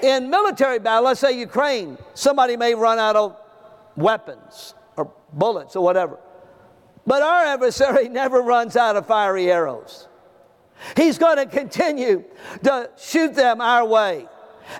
in 0.02 0.30
military 0.30 0.78
battle, 0.78 1.04
let's 1.04 1.20
say 1.20 1.38
Ukraine, 1.38 1.98
somebody 2.14 2.56
may 2.56 2.74
run 2.74 2.98
out 2.98 3.16
of 3.16 3.36
weapons 3.96 4.74
or 4.96 5.12
bullets 5.32 5.76
or 5.76 5.84
whatever. 5.84 6.18
But 7.06 7.22
our 7.22 7.44
adversary 7.44 8.08
never 8.10 8.40
runs 8.42 8.76
out 8.76 8.96
of 8.96 9.06
fiery 9.06 9.50
arrows. 9.50 10.08
He's 10.96 11.18
going 11.18 11.36
to 11.36 11.46
continue 11.46 12.24
to 12.64 12.90
shoot 12.98 13.34
them 13.34 13.60
our 13.60 13.84
way. 13.84 14.28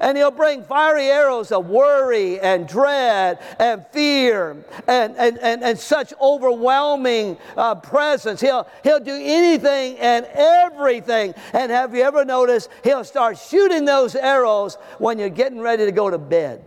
And 0.01 0.17
he'll 0.17 0.31
bring 0.31 0.63
fiery 0.63 1.07
arrows 1.07 1.53
of 1.53 1.67
worry 1.67 2.41
and 2.41 2.69
dread 2.69 3.39
and 3.59 3.87
fear 3.89 4.65
and, 4.87 5.17
and, 5.17 5.39
and, 5.39 5.63
and 5.63 5.79
such 5.79 6.13
overwhelming 6.21 7.37
uh, 7.57 7.75
presence. 7.77 8.41
He'll, 8.41 8.67
he'll 8.83 9.01
do 9.01 9.15
anything 9.15 9.99
and 9.99 10.27
everything. 10.35 11.35
And 11.53 11.71
have 11.73 11.95
you 11.95 12.03
ever 12.03 12.25
noticed 12.25 12.71
he'll 12.85 13.05
start 13.05 13.39
shooting 13.39 13.85
those 13.85 14.15
arrows 14.15 14.77
when 14.99 15.19
you're 15.19 15.29
getting 15.29 15.61
ready 15.61 15.85
to 15.85 15.93
go 15.93 16.11
to 16.11 16.19
bed? 16.19 16.65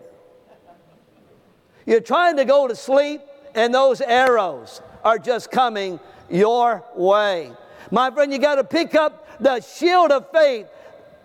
You're 1.86 2.02
trying 2.02 2.38
to 2.38 2.46
go 2.46 2.68
to 2.68 2.76
sleep, 2.76 3.22
and 3.56 3.74
those 3.74 4.00
arrows 4.00 4.82
are 5.04 5.18
just 5.18 5.50
coming 5.50 6.00
your 6.30 6.84
way. 6.96 7.52
My 7.90 8.12
friend, 8.12 8.32
you 8.32 8.38
got 8.38 8.56
to 8.56 8.64
pick 8.64 8.94
up 8.94 9.26
the 9.40 9.60
shield 9.62 10.12
of 10.12 10.32
faith 10.32 10.68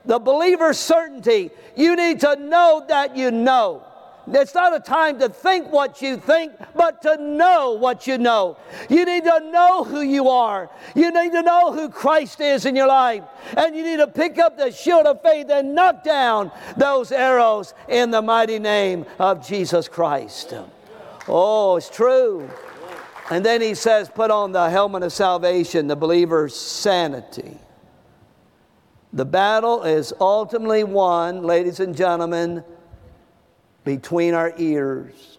the 0.05 0.19
believer's 0.19 0.79
certainty. 0.79 1.51
You 1.77 1.97
need 1.97 2.21
to 2.21 2.37
know 2.37 2.85
that 2.89 3.17
you 3.17 3.31
know. 3.31 3.85
It's 4.27 4.55
not 4.55 4.75
a 4.75 4.81
time 4.81 5.19
to 5.19 5.29
think 5.29 5.71
what 5.71 6.01
you 6.01 6.17
think, 6.17 6.53
but 6.75 7.03
to 7.03 7.19
know 7.19 7.73
what 7.73 8.07
you 8.07 8.17
know. 8.17 8.57
You 8.89 9.05
need 9.05 9.25
to 9.25 9.41
know 9.53 9.85
who 9.85 10.01
you 10.01 10.29
are. 10.29 10.71
You 10.95 11.11
need 11.11 11.33
to 11.33 11.43
know 11.43 11.73
who 11.73 11.91
Christ 11.91 12.41
is 12.41 12.65
in 12.65 12.75
your 12.75 12.87
life. 12.87 13.23
And 13.57 13.77
you 13.77 13.83
need 13.83 13.99
to 13.99 14.07
pick 14.07 14.39
up 14.39 14.57
the 14.57 14.73
shield 14.73 15.05
of 15.07 15.21
faith 15.21 15.51
and 15.51 15.75
knock 15.75 16.05
down 16.05 16.51
those 16.77 17.13
arrows 17.13 17.75
in 17.89 18.11
the 18.11 18.23
mighty 18.23 18.59
name 18.59 19.05
of 19.19 19.47
Jesus 19.47 19.89
Christ. 19.89 20.55
Oh, 21.29 21.77
it's 21.77 21.91
true. 21.91 22.49
And 23.31 23.45
then 23.45 23.61
he 23.61 23.75
says, 23.75 24.09
put 24.09 24.31
on 24.31 24.53
the 24.53 24.71
helmet 24.71 25.03
of 25.03 25.13
salvation, 25.13 25.87
the 25.87 25.97
believer's 25.97 26.55
sanity. 26.55 27.59
The 29.15 29.25
battle 29.25 29.85
is 29.85 30.13
ultimately 30.21 30.83
won, 30.83 31.45
ladies 31.45 31.79
and 31.79 31.97
gentlemen, 31.97 32.65
between 33.85 34.35
our 34.35 34.53
ears. 34.59 35.39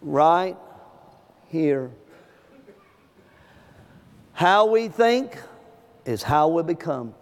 Right 0.00 0.56
here. 1.50 1.90
How 4.32 4.64
we 4.64 4.88
think 4.88 5.38
is 6.06 6.22
how 6.22 6.48
we 6.48 6.62
become. 6.62 7.14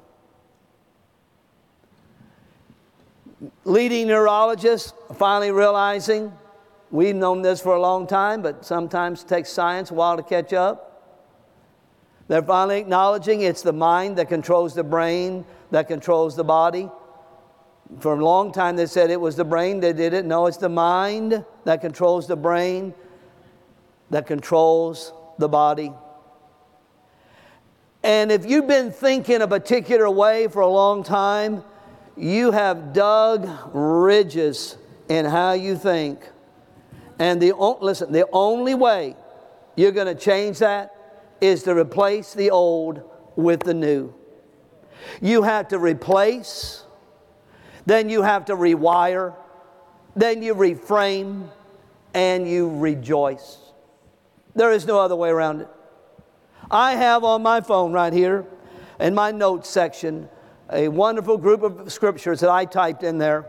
Leading 3.65 4.07
neurologists 4.07 4.93
finally 5.17 5.51
realizing 5.51 6.33
we've 6.93 7.17
known 7.17 7.43
this 7.43 7.61
for 7.61 7.75
a 7.75 7.81
long 7.81 8.07
time, 8.07 8.43
but 8.43 8.65
sometimes 8.65 9.25
it 9.25 9.29
takes 9.29 9.51
science 9.51 9.91
a 9.91 9.95
while 9.95 10.17
to 10.17 10.23
catch 10.23 10.53
up. 10.53 10.88
They're 12.29 12.43
finally 12.43 12.79
acknowledging 12.79 13.41
it's 13.41 13.63
the 13.63 13.73
mind 13.73 14.19
that 14.19 14.29
controls 14.29 14.75
the 14.75 14.85
brain, 14.85 15.47
that 15.71 15.89
controls 15.89 16.37
the 16.37 16.45
body. 16.45 16.91
For 18.01 18.13
a 18.13 18.23
long 18.23 18.53
time, 18.53 18.77
they 18.77 18.85
said 18.85 19.11
it 19.11 19.21
was 19.21 19.35
the 19.35 19.47
brain 19.47 19.81
that 19.81 19.97
did 19.97 20.13
it. 20.13 20.27
No, 20.27 20.47
it's 20.47 20.59
the 20.59 20.69
mind 20.69 21.43
that 21.65 21.81
controls 21.81 22.27
the 22.27 22.37
brain, 22.37 22.93
that 24.11 24.27
controls 24.27 25.13
the 25.39 25.49
body. 25.49 25.91
And 28.03 28.31
if 28.31 28.45
you've 28.45 28.69
been 28.69 28.93
thinking 28.93 29.41
a 29.41 29.49
particular 29.49 30.11
way 30.11 30.49
for 30.49 30.61
a 30.61 30.69
long 30.69 31.03
time, 31.03 31.65
you 32.15 32.51
have 32.51 32.93
dug 32.93 33.49
ridges 33.73 34.77
in 35.09 35.25
how 35.25 35.53
you 35.53 35.77
think. 35.77 36.21
And 37.19 37.41
the 37.41 37.55
listen, 37.55 38.13
the 38.13 38.27
only 38.33 38.75
way 38.75 39.17
you're 39.77 39.93
going 39.93 40.15
to 40.15 40.15
change 40.15 40.59
that 40.59 40.95
is 41.41 41.63
to 41.65 41.75
replace 41.75 42.35
the 42.35 42.51
old 42.51 43.03
with 43.37 43.61
the 43.61 43.75
new. 43.75 44.13
You 45.21 45.43
have 45.43 45.69
to 45.69 45.79
replace, 45.79 46.85
then 47.87 48.09
you 48.09 48.23
have 48.23 48.47
to 48.47 48.57
rewire, 48.57 49.35
then 50.17 50.43
you 50.43 50.55
reframe, 50.55 51.49
and 52.15 52.49
you 52.49 52.77
rejoice. 52.79 53.59
There 54.55 54.73
is 54.73 54.87
no 54.87 54.99
other 54.99 55.15
way 55.15 55.29
around 55.29 55.61
it. 55.61 55.69
I 56.71 56.97
have 56.97 57.25
on 57.25 57.43
my 57.43 57.61
phone 57.61 57.93
right 57.93 58.13
here 58.13 58.45
in 58.99 59.15
my 59.15 59.31
notes 59.31 59.69
section 59.69 60.29
a 60.71 60.89
wonderful 60.89 61.39
group 61.39 61.63
of 61.63 61.93
scriptures 61.93 62.41
that 62.41 62.51
I 62.51 62.65
typed 62.65 63.03
in 63.03 63.19
there. 63.19 63.47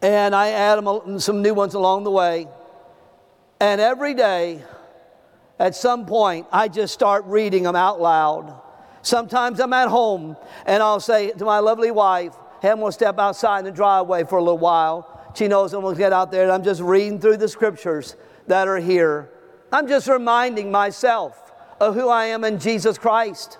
And 0.00 0.34
I 0.34 0.50
add 0.50 0.82
some 1.20 1.42
new 1.42 1.54
ones 1.54 1.74
along 1.74 2.04
the 2.04 2.10
way. 2.10 2.48
And 3.60 3.80
every 3.80 4.14
day, 4.14 4.62
at 5.58 5.74
some 5.74 6.06
point, 6.06 6.46
I 6.52 6.68
just 6.68 6.92
start 6.92 7.24
reading 7.26 7.62
them 7.62 7.76
out 7.76 8.00
loud. 8.00 8.60
Sometimes 9.02 9.60
I'm 9.60 9.72
at 9.72 9.88
home 9.88 10.36
and 10.66 10.82
I'll 10.82 11.00
say 11.00 11.30
to 11.30 11.44
my 11.44 11.60
lovely 11.60 11.90
wife, 11.90 12.34
hey, 12.60 12.70
I'm 12.70 12.78
going 12.78 12.88
to 12.88 12.92
step 12.92 13.18
outside 13.18 13.60
in 13.60 13.64
the 13.66 13.70
driveway 13.70 14.24
for 14.24 14.38
a 14.38 14.42
little 14.42 14.58
while. 14.58 15.32
She 15.34 15.48
knows 15.48 15.72
I'm 15.72 15.82
going 15.82 15.94
to 15.94 15.98
get 15.98 16.12
out 16.12 16.30
there 16.30 16.42
and 16.42 16.52
I'm 16.52 16.64
just 16.64 16.80
reading 16.80 17.20
through 17.20 17.36
the 17.38 17.48
scriptures 17.48 18.16
that 18.48 18.68
are 18.68 18.78
here. 18.78 19.30
I'm 19.72 19.88
just 19.88 20.08
reminding 20.08 20.70
myself 20.70 21.52
of 21.80 21.94
who 21.94 22.08
I 22.08 22.26
am 22.26 22.44
in 22.44 22.58
Jesus 22.58 22.98
Christ. 22.98 23.58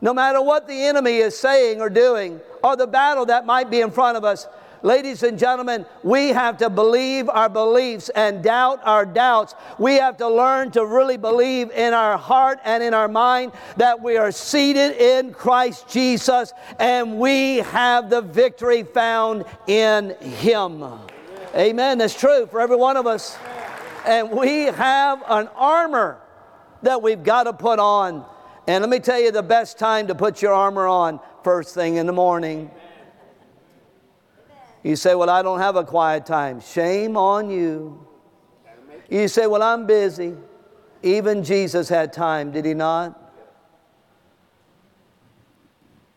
No 0.00 0.12
matter 0.12 0.42
what 0.42 0.66
the 0.66 0.84
enemy 0.84 1.16
is 1.16 1.38
saying 1.38 1.80
or 1.80 1.88
doing, 1.88 2.40
or 2.62 2.76
the 2.76 2.86
battle 2.86 3.26
that 3.26 3.46
might 3.46 3.70
be 3.70 3.80
in 3.80 3.90
front 3.90 4.16
of 4.16 4.24
us, 4.24 4.46
Ladies 4.84 5.22
and 5.22 5.38
gentlemen, 5.38 5.86
we 6.02 6.28
have 6.28 6.58
to 6.58 6.68
believe 6.68 7.30
our 7.30 7.48
beliefs 7.48 8.10
and 8.10 8.42
doubt 8.42 8.80
our 8.84 9.06
doubts. 9.06 9.54
We 9.78 9.94
have 9.94 10.18
to 10.18 10.28
learn 10.28 10.72
to 10.72 10.84
really 10.84 11.16
believe 11.16 11.70
in 11.70 11.94
our 11.94 12.18
heart 12.18 12.58
and 12.64 12.82
in 12.82 12.92
our 12.92 13.08
mind 13.08 13.52
that 13.78 14.02
we 14.02 14.18
are 14.18 14.30
seated 14.30 14.92
in 15.00 15.32
Christ 15.32 15.88
Jesus 15.88 16.52
and 16.78 17.18
we 17.18 17.56
have 17.60 18.10
the 18.10 18.20
victory 18.20 18.82
found 18.82 19.46
in 19.66 20.10
Him. 20.20 20.84
Amen. 21.54 21.96
That's 21.96 22.14
true 22.14 22.44
for 22.44 22.60
every 22.60 22.76
one 22.76 22.98
of 22.98 23.06
us. 23.06 23.38
And 24.06 24.30
we 24.32 24.64
have 24.64 25.22
an 25.26 25.48
armor 25.56 26.20
that 26.82 27.00
we've 27.00 27.24
got 27.24 27.44
to 27.44 27.54
put 27.54 27.78
on. 27.78 28.26
And 28.66 28.82
let 28.82 28.90
me 28.90 28.98
tell 28.98 29.18
you 29.18 29.30
the 29.30 29.42
best 29.42 29.78
time 29.78 30.08
to 30.08 30.14
put 30.14 30.42
your 30.42 30.52
armor 30.52 30.86
on 30.86 31.20
first 31.42 31.74
thing 31.74 31.96
in 31.96 32.06
the 32.06 32.12
morning. 32.12 32.70
You 34.84 34.96
say, 34.96 35.14
Well, 35.16 35.30
I 35.30 35.42
don't 35.42 35.58
have 35.58 35.74
a 35.74 35.82
quiet 35.82 36.26
time. 36.26 36.60
Shame 36.60 37.16
on 37.16 37.50
you. 37.50 38.06
You 39.10 39.26
say, 39.26 39.48
Well, 39.48 39.62
I'm 39.62 39.86
busy. 39.86 40.34
Even 41.02 41.42
Jesus 41.42 41.88
had 41.88 42.12
time, 42.12 42.52
did 42.52 42.64
he 42.64 42.74
not? 42.74 43.20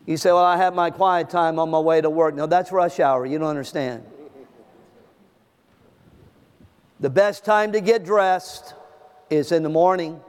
You 0.06 0.16
say, 0.16 0.30
Well, 0.30 0.44
I 0.44 0.58
have 0.58 0.74
my 0.74 0.90
quiet 0.90 1.30
time 1.30 1.58
on 1.58 1.70
my 1.70 1.80
way 1.80 2.02
to 2.02 2.10
work. 2.10 2.34
No, 2.34 2.46
that's 2.46 2.70
rush 2.70 3.00
hour. 3.00 3.24
You 3.24 3.38
don't 3.38 3.48
understand. 3.48 4.04
The 7.00 7.10
best 7.10 7.44
time 7.44 7.72
to 7.72 7.80
get 7.80 8.04
dressed 8.04 8.74
is 9.30 9.50
in 9.50 9.62
the 9.62 9.68
morning. 9.68 10.20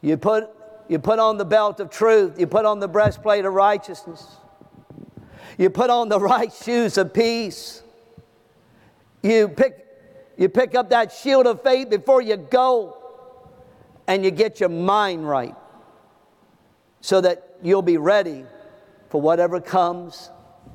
You 0.00 0.16
put, 0.16 0.48
you 0.88 0.98
put 0.98 1.18
on 1.18 1.36
the 1.36 1.44
belt 1.44 1.80
of 1.80 1.90
truth, 1.90 2.40
you 2.40 2.46
put 2.46 2.64
on 2.64 2.80
the 2.80 2.88
breastplate 2.88 3.44
of 3.44 3.52
righteousness. 3.52 4.26
You 5.58 5.70
put 5.70 5.90
on 5.90 6.08
the 6.08 6.18
right 6.18 6.52
shoes 6.52 6.98
of 6.98 7.12
peace. 7.12 7.82
You 9.22 9.48
pick, 9.48 9.86
you 10.36 10.48
pick 10.48 10.74
up 10.74 10.90
that 10.90 11.12
shield 11.12 11.46
of 11.46 11.62
faith 11.62 11.90
before 11.90 12.22
you 12.22 12.36
go, 12.36 12.96
and 14.06 14.24
you 14.24 14.30
get 14.30 14.60
your 14.60 14.68
mind 14.68 15.28
right 15.28 15.54
so 17.00 17.20
that 17.20 17.56
you'll 17.62 17.82
be 17.82 17.96
ready 17.96 18.44
for 19.10 19.20
whatever 19.20 19.60
comes 19.60 20.30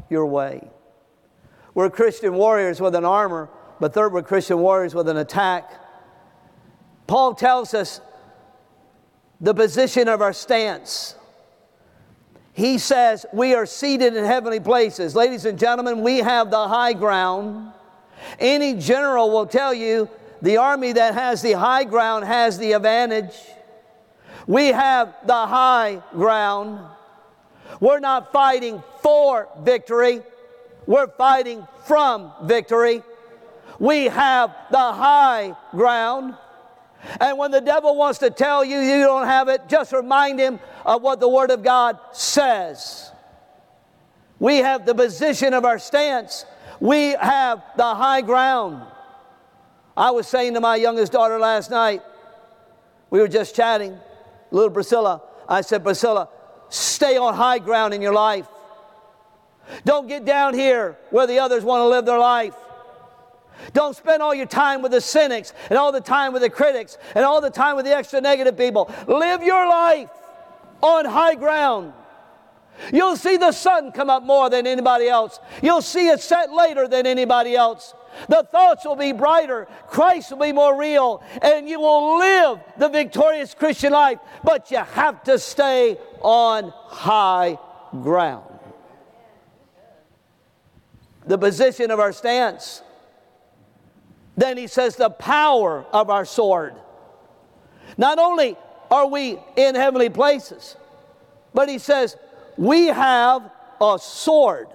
your 0.10 0.26
way. 0.26 0.70
We're 1.74 1.90
Christian 1.90 2.34
warriors 2.34 2.80
with 2.80 2.96
an 2.96 3.06
armor, 3.06 3.50
but 3.80 3.94
third, 3.94 4.13
we're 4.13 4.24
Christian 4.24 4.60
warriors 4.60 4.96
with 4.96 5.10
an 5.10 5.18
attack. 5.18 5.70
Paul 7.06 7.36
tells 7.36 7.74
us 7.74 8.02
the 9.40 9.54
position 9.54 10.08
of 10.08 10.22
our 10.22 10.34
stance 10.34 11.16
he 12.58 12.80
says 12.80 13.24
we 13.32 13.54
are 13.54 13.67
seated 13.67 14.15
in 14.15 14.26
heavenly 14.26 14.60
places. 14.60 15.15
Ladies 15.15 15.46
and 15.46 15.60
gentlemen, 15.60 16.02
we 16.02 16.17
have 16.17 16.50
the 16.50 16.67
high 16.67 16.93
ground. 16.93 17.72
Any 18.39 18.74
general 18.74 19.30
will 19.30 19.46
tell 19.46 19.76
you 19.76 20.10
the 20.41 20.58
army 20.58 20.91
that 20.93 21.13
has 21.13 21.43
the 21.43 21.52
high 21.52 21.84
ground 21.84 22.26
has 22.26 22.58
the 22.58 22.72
advantage. 22.72 23.32
We 24.48 24.70
have 24.70 25.13
the 25.24 25.46
high 25.46 26.02
ground. 26.13 26.80
We're 27.80 28.00
not 28.00 28.32
fighting 28.32 28.82
for 29.04 29.50
victory, 29.62 30.24
we're 30.88 31.10
fighting 31.10 31.67
from 31.86 32.32
victory. 32.41 33.04
We 33.78 34.06
have 34.06 34.56
the 34.72 34.78
high 34.93 35.56
ground. 35.74 36.36
And 37.20 37.38
when 37.38 37.52
the 37.52 37.62
devil 37.62 37.96
wants 37.96 38.20
to 38.20 38.30
tell 38.30 38.63
you 38.63 38.80
you 38.80 39.04
don't 39.04 39.28
have 39.28 39.48
it, 39.48 39.62
just 39.67 39.93
remind 39.93 40.39
him 40.39 40.60
of 40.86 41.02
what 41.02 41.20
the 41.20 41.30
Word 41.30 41.52
of 41.52 41.63
God 41.63 42.00
says. 42.12 43.12
We 44.39 44.58
have 44.58 44.86
the 44.86 44.93
position 44.93 45.54
of 45.54 45.65
our 45.65 45.80
stance, 45.80 46.46
we 46.80 47.12
have 47.12 47.63
the 47.76 47.96
high 47.96 48.22
ground. 48.22 48.84
I 49.96 50.12
was 50.12 50.28
saying 50.28 50.54
to 50.54 50.62
my 50.62 50.76
youngest 50.76 51.12
daughter 51.12 51.39
last 51.39 51.72
night, 51.72 52.04
we 53.10 53.20
were 53.20 53.28
just 53.28 53.56
chatting, 53.56 53.98
little 54.52 54.70
Priscilla. 54.70 55.24
I 55.50 55.62
said, 55.62 55.84
Priscilla, 55.84 56.30
stay 56.70 57.17
on 57.17 57.34
high 57.34 57.60
ground 57.60 57.93
in 57.93 58.02
your 58.02 58.13
life. 58.13 58.48
Don't 59.86 60.08
get 60.08 60.24
down 60.24 60.54
here 60.54 60.98
where 61.10 61.26
the 61.26 61.39
others 61.39 61.63
want 61.63 61.82
to 61.82 61.88
live 61.88 62.06
their 62.06 62.20
life. 62.20 62.54
Don't 63.74 63.96
spend 63.96 64.22
all 64.22 64.34
your 64.34 64.46
time 64.46 64.82
with 64.82 64.91
the 64.91 65.02
cynics 65.02 65.54
and 65.70 65.78
all 65.78 65.91
the 65.91 66.02
time 66.02 66.34
with 66.34 66.41
the 66.41 66.50
critics 66.50 66.98
and 67.15 67.26
all 67.26 67.41
the 67.41 67.50
time 67.50 67.76
with 67.76 67.86
the 67.86 67.96
extra 67.96 68.22
negative 68.22 68.58
people. 68.58 68.91
Live 69.08 69.43
your 69.43 69.67
life 69.67 70.10
on 70.82 71.06
high 71.06 71.36
ground. 71.36 71.93
You'll 72.93 73.15
see 73.15 73.38
the 73.38 73.52
sun 73.52 73.91
come 73.91 74.10
up 74.10 74.24
more 74.24 74.50
than 74.50 74.67
anybody 74.67 75.08
else. 75.08 75.39
You'll 75.62 75.82
see 75.82 76.10
it 76.10 76.22
set 76.22 76.52
later 76.54 76.88
than 76.88 77.08
anybody 77.08 77.56
else. 77.56 77.93
The 78.30 78.48
thoughts 78.52 78.86
will 78.86 78.96
be 78.96 79.12
brighter. 79.12 79.67
Christ 79.88 80.32
will 80.32 80.39
be 80.39 80.52
more 80.52 80.78
real. 80.78 81.24
And 81.41 81.67
you 81.67 81.80
will 81.80 82.20
live 82.20 82.60
the 82.78 82.89
victorious 82.89 83.54
Christian 83.54 83.93
life. 83.93 84.20
But 84.43 84.72
you 84.72 84.78
have 84.78 85.24
to 85.24 85.39
stay 85.39 85.98
on 86.22 86.72
high 86.88 87.58
ground. 87.91 88.46
The 91.26 91.38
position 91.38 91.91
of 91.91 92.00
our 92.00 92.13
stance 92.13 92.82
then 94.38 94.56
he 94.56 94.67
says, 94.67 94.95
the 94.95 95.10
power 95.10 95.86
of 95.91 96.12
our 96.12 96.23
sword. 96.23 96.76
Not 97.97 98.19
only 98.19 98.56
are 98.91 99.08
we 99.08 99.39
in 99.56 99.76
heavenly 99.76 100.10
places, 100.10 100.78
but 101.54 101.67
he 101.67 101.80
says, 101.80 102.15
we 102.56 102.88
have 102.88 103.50
a 103.82 103.97
sword. 104.00 104.67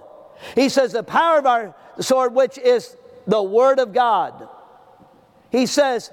He 0.53 0.67
says, 0.67 0.91
the 0.91 1.03
power 1.03 1.39
of 1.39 1.45
our 1.45 1.75
sword, 1.99 2.35
which 2.35 2.57
is 2.57 2.97
the 3.25 3.41
Word 3.41 3.79
of 3.79 3.93
God. 3.93 4.49
He 5.49 5.65
says, 5.65 6.11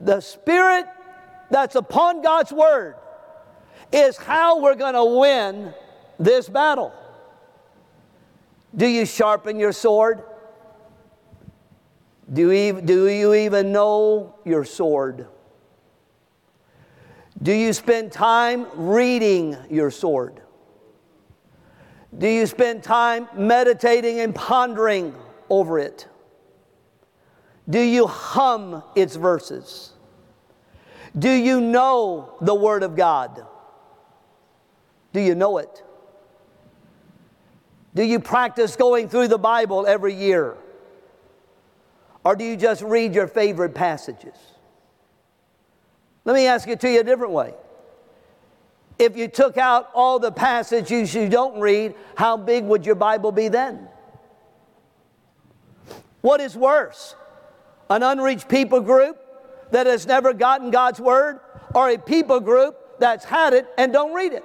the 0.00 0.20
Spirit 0.20 0.86
that's 1.50 1.76
upon 1.76 2.22
God's 2.22 2.52
Word 2.52 2.96
is 3.92 4.16
how 4.16 4.60
we're 4.60 4.74
going 4.74 4.94
to 4.94 5.04
win 5.04 5.72
this 6.18 6.48
battle. 6.48 6.92
Do 8.74 8.86
you 8.86 9.06
sharpen 9.06 9.60
your 9.60 9.72
sword? 9.72 10.22
Do 12.32 12.50
you, 12.50 12.80
do 12.80 13.08
you 13.08 13.34
even 13.34 13.72
know 13.72 14.34
your 14.44 14.64
sword? 14.64 15.28
Do 17.40 17.52
you 17.52 17.72
spend 17.72 18.10
time 18.10 18.66
reading 18.74 19.56
your 19.70 19.90
sword? 19.90 20.40
Do 22.16 22.26
you 22.26 22.46
spend 22.46 22.82
time 22.82 23.28
meditating 23.36 24.20
and 24.20 24.34
pondering 24.34 25.14
over 25.50 25.78
it? 25.78 26.08
Do 27.68 27.80
you 27.80 28.06
hum 28.06 28.82
its 28.94 29.16
verses? 29.16 29.92
Do 31.18 31.30
you 31.30 31.60
know 31.60 32.36
the 32.40 32.54
Word 32.54 32.82
of 32.82 32.96
God? 32.96 33.46
Do 35.12 35.20
you 35.20 35.34
know 35.34 35.58
it? 35.58 35.82
Do 37.94 38.02
you 38.02 38.20
practice 38.20 38.76
going 38.76 39.08
through 39.08 39.28
the 39.28 39.38
Bible 39.38 39.86
every 39.86 40.14
year? 40.14 40.56
Or 42.26 42.34
do 42.34 42.44
you 42.44 42.56
just 42.56 42.82
read 42.82 43.14
your 43.14 43.28
favorite 43.28 43.72
passages? 43.72 44.34
Let 46.24 46.34
me 46.34 46.48
ask 46.48 46.66
it 46.66 46.80
to 46.80 46.90
you 46.90 46.98
a 46.98 47.04
different 47.04 47.32
way. 47.32 47.54
If 48.98 49.16
you 49.16 49.28
took 49.28 49.56
out 49.56 49.90
all 49.94 50.18
the 50.18 50.32
passages 50.32 51.14
you 51.14 51.28
don't 51.28 51.60
read, 51.60 51.94
how 52.16 52.36
big 52.36 52.64
would 52.64 52.84
your 52.84 52.96
Bible 52.96 53.30
be 53.30 53.46
then? 53.46 53.86
What 56.22 56.40
is 56.40 56.56
worse? 56.56 57.14
An 57.88 58.02
unreached 58.02 58.48
people 58.48 58.80
group 58.80 59.20
that 59.70 59.86
has 59.86 60.04
never 60.04 60.32
gotten 60.32 60.72
God's 60.72 60.98
Word, 60.98 61.38
or 61.76 61.90
a 61.90 61.96
people 61.96 62.40
group 62.40 62.98
that's 62.98 63.24
had 63.24 63.52
it 63.52 63.68
and 63.78 63.92
don't 63.92 64.12
read 64.12 64.32
it? 64.32 64.44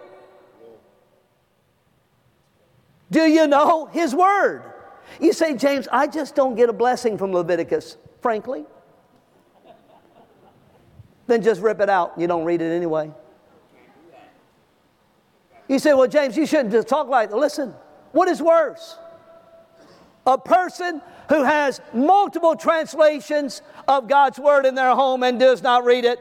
Do 3.09 3.21
you 3.21 3.47
know 3.47 3.87
His 3.87 4.13
Word? 4.13 4.70
You 5.19 5.33
say, 5.33 5.55
James, 5.55 5.87
I 5.91 6.07
just 6.07 6.35
don't 6.35 6.55
get 6.55 6.69
a 6.69 6.73
blessing 6.73 7.17
from 7.17 7.33
Leviticus, 7.33 7.97
frankly. 8.21 8.65
then 11.27 11.41
just 11.41 11.61
rip 11.61 11.79
it 11.79 11.89
out. 11.89 12.13
You 12.17 12.27
don't 12.27 12.45
read 12.45 12.61
it 12.61 12.71
anyway. 12.71 13.11
You 15.67 15.79
say, 15.79 15.93
well, 15.93 16.07
James, 16.07 16.35
you 16.35 16.45
shouldn't 16.45 16.71
just 16.71 16.87
talk 16.87 17.07
like 17.07 17.29
that. 17.29 17.37
Listen, 17.37 17.73
what 18.11 18.27
is 18.27 18.41
worse? 18.41 18.97
A 20.27 20.37
person 20.37 21.01
who 21.29 21.43
has 21.43 21.79
multiple 21.93 22.55
translations 22.55 23.61
of 23.87 24.09
God's 24.09 24.37
word 24.37 24.65
in 24.65 24.75
their 24.75 24.93
home 24.93 25.23
and 25.23 25.39
does 25.39 25.63
not 25.63 25.85
read 25.85 26.03
it, 26.03 26.19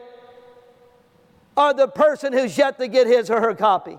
or 1.57 1.73
the 1.73 1.87
person 1.87 2.31
who's 2.31 2.57
yet 2.57 2.79
to 2.79 2.87
get 2.87 3.07
his 3.07 3.29
or 3.29 3.41
her 3.41 3.53
copy. 3.53 3.97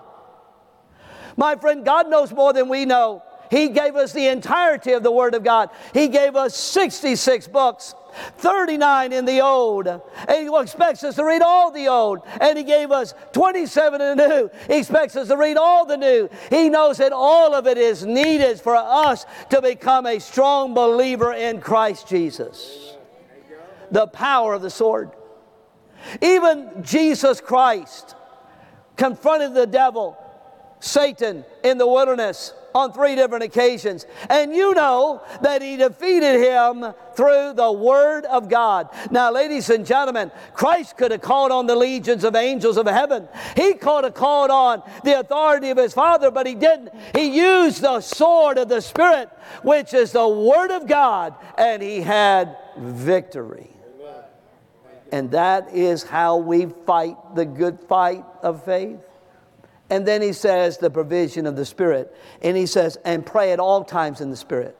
My 1.36 1.56
friend, 1.56 1.84
God 1.84 2.08
knows 2.08 2.32
more 2.32 2.52
than 2.52 2.68
we 2.68 2.86
know. 2.86 3.22
He 3.52 3.68
gave 3.68 3.96
us 3.96 4.14
the 4.14 4.28
entirety 4.28 4.92
of 4.92 5.02
the 5.02 5.12
Word 5.12 5.34
of 5.34 5.44
God. 5.44 5.68
He 5.92 6.08
gave 6.08 6.36
us 6.36 6.56
66 6.56 7.48
books. 7.48 7.94
39 8.38 9.12
in 9.12 9.26
the 9.26 9.42
Old. 9.42 9.86
And 9.86 10.02
He 10.30 10.48
expects 10.58 11.04
us 11.04 11.16
to 11.16 11.24
read 11.24 11.42
all 11.42 11.70
the 11.70 11.88
Old. 11.88 12.20
And 12.40 12.56
He 12.56 12.64
gave 12.64 12.90
us 12.90 13.12
27 13.32 14.00
in 14.00 14.16
the 14.16 14.26
New. 14.26 14.50
He 14.68 14.78
expects 14.78 15.16
us 15.16 15.28
to 15.28 15.36
read 15.36 15.58
all 15.58 15.84
the 15.84 15.98
New. 15.98 16.30
He 16.48 16.70
knows 16.70 16.96
that 16.96 17.12
all 17.12 17.54
of 17.54 17.66
it 17.66 17.76
is 17.76 18.06
needed 18.06 18.58
for 18.58 18.74
us 18.74 19.26
to 19.50 19.60
become 19.60 20.06
a 20.06 20.18
strong 20.18 20.72
believer 20.72 21.34
in 21.34 21.60
Christ 21.60 22.08
Jesus. 22.08 22.96
The 23.90 24.06
power 24.06 24.54
of 24.54 24.62
the 24.62 24.70
sword. 24.70 25.10
Even 26.22 26.82
Jesus 26.82 27.42
Christ 27.42 28.14
confronted 28.96 29.52
the 29.52 29.66
devil, 29.66 30.16
Satan, 30.80 31.44
in 31.62 31.76
the 31.76 31.86
wilderness 31.86 32.54
on 32.74 32.92
three 32.92 33.14
different 33.14 33.44
occasions. 33.44 34.06
And 34.28 34.54
you 34.54 34.74
know 34.74 35.22
that 35.42 35.62
he 35.62 35.76
defeated 35.76 36.40
him 36.40 36.94
through 37.14 37.52
the 37.54 37.70
Word 37.72 38.24
of 38.24 38.48
God. 38.48 38.88
Now, 39.10 39.30
ladies 39.30 39.70
and 39.70 39.84
gentlemen, 39.84 40.30
Christ 40.54 40.96
could 40.96 41.10
have 41.10 41.20
called 41.20 41.52
on 41.52 41.66
the 41.66 41.76
legions 41.76 42.24
of 42.24 42.34
angels 42.34 42.76
of 42.76 42.86
heaven. 42.86 43.28
He 43.56 43.74
could 43.74 44.04
have 44.04 44.14
called 44.14 44.50
on 44.50 44.82
the 45.04 45.18
authority 45.20 45.70
of 45.70 45.78
his 45.78 45.92
Father, 45.92 46.30
but 46.30 46.46
he 46.46 46.54
didn't. 46.54 46.90
He 47.14 47.36
used 47.36 47.82
the 47.82 48.00
sword 48.00 48.58
of 48.58 48.68
the 48.68 48.80
Spirit, 48.80 49.28
which 49.62 49.94
is 49.94 50.12
the 50.12 50.28
Word 50.28 50.70
of 50.70 50.86
God, 50.86 51.34
and 51.58 51.82
he 51.82 52.00
had 52.00 52.56
victory. 52.78 53.68
And 55.12 55.30
that 55.32 55.74
is 55.74 56.02
how 56.02 56.38
we 56.38 56.66
fight 56.86 57.16
the 57.34 57.44
good 57.44 57.78
fight 57.80 58.24
of 58.42 58.64
faith. 58.64 58.98
And 59.92 60.08
then 60.08 60.22
he 60.22 60.32
says 60.32 60.78
the 60.78 60.90
provision 60.90 61.46
of 61.46 61.54
the 61.54 61.66
Spirit. 61.66 62.16
And 62.40 62.56
he 62.56 62.64
says, 62.64 62.96
and 63.04 63.26
pray 63.26 63.52
at 63.52 63.60
all 63.60 63.84
times 63.84 64.22
in 64.22 64.30
the 64.30 64.36
Spirit. 64.38 64.74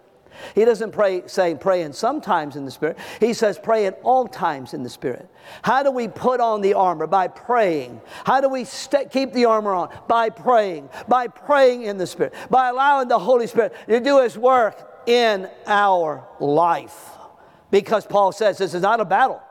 He 0.55 0.65
doesn't 0.65 0.93
pray, 0.93 1.25
say 1.27 1.55
pray 1.55 1.83
in 1.83 1.93
sometimes 1.93 2.57
in 2.57 2.65
the 2.65 2.71
Spirit. 2.71 2.97
He 3.21 3.35
says 3.35 3.59
pray 3.63 3.85
at 3.85 4.01
all 4.05 4.27
times 4.27 4.73
in 4.73 4.83
the 4.83 4.89
Spirit. 4.89 5.29
How 5.61 5.83
do 5.83 5.91
we 5.91 6.09
put 6.09 6.41
on 6.41 6.63
the 6.63 6.73
armor? 6.73 7.07
By 7.07 7.29
praying. 7.29 8.01
How 8.25 8.41
do 8.41 8.49
we 8.49 8.65
st- 8.65 9.11
keep 9.11 9.35
the 9.35 9.45
armor 9.45 9.75
on? 9.75 9.95
By 10.09 10.31
praying. 10.31 10.89
By 11.09 11.29
praying 11.29 11.83
in 11.83 11.99
the 11.99 12.07
Spirit. 12.07 12.33
By 12.49 12.71
allowing 12.71 13.09
the 13.09 13.19
Holy 13.19 13.47
Spirit 13.47 13.75
to 13.89 14.01
do 14.01 14.23
His 14.23 14.39
work 14.39 15.05
in 15.07 15.47
our 15.67 16.27
life. 16.41 17.11
Because 17.71 18.07
Paul 18.07 18.33
says 18.33 18.57
this 18.57 18.73
is 18.73 18.81
not 18.81 18.99
a 18.99 19.05
battle 19.05 19.43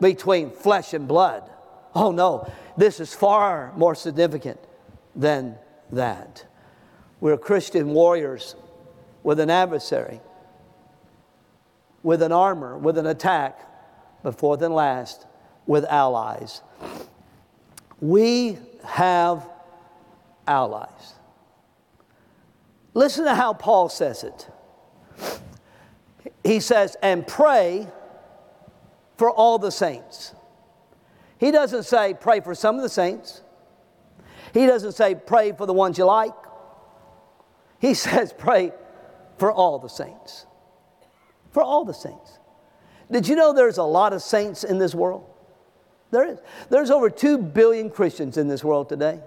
between 0.00 0.50
flesh 0.50 0.92
and 0.92 1.06
blood. 1.06 1.48
Oh 1.94 2.10
no, 2.10 2.50
this 2.76 2.98
is 2.98 3.14
far 3.14 3.72
more 3.76 3.94
significant 3.94 4.58
than 5.18 5.56
that. 5.92 6.46
We're 7.20 7.36
Christian 7.36 7.88
warriors 7.88 8.54
with 9.24 9.40
an 9.40 9.50
adversary, 9.50 10.20
with 12.02 12.22
an 12.22 12.32
armor, 12.32 12.78
with 12.78 12.96
an 12.96 13.06
attack, 13.06 13.60
but 14.22 14.38
fourth 14.38 14.62
and 14.62 14.74
last, 14.74 15.26
with 15.66 15.84
allies. 15.84 16.62
We 18.00 18.58
have 18.84 19.46
allies. 20.46 21.14
Listen 22.94 23.24
to 23.24 23.34
how 23.34 23.52
Paul 23.52 23.88
says 23.88 24.22
it. 24.22 24.48
He 26.44 26.60
says, 26.60 26.96
and 27.02 27.26
pray 27.26 27.88
for 29.16 29.30
all 29.30 29.58
the 29.58 29.70
saints. 29.70 30.32
He 31.38 31.50
doesn't 31.50 31.82
say 31.82 32.14
pray 32.14 32.40
for 32.40 32.54
some 32.54 32.76
of 32.76 32.82
the 32.82 32.88
saints. 32.88 33.42
He 34.54 34.66
doesn't 34.66 34.92
say 34.92 35.14
pray 35.14 35.52
for 35.52 35.66
the 35.66 35.72
ones 35.72 35.98
you 35.98 36.04
like. 36.04 36.34
He 37.78 37.94
says 38.06 38.32
pray 38.36 38.72
for 39.38 39.52
all 39.52 39.78
the 39.78 39.88
saints. 39.88 40.46
For 41.52 41.62
all 41.62 41.84
the 41.84 41.94
saints. 41.94 42.38
Did 43.10 43.26
you 43.26 43.36
know 43.36 43.52
there's 43.52 43.78
a 43.78 43.84
lot 43.84 44.12
of 44.12 44.22
saints 44.22 44.64
in 44.64 44.78
this 44.78 44.94
world? 44.94 45.24
There 46.10 46.24
is. 46.24 46.38
There's 46.70 46.90
over 46.90 47.10
2 47.10 47.38
billion 47.38 47.90
Christians 47.90 48.36
in 48.36 48.48
this 48.48 48.64
world 48.64 48.88
today. 48.88 49.20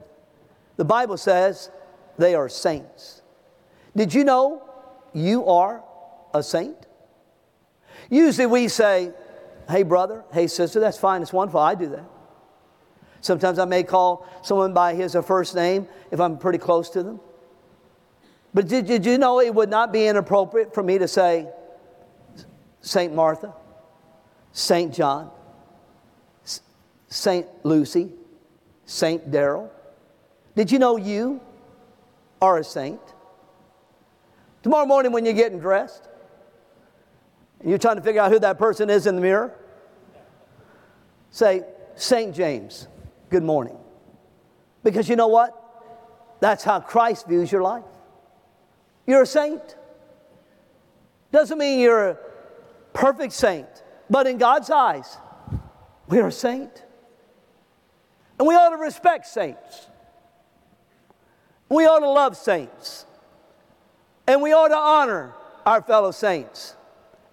The 0.77 0.85
Bible 0.85 1.17
says 1.17 1.69
they 2.17 2.35
are 2.35 2.49
saints. 2.49 3.21
Did 3.95 4.13
you 4.13 4.23
know 4.23 4.63
you 5.13 5.45
are 5.47 5.83
a 6.33 6.41
saint? 6.41 6.87
Usually 8.09 8.45
we 8.45 8.67
say, 8.67 9.11
hey 9.69 9.83
brother, 9.83 10.23
hey 10.33 10.47
sister, 10.47 10.79
that's 10.79 10.97
fine, 10.97 11.21
it's 11.21 11.33
wonderful, 11.33 11.59
I 11.59 11.75
do 11.75 11.89
that. 11.89 12.05
Sometimes 13.21 13.59
I 13.59 13.65
may 13.65 13.83
call 13.83 14.27
someone 14.41 14.73
by 14.73 14.95
his 14.95 15.15
or 15.15 15.21
first 15.21 15.55
name 15.55 15.87
if 16.11 16.19
I'm 16.19 16.37
pretty 16.37 16.57
close 16.57 16.89
to 16.91 17.03
them. 17.03 17.19
But 18.53 18.67
did, 18.67 18.85
did 18.85 19.05
you 19.05 19.17
know 19.17 19.39
it 19.39 19.53
would 19.53 19.69
not 19.69 19.93
be 19.93 20.07
inappropriate 20.07 20.73
for 20.73 20.83
me 20.83 20.97
to 20.97 21.07
say 21.07 21.47
St. 22.81 23.13
Martha, 23.13 23.53
St. 24.51 24.93
John, 24.93 25.31
St. 27.07 27.47
Lucy, 27.63 28.11
St. 28.85 29.31
Daryl? 29.31 29.69
Did 30.55 30.71
you 30.71 30.79
know 30.79 30.97
you 30.97 31.39
are 32.41 32.57
a 32.57 32.63
saint? 32.63 32.99
Tomorrow 34.63 34.85
morning 34.85 35.11
when 35.11 35.25
you're 35.25 35.33
getting 35.33 35.59
dressed, 35.59 36.07
and 37.59 37.69
you're 37.69 37.79
trying 37.79 37.95
to 37.95 38.01
figure 38.01 38.21
out 38.21 38.31
who 38.31 38.39
that 38.39 38.57
person 38.57 38.89
is 38.89 39.07
in 39.07 39.15
the 39.15 39.21
mirror, 39.21 39.53
say, 41.29 41.63
St. 41.95 42.35
James, 42.35 42.87
good 43.31 43.43
morning. 43.43 43.77
Because 44.83 45.09
you 45.09 45.15
know 45.15 45.29
what? 45.29 45.57
That's 46.41 46.63
how 46.63 46.81
Christ 46.81 47.27
views 47.27 47.51
your 47.51 47.63
life. 47.63 47.85
You're 49.07 49.23
a 49.23 49.27
saint. 49.27 49.77
Doesn't 51.31 51.57
mean 51.57 51.79
you're 51.79 52.09
a 52.09 52.17
perfect 52.93 53.33
saint, 53.33 53.67
but 54.09 54.27
in 54.27 54.37
God's 54.37 54.69
eyes, 54.69 55.17
we're 56.07 56.27
a 56.27 56.31
saint. 56.31 56.83
And 58.37 58.47
we 58.47 58.53
ought 58.53 58.71
to 58.71 58.77
respect 58.77 59.25
saints. 59.27 59.87
We 61.69 61.85
ought 61.85 61.99
to 61.99 62.09
love 62.09 62.35
saints. 62.35 63.05
And 64.27 64.41
we 64.41 64.51
ought 64.51 64.69
to 64.69 64.77
honor 64.77 65.33
our 65.65 65.81
fellow 65.81 66.11
saints. 66.11 66.75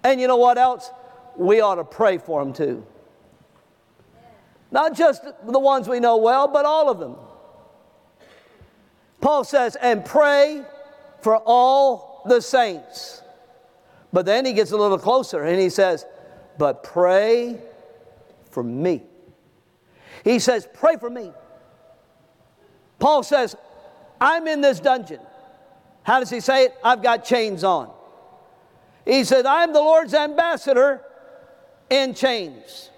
And 0.04 0.20
you 0.20 0.28
know 0.28 0.36
what 0.36 0.58
else? 0.58 0.90
We 1.36 1.60
ought 1.60 1.76
to 1.76 1.84
pray 1.84 2.18
for 2.18 2.44
them 2.44 2.52
too. 2.52 2.86
Not 4.70 4.94
just 4.94 5.22
the 5.24 5.58
ones 5.58 5.88
we 5.88 6.00
know 6.00 6.16
well, 6.18 6.48
but 6.48 6.64
all 6.64 6.90
of 6.90 6.98
them. 6.98 7.16
Paul 9.20 9.44
says, 9.44 9.76
and 9.76 10.04
pray 10.04 10.62
for 11.22 11.36
all 11.36 12.22
the 12.26 12.40
saints. 12.40 13.22
But 14.12 14.26
then 14.26 14.44
he 14.44 14.52
gets 14.52 14.70
a 14.70 14.76
little 14.76 14.98
closer 14.98 15.42
and 15.42 15.60
he 15.60 15.70
says, 15.70 16.06
but 16.56 16.82
pray 16.82 17.60
for 18.50 18.62
me. 18.62 19.02
He 20.24 20.38
says, 20.38 20.68
pray 20.74 20.96
for 20.96 21.10
me. 21.10 21.32
Paul 22.98 23.22
says, 23.22 23.56
I'm 24.20 24.48
in 24.48 24.60
this 24.60 24.80
dungeon. 24.80 25.20
How 26.02 26.20
does 26.20 26.30
he 26.30 26.40
say 26.40 26.64
it? 26.64 26.74
I've 26.82 27.02
got 27.02 27.24
chains 27.24 27.64
on. 27.64 27.92
He 29.04 29.24
said, 29.24 29.46
I'm 29.46 29.72
the 29.72 29.80
Lord's 29.80 30.14
ambassador 30.14 31.02
in 31.90 32.14
chains. 32.14 32.90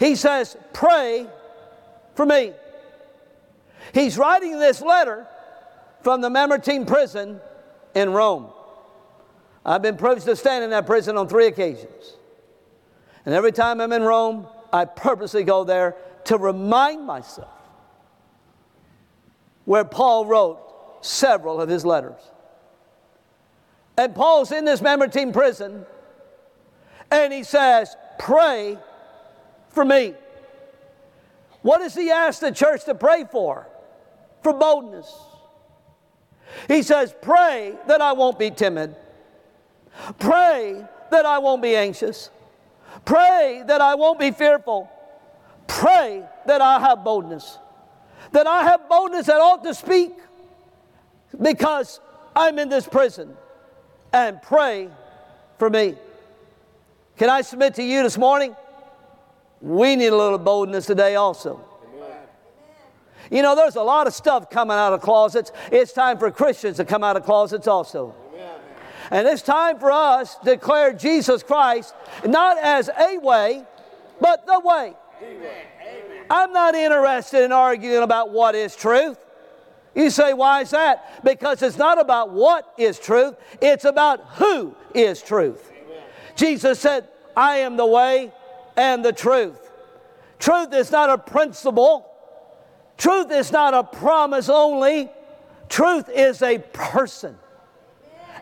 He 0.00 0.16
says, 0.16 0.56
Pray 0.72 1.28
for 2.14 2.26
me. 2.26 2.54
He's 3.92 4.16
writing 4.18 4.58
this 4.58 4.80
letter 4.80 5.26
from 6.02 6.22
the 6.22 6.30
Mamertine 6.30 6.86
prison 6.86 7.38
in 7.94 8.10
Rome. 8.10 8.50
I've 9.64 9.82
been 9.82 9.98
privileged 9.98 10.26
to 10.26 10.36
stand 10.36 10.64
in 10.64 10.70
that 10.70 10.86
prison 10.86 11.18
on 11.18 11.28
three 11.28 11.46
occasions. 11.46 12.16
And 13.26 13.34
every 13.34 13.52
time 13.52 13.80
I'm 13.80 13.92
in 13.92 14.02
Rome, 14.02 14.46
I 14.72 14.86
purposely 14.86 15.44
go 15.44 15.64
there 15.64 15.96
to 16.24 16.38
remind 16.38 17.06
myself 17.06 17.50
where 19.66 19.84
Paul 19.84 20.24
wrote 20.24 21.04
several 21.04 21.60
of 21.60 21.68
his 21.68 21.84
letters. 21.84 22.20
And 23.98 24.14
Paul's 24.14 24.50
in 24.50 24.64
this 24.64 24.80
Mamertine 24.80 25.32
prison, 25.32 25.84
and 27.10 27.32
he 27.34 27.42
says, 27.42 27.94
Pray 28.18 28.78
for 29.70 29.84
me. 29.84 30.14
What 31.62 31.78
does 31.78 31.94
he 31.94 32.10
ask 32.10 32.40
the 32.40 32.52
church 32.52 32.84
to 32.84 32.94
pray 32.94 33.24
for? 33.30 33.66
For 34.42 34.52
boldness. 34.52 35.12
He 36.68 36.82
says, 36.82 37.14
Pray 37.22 37.76
that 37.86 38.00
I 38.00 38.12
won't 38.12 38.38
be 38.38 38.50
timid. 38.50 38.96
Pray 40.18 40.84
that 41.10 41.26
I 41.26 41.38
won't 41.38 41.62
be 41.62 41.76
anxious. 41.76 42.30
Pray 43.04 43.62
that 43.66 43.80
I 43.80 43.94
won't 43.94 44.18
be 44.18 44.30
fearful. 44.30 44.90
Pray 45.66 46.24
that 46.46 46.60
I 46.60 46.80
have 46.80 47.04
boldness. 47.04 47.58
That 48.32 48.46
I 48.46 48.64
have 48.64 48.88
boldness 48.88 49.26
that 49.26 49.40
ought 49.40 49.62
to 49.64 49.74
speak 49.74 50.12
because 51.40 52.00
I'm 52.34 52.58
in 52.58 52.68
this 52.68 52.86
prison. 52.86 53.36
And 54.12 54.40
pray 54.42 54.88
for 55.58 55.70
me. 55.70 55.96
Can 57.16 57.28
I 57.28 57.42
submit 57.42 57.74
to 57.74 57.82
you 57.82 58.02
this 58.02 58.18
morning? 58.18 58.56
We 59.60 59.96
need 59.96 60.08
a 60.08 60.16
little 60.16 60.38
boldness 60.38 60.86
today 60.86 61.16
also. 61.16 61.64
Amen. 61.94 62.16
You 63.30 63.42
know, 63.42 63.54
there's 63.54 63.76
a 63.76 63.82
lot 63.82 64.06
of 64.06 64.14
stuff 64.14 64.48
coming 64.50 64.76
out 64.76 64.92
of 64.92 65.00
closets. 65.00 65.52
It's 65.70 65.92
time 65.92 66.18
for 66.18 66.30
Christians 66.30 66.78
to 66.78 66.84
come 66.84 67.04
out 67.04 67.16
of 67.16 67.24
closets 67.24 67.66
also. 67.66 68.14
And 69.10 69.26
it's 69.26 69.42
time 69.42 69.78
for 69.78 69.90
us 69.90 70.36
to 70.36 70.44
declare 70.44 70.92
Jesus 70.92 71.42
Christ 71.42 71.94
not 72.24 72.58
as 72.58 72.88
a 72.88 73.18
way, 73.18 73.64
but 74.20 74.46
the 74.46 74.60
way. 74.60 74.94
Amen. 75.22 75.64
I'm 76.30 76.52
not 76.52 76.76
interested 76.76 77.42
in 77.42 77.50
arguing 77.50 78.04
about 78.04 78.30
what 78.30 78.54
is 78.54 78.76
truth. 78.76 79.18
You 79.96 80.10
say, 80.10 80.32
why 80.32 80.60
is 80.60 80.70
that? 80.70 81.24
Because 81.24 81.60
it's 81.62 81.76
not 81.76 82.00
about 82.00 82.30
what 82.30 82.72
is 82.78 83.00
truth, 83.00 83.34
it's 83.60 83.84
about 83.84 84.24
who 84.34 84.76
is 84.94 85.20
truth. 85.20 85.68
Amen. 85.72 86.02
Jesus 86.36 86.78
said, 86.78 87.08
I 87.36 87.56
am 87.56 87.76
the 87.76 87.86
way 87.86 88.32
and 88.76 89.04
the 89.04 89.12
truth. 89.12 89.70
Truth 90.38 90.72
is 90.72 90.90
not 90.90 91.10
a 91.10 91.18
principle, 91.18 92.10
truth 92.96 93.30
is 93.30 93.52
not 93.52 93.74
a 93.74 93.84
promise 93.84 94.48
only, 94.48 95.10
truth 95.68 96.08
is 96.08 96.42
a 96.42 96.58
person 96.58 97.36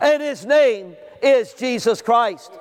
and 0.01 0.23
his 0.23 0.45
name 0.45 0.97
is 1.23 1.53
Jesus 1.55 2.01
Christ. 2.01 2.53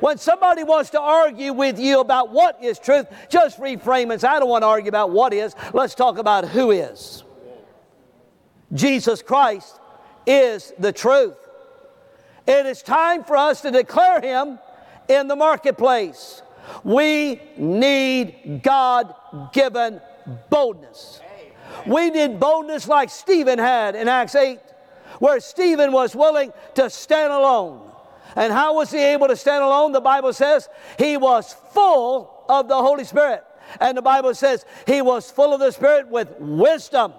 When 0.00 0.18
somebody 0.18 0.62
wants 0.62 0.90
to 0.90 1.00
argue 1.00 1.52
with 1.52 1.78
you 1.78 2.00
about 2.00 2.30
what 2.30 2.62
is 2.62 2.78
truth, 2.78 3.06
just 3.28 3.58
reframe 3.58 4.14
it. 4.14 4.24
I 4.24 4.38
don't 4.38 4.48
want 4.48 4.62
to 4.62 4.66
argue 4.66 4.88
about 4.88 5.10
what 5.10 5.32
is. 5.32 5.54
Let's 5.72 5.94
talk 5.94 6.18
about 6.18 6.48
who 6.48 6.70
is. 6.70 7.24
Jesus 8.72 9.22
Christ 9.22 9.78
is 10.26 10.72
the 10.78 10.92
truth. 10.92 11.36
It 12.46 12.66
is 12.66 12.82
time 12.82 13.24
for 13.24 13.36
us 13.36 13.62
to 13.62 13.70
declare 13.70 14.20
him 14.20 14.58
in 15.08 15.28
the 15.28 15.36
marketplace. 15.36 16.42
We 16.82 17.40
need 17.56 18.60
God 18.62 19.14
given 19.52 20.00
boldness. 20.50 21.20
We 21.86 22.10
need 22.10 22.40
boldness 22.40 22.88
like 22.88 23.10
Stephen 23.10 23.58
had 23.58 23.94
in 23.94 24.08
Acts 24.08 24.34
8 24.34 24.58
where 25.18 25.40
Stephen 25.40 25.92
was 25.92 26.14
willing 26.14 26.52
to 26.74 26.90
stand 26.90 27.32
alone. 27.32 27.90
And 28.36 28.52
how 28.52 28.74
was 28.74 28.90
he 28.90 29.02
able 29.02 29.28
to 29.28 29.36
stand 29.36 29.62
alone? 29.62 29.92
The 29.92 30.00
Bible 30.00 30.32
says 30.32 30.68
he 30.98 31.16
was 31.16 31.54
full 31.72 32.44
of 32.48 32.68
the 32.68 32.76
Holy 32.76 33.04
Spirit. 33.04 33.44
And 33.80 33.96
the 33.96 34.02
Bible 34.02 34.34
says 34.34 34.64
he 34.86 35.02
was 35.02 35.30
full 35.30 35.54
of 35.54 35.60
the 35.60 35.70
Spirit 35.70 36.08
with 36.08 36.28
wisdom, 36.38 37.12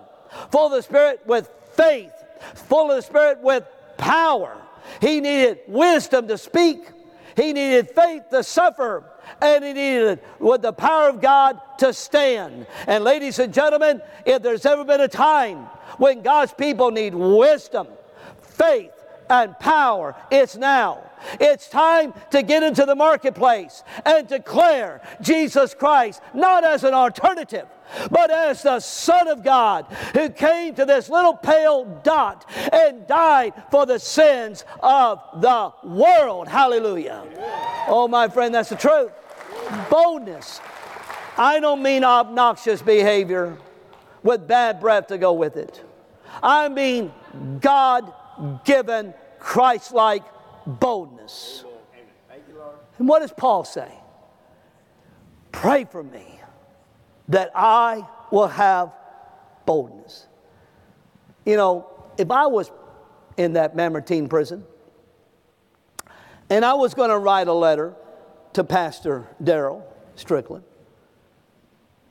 full 0.52 0.68
of 0.68 0.74
the 0.74 0.82
Spirit 0.82 1.22
with 1.26 1.50
faith, 1.74 2.12
full 2.54 2.92
of 2.92 2.98
the 2.98 3.02
Spirit 3.02 3.42
with 3.42 3.64
power. 3.98 4.62
He 5.02 5.22
needed 5.22 5.60
wisdom 5.68 6.28
to 6.28 6.38
speak, 6.38 6.88
he 7.36 7.54
needed 7.54 7.90
faith 7.90 8.24
to 8.30 8.44
suffer, 8.44 9.04
and 9.42 9.64
he 9.64 9.74
needed 9.74 10.20
it 10.20 10.26
with 10.40 10.62
the 10.62 10.74
power 10.74 11.10
of 11.10 11.22
God 11.22 11.60
to 11.80 11.94
stand. 11.94 12.68
And 12.88 13.04
ladies 13.04 13.40
and 13.40 13.54
gentlemen, 13.54 14.02
if 14.26 14.42
there's 14.42 14.66
ever 14.66 14.84
been 14.84 15.02
a 15.02 15.08
time 15.08 15.58
when 15.98 16.22
God's 16.22 16.54
people 16.54 16.92
need 16.92 17.14
wisdom, 17.14 17.88
faith, 18.42 18.92
and 19.30 19.58
power, 19.60 20.16
it's 20.32 20.56
now. 20.56 21.04
It's 21.40 21.68
time 21.68 22.14
to 22.32 22.44
get 22.44 22.64
into 22.64 22.86
the 22.86 22.96
marketplace 22.96 23.84
and 24.06 24.28
declare 24.28 25.02
Jesus 25.22 25.74
Christ 25.74 26.22
not 26.34 26.64
as 26.64 26.84
an 26.84 26.94
alternative, 26.94 27.68
but 28.10 28.32
as 28.32 28.64
the 28.64 28.80
Son 28.80 29.28
of 29.28 29.44
God 29.44 29.86
who 30.14 30.30
came 30.30 30.76
to 30.76 30.86
this 30.86 31.10
little 31.10 31.36
pale 31.36 31.86
dot 32.04 32.50
and 32.72 33.06
died 33.08 33.54
for 33.72 33.86
the 33.86 34.00
sins 34.00 34.66
of 34.82 35.20
the 35.42 35.72
world. 35.84 36.48
Hallelujah. 36.48 37.24
Oh, 37.88 38.08
my 38.10 38.28
friend, 38.28 38.54
that's 38.54 38.70
the 38.70 38.76
truth. 38.76 39.12
Boldness. 39.90 40.62
I 41.38 41.60
don't 41.60 41.82
mean 41.82 42.04
obnoxious 42.04 42.82
behavior 42.82 43.58
with 44.24 44.48
bad 44.48 44.80
breath 44.80 45.08
to 45.08 45.18
go 45.18 45.34
with 45.34 45.58
it. 45.58 45.84
I 46.42 46.70
mean 46.70 47.14
God 47.60 48.14
given, 48.64 49.14
Christ 49.40 49.94
like 49.94 50.24
boldness. 50.66 51.64
And 52.98 53.08
what 53.08 53.20
does 53.20 53.32
Paul 53.32 53.64
say? 53.64 53.92
Pray 55.52 55.86
for 55.86 56.04
me 56.04 56.40
that 57.30 57.52
I 57.56 58.08
will 58.32 58.48
have 58.48 58.92
boldness. 59.66 60.28
You 61.46 61.58
know, 61.58 61.88
if 62.18 62.32
I 62.32 62.48
was 62.48 62.72
in 63.38 63.54
that 63.54 63.76
Mamertine 63.76 64.28
prison 64.28 64.64
and 66.50 66.64
I 66.64 66.74
was 66.74 66.94
going 66.94 67.10
to 67.10 67.18
write 67.18 67.48
a 67.48 67.54
letter 67.54 67.94
to 68.54 68.64
Pastor 68.64 69.28
Daryl 69.44 69.84
Strickland, 70.16 70.64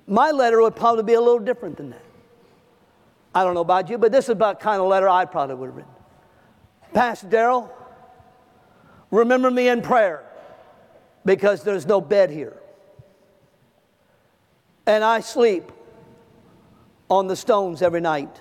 my 0.06 0.30
letter 0.30 0.60
would 0.60 0.76
probably 0.76 1.04
be 1.04 1.14
a 1.14 1.20
little 1.20 1.38
different 1.38 1.76
than 1.76 1.90
that. 1.90 2.02
I 3.34 3.42
don't 3.42 3.54
know 3.54 3.62
about 3.62 3.88
you, 3.88 3.98
but 3.98 4.12
this 4.12 4.26
is 4.26 4.30
about 4.30 4.60
kind 4.60 4.80
of 4.80 4.86
letter 4.86 5.08
I 5.08 5.24
probably 5.24 5.56
would 5.56 5.66
have 5.66 5.76
written. 5.76 5.92
Pastor 6.92 7.26
Daryl, 7.26 7.70
remember 9.14 9.50
me 9.50 9.68
in 9.68 9.82
prayer 9.82 10.24
because 11.24 11.62
there's 11.62 11.86
no 11.86 12.00
bed 12.00 12.30
here. 12.30 12.56
And 14.86 15.02
I 15.02 15.20
sleep 15.20 15.72
on 17.08 17.26
the 17.26 17.36
stones 17.36 17.80
every 17.80 18.00
night. 18.00 18.40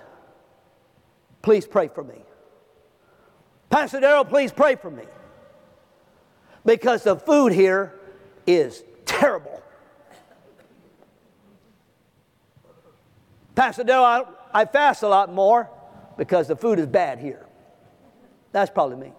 Please 1.41 1.65
pray 1.65 1.87
for 1.87 2.03
me. 2.03 2.23
Pastor 3.69 3.99
Daryl, 3.99 4.27
please 4.27 4.51
pray 4.51 4.75
for 4.75 4.91
me. 4.91 5.03
Because 6.65 7.03
the 7.03 7.15
food 7.15 7.53
here 7.53 7.93
is 8.45 8.83
terrible. 9.05 9.61
Pastor 13.55 13.83
Daryl, 13.83 14.03
I, 14.03 14.61
I 14.61 14.65
fast 14.65 15.03
a 15.03 15.07
lot 15.07 15.33
more 15.33 15.69
because 16.17 16.47
the 16.47 16.55
food 16.55 16.79
is 16.79 16.87
bad 16.87 17.19
here. 17.19 17.45
That's 18.51 18.71
probably 18.71 18.97
me. 18.97 19.13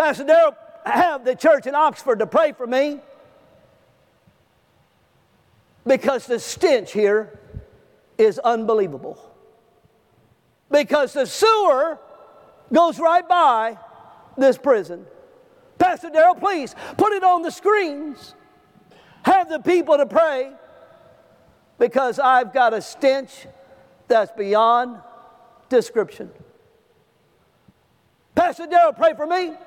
Pastor 0.00 0.24
Daryl, 0.24 0.56
have 0.86 1.26
the 1.26 1.36
church 1.36 1.66
in 1.66 1.74
Oxford 1.74 2.20
to 2.20 2.26
pray 2.26 2.52
for 2.52 2.66
me 2.66 3.00
because 5.86 6.24
the 6.24 6.38
stench 6.38 6.90
here 6.90 7.38
is 8.16 8.38
unbelievable. 8.38 9.18
Because 10.70 11.12
the 11.12 11.26
sewer 11.26 11.98
goes 12.72 12.98
right 12.98 13.28
by 13.28 13.76
this 14.38 14.56
prison. 14.56 15.04
Pastor 15.78 16.08
Daryl, 16.08 16.40
please 16.40 16.74
put 16.96 17.12
it 17.12 17.22
on 17.22 17.42
the 17.42 17.50
screens. 17.50 18.34
Have 19.24 19.50
the 19.50 19.58
people 19.58 19.98
to 19.98 20.06
pray 20.06 20.50
because 21.78 22.18
I've 22.18 22.54
got 22.54 22.72
a 22.72 22.80
stench 22.80 23.46
that's 24.08 24.32
beyond 24.32 24.96
description. 25.68 26.30
Pastor 28.34 28.66
Daryl, 28.66 28.96
pray 28.96 29.12
for 29.12 29.26
me. 29.26 29.58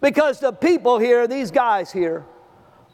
Because 0.00 0.40
the 0.40 0.52
people 0.52 0.98
here, 0.98 1.26
these 1.26 1.50
guys 1.50 1.90
here, 1.90 2.24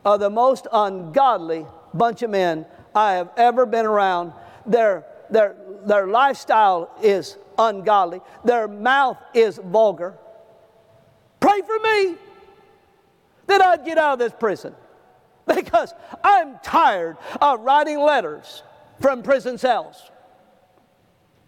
are 0.05 0.19
the 0.19 0.31
most 0.31 0.67
ungodly 0.73 1.67
bunch 1.95 2.23
of 2.23 2.31
men 2.31 2.67
I 2.95 3.15
have 3.15 3.31
ever 3.37 3.67
been 3.67 3.87
around. 3.87 4.33
Their, 4.67 5.05
their, 5.31 5.57
their 5.85 6.07
lifestyle 6.07 6.91
is 7.03 7.37
ungodly, 7.59 8.21
their 8.45 8.69
mouth 8.69 9.19
is 9.35 9.59
vulgar. 9.59 10.15
Pray 11.41 11.61
for 11.67 11.79
me 11.79 12.17
that 13.47 13.61
I'd 13.61 13.85
get 13.85 13.99
out 13.99 14.15
of 14.15 14.19
this 14.19 14.33
prison 14.39 14.75
because 15.55 15.93
I'm 16.23 16.59
tired 16.63 17.17
of 17.41 17.61
writing 17.61 18.01
letters 18.01 18.63
from 19.01 19.23
prison 19.23 19.59
cells. 19.59 20.11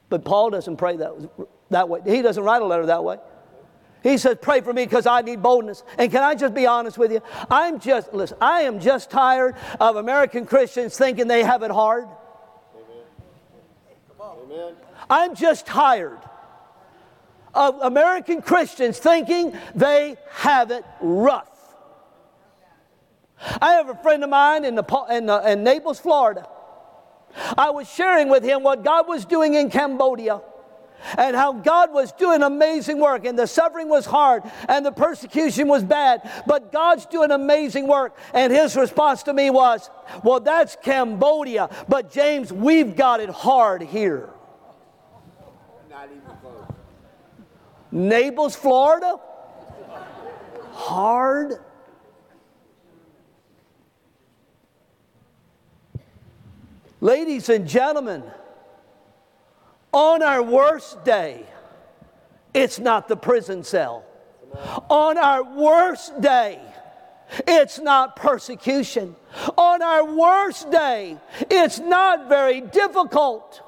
But 0.09 0.24
Paul 0.24 0.50
doesn't 0.50 0.76
pray 0.76 0.96
that, 0.96 1.12
that 1.70 1.88
way. 1.88 2.00
He 2.05 2.22
doesn't 2.22 2.42
write 2.42 2.62
a 2.62 2.66
letter 2.66 2.86
that 2.86 3.02
way. 3.02 3.18
He 4.05 4.18
says, 4.18 4.36
Pray 4.40 4.61
for 4.61 4.72
me 4.72 4.84
because 4.84 5.07
I 5.07 5.22
need 5.22 5.42
boldness. 5.42 5.82
And 5.96 6.12
can 6.12 6.22
I 6.22 6.34
just 6.34 6.52
be 6.52 6.66
honest 6.66 6.98
with 6.98 7.11
you? 7.11 7.22
I'm 7.50 7.80
just, 7.80 8.12
listen, 8.12 8.36
I 8.38 8.61
am 8.61 8.78
just 8.78 9.11
tired 9.11 9.57
of 9.80 9.96
American 9.96 10.44
Christians 10.44 10.96
thinking 10.96 11.26
they 11.26 11.42
have 11.42 11.62
it 11.62 11.70
hard. 11.70 12.07
Amen. 14.22 14.74
I'm 15.09 15.34
just 15.34 15.66
tired 15.66 16.18
of 17.55 17.80
American 17.80 18.42
Christians 18.42 18.98
thinking 18.98 19.57
they 19.74 20.16
have 20.32 20.70
it 20.70 20.84
rough. 21.00 21.48
I 23.62 23.72
have 23.72 23.88
a 23.88 23.94
friend 23.96 24.22
of 24.22 24.28
mine 24.28 24.66
in, 24.66 24.74
the, 24.74 25.07
in, 25.11 25.26
the, 25.26 25.50
in 25.50 25.64
Naples, 25.64 25.98
Florida. 25.98 26.46
I 27.57 27.70
was 27.70 27.90
sharing 27.90 28.28
with 28.28 28.44
him 28.44 28.62
what 28.62 28.84
God 28.84 29.09
was 29.09 29.24
doing 29.24 29.55
in 29.55 29.70
Cambodia 29.70 30.42
and 31.16 31.36
how 31.36 31.52
God 31.52 31.92
was 31.92 32.12
doing 32.12 32.42
amazing 32.42 32.98
work, 32.98 33.24
and 33.24 33.38
the 33.38 33.46
suffering 33.46 33.88
was 33.88 34.07
hard, 34.07 34.42
and 34.68 34.84
the 34.84 34.92
persecution 34.92 35.68
was 35.68 35.84
bad, 35.84 36.30
but 36.46 36.72
God's 36.72 37.07
doing 37.07 37.30
amazing 37.30 37.86
work. 37.86 38.16
And 38.32 38.52
his 38.52 38.76
response 38.76 39.22
to 39.24 39.32
me 39.32 39.50
was, 39.50 39.90
Well, 40.22 40.40
that's 40.40 40.76
Cambodia, 40.82 41.70
but 41.88 42.11
James, 42.11 42.52
we've 42.52 42.96
got 42.96 43.20
it 43.20 43.30
hard 43.30 43.82
here. 43.82 44.30
Naples, 47.90 48.57
Florida? 48.57 49.20
Hard? 50.72 51.61
Ladies 57.00 57.48
and 57.50 57.68
gentlemen, 57.68 58.24
on 59.95 60.22
our 60.22 60.42
worst 60.42 61.05
day, 61.05 61.47
it's 62.53 62.80
not 62.80 63.09
the 63.09 63.16
prison 63.16 63.62
cell. 63.62 64.05
On 64.90 65.16
our 65.16 65.42
worst 65.42 66.20
day, 66.20 66.61
it's 67.47 67.78
not 67.78 68.16
persecution. 68.16 69.14
On 69.57 69.82
our 69.82 70.05
worst 70.05 70.70
day, 70.70 71.16
it's 71.49 71.78
not 71.78 72.28
very 72.28 72.61
difficult. 72.61 73.62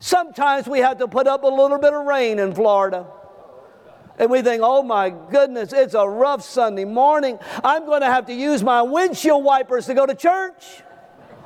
Sometimes 0.00 0.66
we 0.66 0.80
have 0.80 0.98
to 0.98 1.06
put 1.06 1.26
up 1.26 1.44
a 1.44 1.48
little 1.48 1.78
bit 1.78 1.94
of 1.94 2.04
rain 2.06 2.38
in 2.40 2.52
Florida. 2.52 3.06
And 4.18 4.30
we 4.30 4.42
think, 4.42 4.62
oh 4.64 4.82
my 4.82 5.10
goodness, 5.10 5.72
it's 5.72 5.94
a 5.94 6.06
rough 6.06 6.42
Sunday 6.42 6.84
morning. 6.84 7.38
I'm 7.62 7.86
going 7.86 8.00
to 8.00 8.06
have 8.06 8.26
to 8.26 8.34
use 8.34 8.62
my 8.62 8.82
windshield 8.82 9.44
wipers 9.44 9.86
to 9.86 9.94
go 9.94 10.06
to 10.06 10.14
church. 10.14 10.82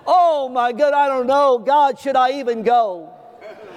Oh 0.06 0.48
my 0.48 0.72
God, 0.72 0.94
I 0.94 1.06
don't 1.06 1.26
know. 1.26 1.58
God, 1.58 1.98
should 1.98 2.16
I 2.16 2.40
even 2.40 2.62
go? 2.62 3.14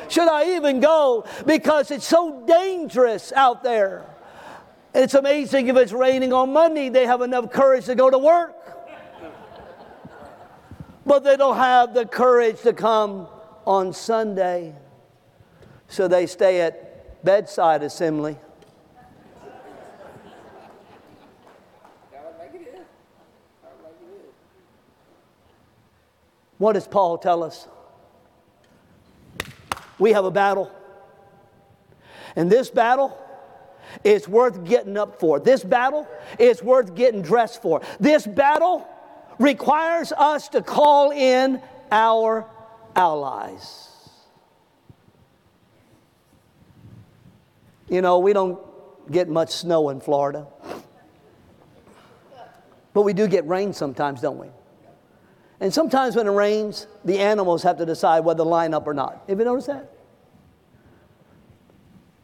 Should 0.09 0.27
I 0.27 0.55
even 0.55 0.79
go? 0.79 1.25
Because 1.45 1.91
it's 1.91 2.07
so 2.07 2.43
dangerous 2.45 3.31
out 3.33 3.63
there. 3.63 4.05
It's 4.93 5.13
amazing 5.13 5.67
if 5.67 5.75
it's 5.75 5.91
raining 5.91 6.33
on 6.33 6.53
Monday, 6.53 6.89
they 6.89 7.05
have 7.05 7.21
enough 7.21 7.51
courage 7.51 7.85
to 7.85 7.95
go 7.95 8.09
to 8.09 8.17
work. 8.17 8.55
But 11.05 11.23
they 11.23 11.37
don't 11.37 11.57
have 11.57 11.93
the 11.93 12.05
courage 12.05 12.61
to 12.61 12.73
come 12.73 13.27
on 13.65 13.93
Sunday. 13.93 14.75
So 15.87 16.07
they 16.07 16.25
stay 16.25 16.61
at 16.61 17.23
bedside 17.23 17.83
assembly. 17.83 18.37
What 26.57 26.73
does 26.73 26.87
Paul 26.87 27.19
tell 27.19 27.43
us? 27.43 27.67
We 29.99 30.13
have 30.13 30.25
a 30.25 30.31
battle. 30.31 30.71
And 32.35 32.51
this 32.51 32.69
battle 32.69 33.17
is 34.03 34.27
worth 34.27 34.63
getting 34.63 34.97
up 34.97 35.19
for. 35.19 35.39
This 35.39 35.63
battle 35.63 36.07
is 36.37 36.61
worth 36.61 36.93
getting 36.95 37.21
dressed 37.21 37.61
for. 37.61 37.81
This 37.99 38.27
battle 38.27 38.87
requires 39.39 40.11
us 40.11 40.49
to 40.49 40.61
call 40.61 41.11
in 41.11 41.61
our 41.91 42.45
allies. 42.95 43.83
You 47.89 48.01
know, 48.01 48.19
we 48.19 48.33
don't 48.33 48.59
get 49.11 49.29
much 49.29 49.51
snow 49.51 49.89
in 49.89 50.01
Florida. 50.01 50.47
But 52.93 53.03
we 53.03 53.13
do 53.13 53.27
get 53.27 53.47
rain 53.47 53.73
sometimes, 53.73 54.21
don't 54.21 54.37
we? 54.37 54.47
And 55.59 55.73
sometimes 55.73 56.15
when 56.15 56.27
it 56.27 56.31
rains, 56.31 56.87
the 57.03 57.19
animals 57.19 57.63
have 57.63 57.77
to 57.77 57.85
decide 57.85 58.21
whether 58.21 58.43
to 58.43 58.49
line 58.49 58.73
up 58.73 58.85
or 58.85 58.93
not. 58.93 59.23
Have 59.27 59.39
you 59.39 59.45
noticed 59.45 59.67
that? 59.67 59.91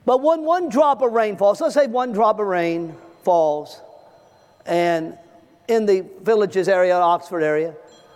But 0.06 0.22
when 0.22 0.44
one 0.44 0.70
drop 0.70 1.02
of 1.02 1.14
rain 1.14 1.38
falls, 1.38 1.62
let's 1.62 1.74
say 1.74 1.88
one 1.88 2.12
drop 2.12 2.40
of 2.40 2.48
rain 2.48 2.96
falls, 3.24 3.82
and 4.66 5.18
in 5.68 5.86
the 5.86 6.06
villages 6.22 6.68
area, 6.68 6.96
Oxford 6.96 7.42
area, 7.42 7.74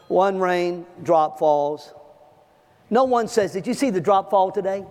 one 0.07 0.37
rain 0.37 0.85
drop 1.03 1.39
falls. 1.39 1.93
No 2.89 3.05
one 3.05 3.27
says, 3.27 3.53
Did 3.53 3.67
you 3.67 3.73
see 3.73 3.89
the 3.89 4.01
drop 4.01 4.29
fall 4.29 4.51
today? 4.51 4.85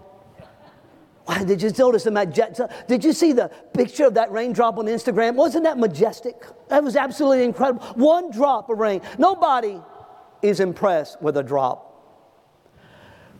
Why, 1.25 1.43
did 1.43 1.61
you 1.61 1.71
notice 1.77 2.05
the 2.05 2.13
majestic? 2.13 2.71
Did 2.87 3.05
you 3.05 3.13
see 3.13 3.33
the 3.33 3.49
picture 3.75 4.07
of 4.07 4.15
that 4.15 4.31
raindrop 4.31 4.79
on 4.79 4.87
Instagram? 4.87 5.35
Wasn't 5.35 5.65
that 5.65 5.77
majestic? 5.77 6.37
That 6.69 6.85
was 6.85 6.95
absolutely 6.95 7.45
incredible. 7.45 7.85
One 7.95 8.31
drop 8.31 8.71
of 8.71 8.79
rain. 8.79 9.01
Nobody 9.19 9.81
is 10.49 10.61
impressed 10.61 11.21
with 11.23 11.37
a 11.37 11.43
drop. 11.43 11.83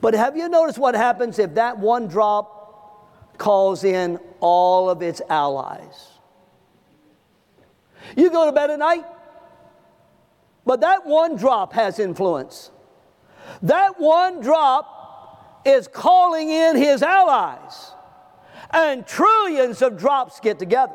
But 0.01 0.15
have 0.15 0.37
you 0.37 0.49
noticed 0.49 0.79
what 0.79 0.95
happens 0.95 1.39
if 1.39 1.55
that 1.55 1.79
one 1.79 2.07
drop 2.07 3.39
calls 3.39 3.85
in 3.85 4.19
all 4.41 4.91
of 4.91 5.03
its 5.03 5.21
allies? 5.29 6.09
You 8.17 8.31
go 8.31 8.47
to 8.47 8.53
bed 8.53 8.71
at 8.71 8.79
night, 8.79 9.05
but 10.65 10.81
that 10.81 11.07
one 11.07 11.37
drop 11.37 11.73
has 11.73 11.99
influence. 11.99 12.71
That 13.63 13.99
one 13.99 14.41
drop 14.41 15.63
is 15.65 15.89
calling 15.89 16.51
in 16.51 16.77
his 16.77 17.03
allies, 17.03 17.93
and 18.71 19.07
trillions 19.07 19.83
of 19.83 19.97
drops 19.99 20.41
get 20.41 20.59
together. 20.59 20.95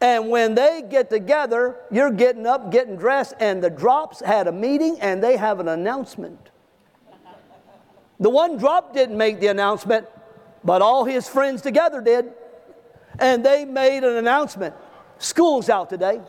And 0.00 0.28
when 0.28 0.54
they 0.54 0.82
get 0.88 1.08
together, 1.08 1.76
you're 1.90 2.10
getting 2.10 2.46
up, 2.46 2.70
getting 2.70 2.96
dressed, 2.96 3.34
and 3.40 3.62
the 3.62 3.70
drops 3.70 4.20
had 4.20 4.46
a 4.46 4.52
meeting 4.52 5.00
and 5.00 5.22
they 5.22 5.36
have 5.36 5.58
an 5.58 5.68
announcement. 5.68 6.50
The 8.20 8.30
one 8.30 8.56
drop 8.56 8.94
didn't 8.94 9.16
make 9.16 9.40
the 9.40 9.48
announcement, 9.48 10.06
but 10.64 10.82
all 10.82 11.04
his 11.04 11.28
friends 11.28 11.62
together 11.62 12.00
did. 12.00 12.32
And 13.18 13.44
they 13.44 13.64
made 13.64 14.04
an 14.04 14.16
announcement 14.16 14.74
School's 15.18 15.68
out 15.68 15.88
today. 15.88 16.20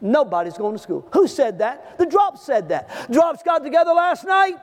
Nobody's 0.00 0.56
going 0.56 0.76
to 0.76 0.78
school. 0.78 1.08
Who 1.12 1.26
said 1.26 1.58
that? 1.58 1.98
The 1.98 2.06
drops 2.06 2.42
said 2.42 2.68
that. 2.68 3.10
Drops 3.10 3.42
got 3.42 3.64
together 3.64 3.92
last 3.92 4.24
night 4.24 4.56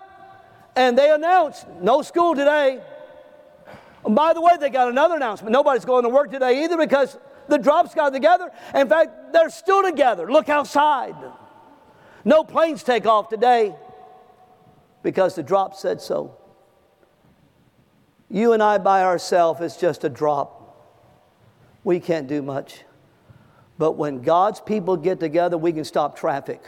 and 0.76 0.98
they 0.98 1.12
announced 1.12 1.66
no 1.82 2.02
school 2.02 2.36
today. 2.36 2.82
And 4.06 4.16
by 4.16 4.34
the 4.34 4.42
way, 4.42 4.54
they 4.60 4.70
got 4.70 4.88
another 4.88 5.16
announcement. 5.16 5.52
Nobody's 5.52 5.86
going 5.86 6.04
to 6.04 6.10
work 6.10 6.32
today 6.32 6.64
either 6.64 6.78
because 6.78 7.18
the 7.48 7.58
drops 7.58 7.94
got 7.94 8.14
together. 8.14 8.52
In 8.74 8.88
fact, 8.88 9.34
they're 9.34 9.50
still 9.50 9.84
together. 9.84 10.32
Look 10.32 10.50
outside. 10.50 11.16
No 12.24 12.44
planes 12.44 12.84
take 12.84 13.06
off 13.06 13.30
today 13.30 13.76
because 15.04 15.36
the 15.36 15.44
drop 15.44 15.76
said 15.76 16.02
so. 16.02 16.38
You 18.30 18.54
and 18.54 18.64
I 18.64 18.80
by 18.80 19.04
ourselves 19.04 19.62
is 19.62 19.78
just 19.78 20.04
a 20.04 20.10
drop. 20.10 20.62
We 21.84 22.00
can't 22.00 22.28
do 22.28 22.42
much. 22.42 22.84
But 23.78 23.94
when 23.94 24.22
God's 24.22 24.60
people 24.60 24.98
get 24.98 25.20
together, 25.20 25.58
we 25.58 25.72
can 25.72 25.84
stop 25.84 26.18
traffic. 26.18 26.62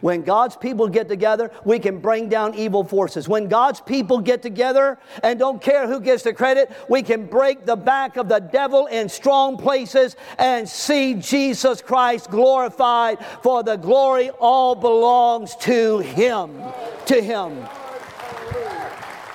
When 0.00 0.22
God's 0.22 0.56
people 0.56 0.88
get 0.88 1.08
together, 1.08 1.50
we 1.64 1.78
can 1.78 1.98
bring 1.98 2.28
down 2.28 2.54
evil 2.54 2.84
forces. 2.84 3.28
When 3.28 3.48
God's 3.48 3.80
people 3.80 4.18
get 4.18 4.42
together 4.42 4.98
and 5.22 5.38
don't 5.38 5.60
care 5.60 5.86
who 5.86 6.00
gets 6.00 6.22
the 6.22 6.32
credit, 6.32 6.70
we 6.88 7.02
can 7.02 7.26
break 7.26 7.64
the 7.64 7.76
back 7.76 8.16
of 8.16 8.28
the 8.28 8.40
devil 8.40 8.86
in 8.86 9.08
strong 9.08 9.56
places 9.56 10.16
and 10.38 10.68
see 10.68 11.14
Jesus 11.14 11.80
Christ 11.80 12.30
glorified, 12.30 13.24
for 13.42 13.62
the 13.62 13.76
glory 13.76 14.30
all 14.30 14.74
belongs 14.74 15.56
to 15.56 15.98
Him. 15.98 16.60
To 17.06 17.22
Him. 17.22 17.66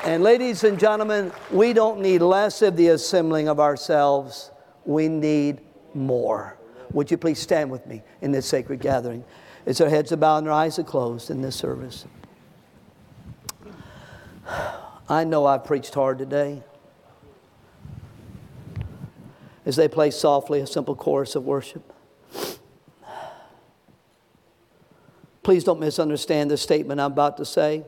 And 0.04 0.24
ladies 0.24 0.64
and 0.64 0.80
gentlemen, 0.80 1.32
we 1.52 1.74
don't 1.74 2.00
need 2.00 2.22
less 2.22 2.62
of 2.62 2.78
the 2.78 2.90
assembling 2.90 3.50
of 3.50 3.60
ourselves, 3.60 4.52
we 4.86 5.08
need 5.10 5.60
more. 5.94 6.58
Would 6.94 7.12
you 7.12 7.18
please 7.18 7.40
stand 7.40 7.70
with 7.70 7.86
me 7.86 8.02
in 8.22 8.32
this 8.32 8.46
sacred 8.46 8.80
gathering? 8.80 9.24
As 9.70 9.80
our 9.80 9.88
heads 9.88 10.12
are 10.12 10.18
bowed 10.18 10.40
and 10.40 10.48
their 10.48 10.54
eyes 10.54 10.80
are 10.80 10.84
closed 10.84 11.30
in 11.30 11.44
this 11.44 11.56
service. 11.56 12.06
I 15.08 15.24
know 15.24 15.46
I've 15.46 15.64
preached 15.64 15.94
hard 15.94 16.18
today. 16.18 16.64
As 19.68 19.76
they 19.76 19.88
play 19.88 20.10
softly 20.10 20.60
a 20.60 20.66
simple 20.66 20.96
chorus 20.96 21.36
of 21.36 21.46
worship. 21.46 21.94
Please 25.44 25.64
don't 25.64 25.80
misunderstand 25.80 26.50
the 26.50 26.58
statement 26.58 27.00
I'm 27.00 27.12
about 27.12 27.38
to 27.38 27.46
say. 27.46 27.84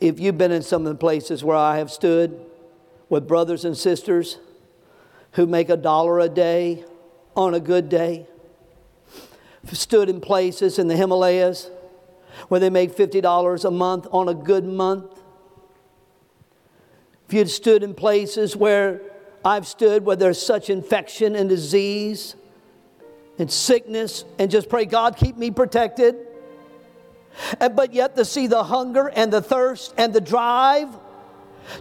If 0.00 0.20
you've 0.20 0.38
been 0.38 0.52
in 0.52 0.62
some 0.62 0.86
of 0.86 0.92
the 0.92 0.98
places 0.98 1.42
where 1.42 1.56
I 1.56 1.78
have 1.78 1.90
stood 1.90 2.40
with 3.08 3.26
brothers 3.26 3.64
and 3.64 3.76
sisters 3.76 4.38
who 5.32 5.46
make 5.46 5.70
a 5.70 5.76
dollar 5.76 6.20
a 6.20 6.28
day 6.28 6.84
on 7.34 7.54
a 7.54 7.60
good 7.60 7.88
day, 7.88 8.28
stood 9.72 10.08
in 10.08 10.20
places 10.20 10.78
in 10.78 10.88
the 10.88 10.96
Himalayas 10.96 11.70
where 12.48 12.60
they 12.60 12.70
make 12.70 12.94
$50 12.94 13.64
a 13.64 13.70
month 13.70 14.06
on 14.10 14.28
a 14.28 14.34
good 14.34 14.64
month. 14.64 15.22
If 17.28 17.34
you'd 17.34 17.50
stood 17.50 17.82
in 17.82 17.94
places 17.94 18.56
where 18.56 19.00
I've 19.44 19.66
stood 19.66 20.04
where 20.04 20.16
there's 20.16 20.40
such 20.40 20.70
infection 20.70 21.36
and 21.36 21.48
disease 21.48 22.34
and 23.38 23.50
sickness, 23.50 24.24
and 24.38 24.50
just 24.50 24.68
pray, 24.68 24.84
God, 24.84 25.16
keep 25.16 25.36
me 25.36 25.50
protected. 25.50 26.16
And, 27.60 27.74
but 27.74 27.92
yet 27.92 28.14
to 28.16 28.24
see 28.24 28.46
the 28.46 28.62
hunger 28.62 29.08
and 29.08 29.32
the 29.32 29.42
thirst 29.42 29.92
and 29.98 30.12
the 30.12 30.20
drive 30.20 30.88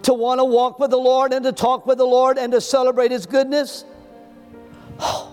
to 0.03 0.13
want 0.13 0.39
to 0.39 0.45
walk 0.45 0.79
with 0.79 0.91
the 0.91 0.97
Lord 0.97 1.31
and 1.31 1.43
to 1.45 1.51
talk 1.51 1.85
with 1.85 1.99
the 1.99 2.05
Lord 2.05 2.37
and 2.37 2.51
to 2.53 2.61
celebrate 2.61 3.11
His 3.11 3.25
goodness. 3.25 3.85
Oh, 4.99 5.32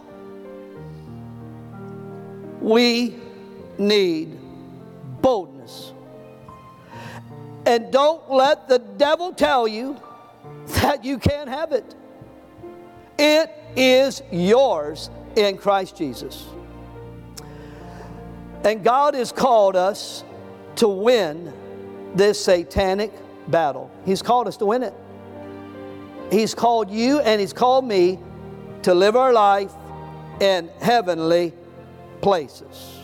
we 2.61 3.17
need 3.79 4.39
boldness. 5.21 5.93
And 7.67 7.93
don't 7.93 8.31
let 8.31 8.69
the 8.69 8.79
devil 8.79 9.33
tell 9.33 9.69
you 9.69 9.97
that 10.83 11.05
you 11.05 11.19
can't 11.19 11.49
have 11.49 11.73
it. 11.73 11.95
It 13.19 13.51
is 13.77 14.23
yours 14.31 15.11
in 15.37 15.57
Christ 15.57 15.97
Jesus. 15.97 16.47
And 18.65 18.83
God 18.83 19.15
has 19.15 19.33
called 19.33 19.77
us 19.77 20.25
to 20.77 20.89
win 20.89 21.53
this 22.15 22.43
satanic 22.43 23.13
battle. 23.49 23.91
He's 24.05 24.23
called 24.23 24.49
us 24.49 24.57
to 24.59 24.67
win 24.67 24.83
it. 24.83 24.95
He's 26.31 26.55
called 26.55 26.91
you 26.91 27.21
and 27.21 27.41
He's 27.41 27.53
called 27.53 27.85
me 27.85 28.19
to 28.83 28.95
live 28.95 29.17
our 29.17 29.33
life 29.33 29.73
in 30.41 30.71
heavenly 30.81 31.53
places. 32.21 32.99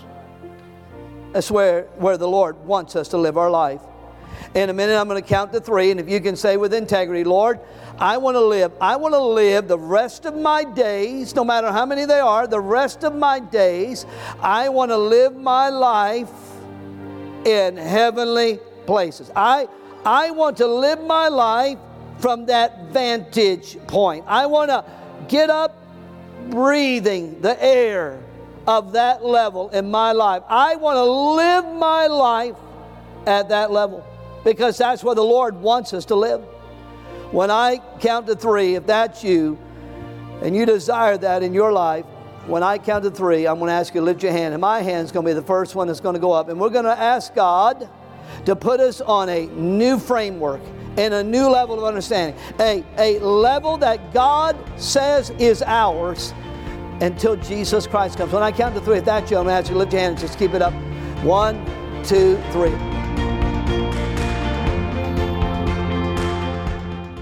That's 1.33 1.51
where, 1.51 1.83
where 1.97 2.17
the 2.17 2.29
Lord 2.29 2.64
wants 2.64 2.97
us 2.97 3.09
to 3.09 3.19
live 3.19 3.37
our 3.37 3.51
life. 3.51 3.81
In 4.55 4.71
a 4.71 4.73
minute, 4.73 4.99
I'm 4.99 5.09
going 5.09 5.23
to 5.23 5.29
count 5.29 5.53
to 5.53 5.61
three, 5.61 5.91
and 5.91 6.01
if 6.01 6.09
you 6.09 6.21
can 6.21 6.37
say 6.37 6.57
with 6.57 6.73
integrity, 6.73 7.25
Lord, 7.25 7.61
I 7.99 8.17
want 8.19 8.37
to 8.37 8.41
live. 8.41 8.73
I 8.81 8.97
want 8.97 9.14
to 9.14 9.21
live 9.21 9.69
the 9.69 9.79
rest 9.79 10.25
of 10.25 10.35
my 10.35 10.64
days, 10.64 11.35
no 11.35 11.45
matter 11.45 11.71
how 11.71 11.85
many 11.85 12.05
they 12.05 12.21
are, 12.21 12.47
the 12.47 12.61
rest 12.61 13.05
of 13.05 13.14
my 13.14 13.39
days, 13.39 14.07
I 14.41 14.69
want 14.69 14.91
to 14.91 14.97
live 14.97 15.37
my 15.37 15.69
life 15.69 16.31
in 17.45 17.77
heavenly 17.77 18.59
places. 18.87 19.31
I, 19.35 19.69
I 20.05 20.31
want 20.31 20.57
to 20.59 20.67
live 20.67 21.03
my 21.05 21.29
life 21.29 21.79
from 22.19 22.47
that 22.47 22.93
vantage 22.93 23.79
point. 23.87 24.25
I 24.27 24.47
want 24.47 24.71
to 24.71 24.85
get 25.29 25.51
up 25.51 25.77
breathing 26.49 27.41
the 27.41 27.62
air 27.62 28.23
of 28.67 28.93
that 28.93 29.25
level 29.25 29.69
in 29.71 29.91
my 29.91 30.12
life. 30.12 30.43
I 30.49 30.77
want 30.77 30.97
to 30.97 31.05
live 31.05 31.79
my 31.79 32.07
life 32.07 32.57
at 33.27 33.49
that 33.49 33.71
level 33.71 34.05
because 34.45 34.79
that's 34.79 35.03
where 35.03 35.14
the 35.14 35.25
Lord 35.25 35.57
wants 35.57 35.93
us 35.93 36.05
to 36.07 36.14
live. 36.14 36.43
When 37.33 37.51
I 37.51 37.81
count 38.01 38.27
to 38.29 38.37
three, 38.37 38.77
if 38.77 38.87
that's 38.87 39.25
you 39.25 39.59
and 40.43 40.55
you 40.55 40.67
desire 40.67 41.17
that 41.19 41.43
in 41.43 41.53
your 41.53 41.73
life, 41.73 42.05
when 42.47 42.62
I 42.62 42.79
count 42.79 43.03
to 43.05 43.11
three, 43.11 43.47
I'm 43.47 43.59
going 43.59 43.69
to 43.69 43.75
ask 43.75 43.93
you 43.95 44.01
to 44.01 44.05
lift 44.05 44.23
your 44.23 44.31
hand, 44.31 44.55
and 44.55 44.61
my 44.61 44.81
hand's 44.81 45.11
going 45.11 45.27
to 45.27 45.31
be 45.31 45.35
the 45.35 45.43
first 45.43 45.75
one 45.75 45.89
that's 45.89 45.99
going 45.99 46.14
to 46.14 46.21
go 46.21 46.31
up. 46.31 46.49
And 46.49 46.61
we're 46.61 46.71
going 46.71 46.85
to 46.85 46.97
ask 46.97 47.35
God 47.35 47.89
to 48.45 48.55
put 48.55 48.79
us 48.79 49.01
on 49.01 49.29
a 49.29 49.47
new 49.47 49.99
framework 49.99 50.61
and 50.97 51.12
a 51.12 51.25
new 51.25 51.49
level 51.49 51.77
of 51.77 51.85
understanding, 51.85 52.41
a, 52.61 52.85
a 52.99 53.19
level 53.19 53.77
that 53.79 54.14
God 54.14 54.57
says 54.81 55.31
is 55.31 55.62
ours 55.62 56.33
until 57.01 57.37
Jesus 57.37 57.87
Christ 57.87 58.19
comes. 58.19 58.33
When 58.33 58.43
I 58.43 58.53
count 58.53 58.75
to 58.75 58.81
three, 58.81 58.99
if 58.99 59.05
that's 59.05 59.31
you, 59.31 59.37
I'm 59.37 59.45
going 59.45 59.55
to 59.55 59.59
ask 59.59 59.69
you 59.69 59.75
to 59.75 59.79
lift 59.79 59.93
your 59.93 60.01
hand 60.01 60.13
and 60.13 60.21
just 60.21 60.39
keep 60.39 60.55
it 60.55 60.63
up. 60.63 60.73
One, 61.23 61.65
two, 62.05 62.37
three. 62.53 62.73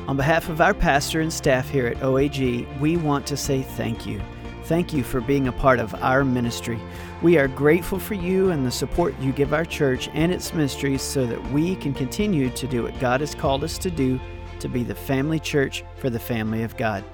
On 0.07 0.17
behalf 0.17 0.49
of 0.49 0.61
our 0.61 0.75
pastor 0.75 1.21
and 1.23 1.33
staff 1.33 1.69
here 1.69 1.89
at 1.89 1.97
OAG, 1.97 2.79
we 2.79 2.97
want 2.97 3.27
to 3.27 3.37
say 3.37 3.63
thank 3.63 4.07
you. 4.07 4.21
Thank 4.65 4.93
you 4.93 5.03
for 5.03 5.21
being 5.21 5.49
a 5.49 5.53
part 5.53 5.79
of 5.79 5.95
our 5.97 6.25
ministry. 6.25 6.81
We 7.21 7.37
are 7.37 7.49
grateful 7.49 7.99
for 7.99 8.15
you 8.15 8.51
and 8.51 8.65
the 8.65 8.71
support 8.71 9.19
you 9.19 9.33
give 9.33 9.53
our 9.53 9.65
church 9.65 10.09
and 10.15 10.33
its 10.33 10.55
ministries 10.55 11.03
so 11.03 11.27
that 11.27 11.43
we 11.51 11.77
can 11.77 11.93
continue 11.93 12.49
to 12.51 12.67
do 12.67 12.85
what 12.85 12.99
God 13.01 13.21
has 13.21 13.35
called 13.35 13.65
us 13.65 13.77
to 13.79 13.91
do 13.91 14.21
to 14.61 14.69
be 14.69 14.83
the 14.83 14.95
family 14.95 15.39
church 15.39 15.85
for 15.97 16.09
the 16.09 16.19
family 16.19 16.63
of 16.63 16.77
God. 16.77 17.05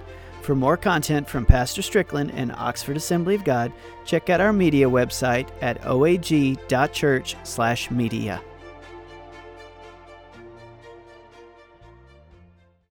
For 0.42 0.54
more 0.54 0.76
content 0.76 1.28
from 1.28 1.46
Pastor 1.46 1.82
Strickland 1.82 2.30
and 2.34 2.52
Oxford 2.52 2.96
Assembly 2.96 3.34
of 3.34 3.42
God, 3.44 3.72
check 4.04 4.30
out 4.30 4.40
our 4.40 4.52
media 4.52 4.88
website 4.88 5.48
at 5.60 5.82
oag.church/media. 5.82 8.40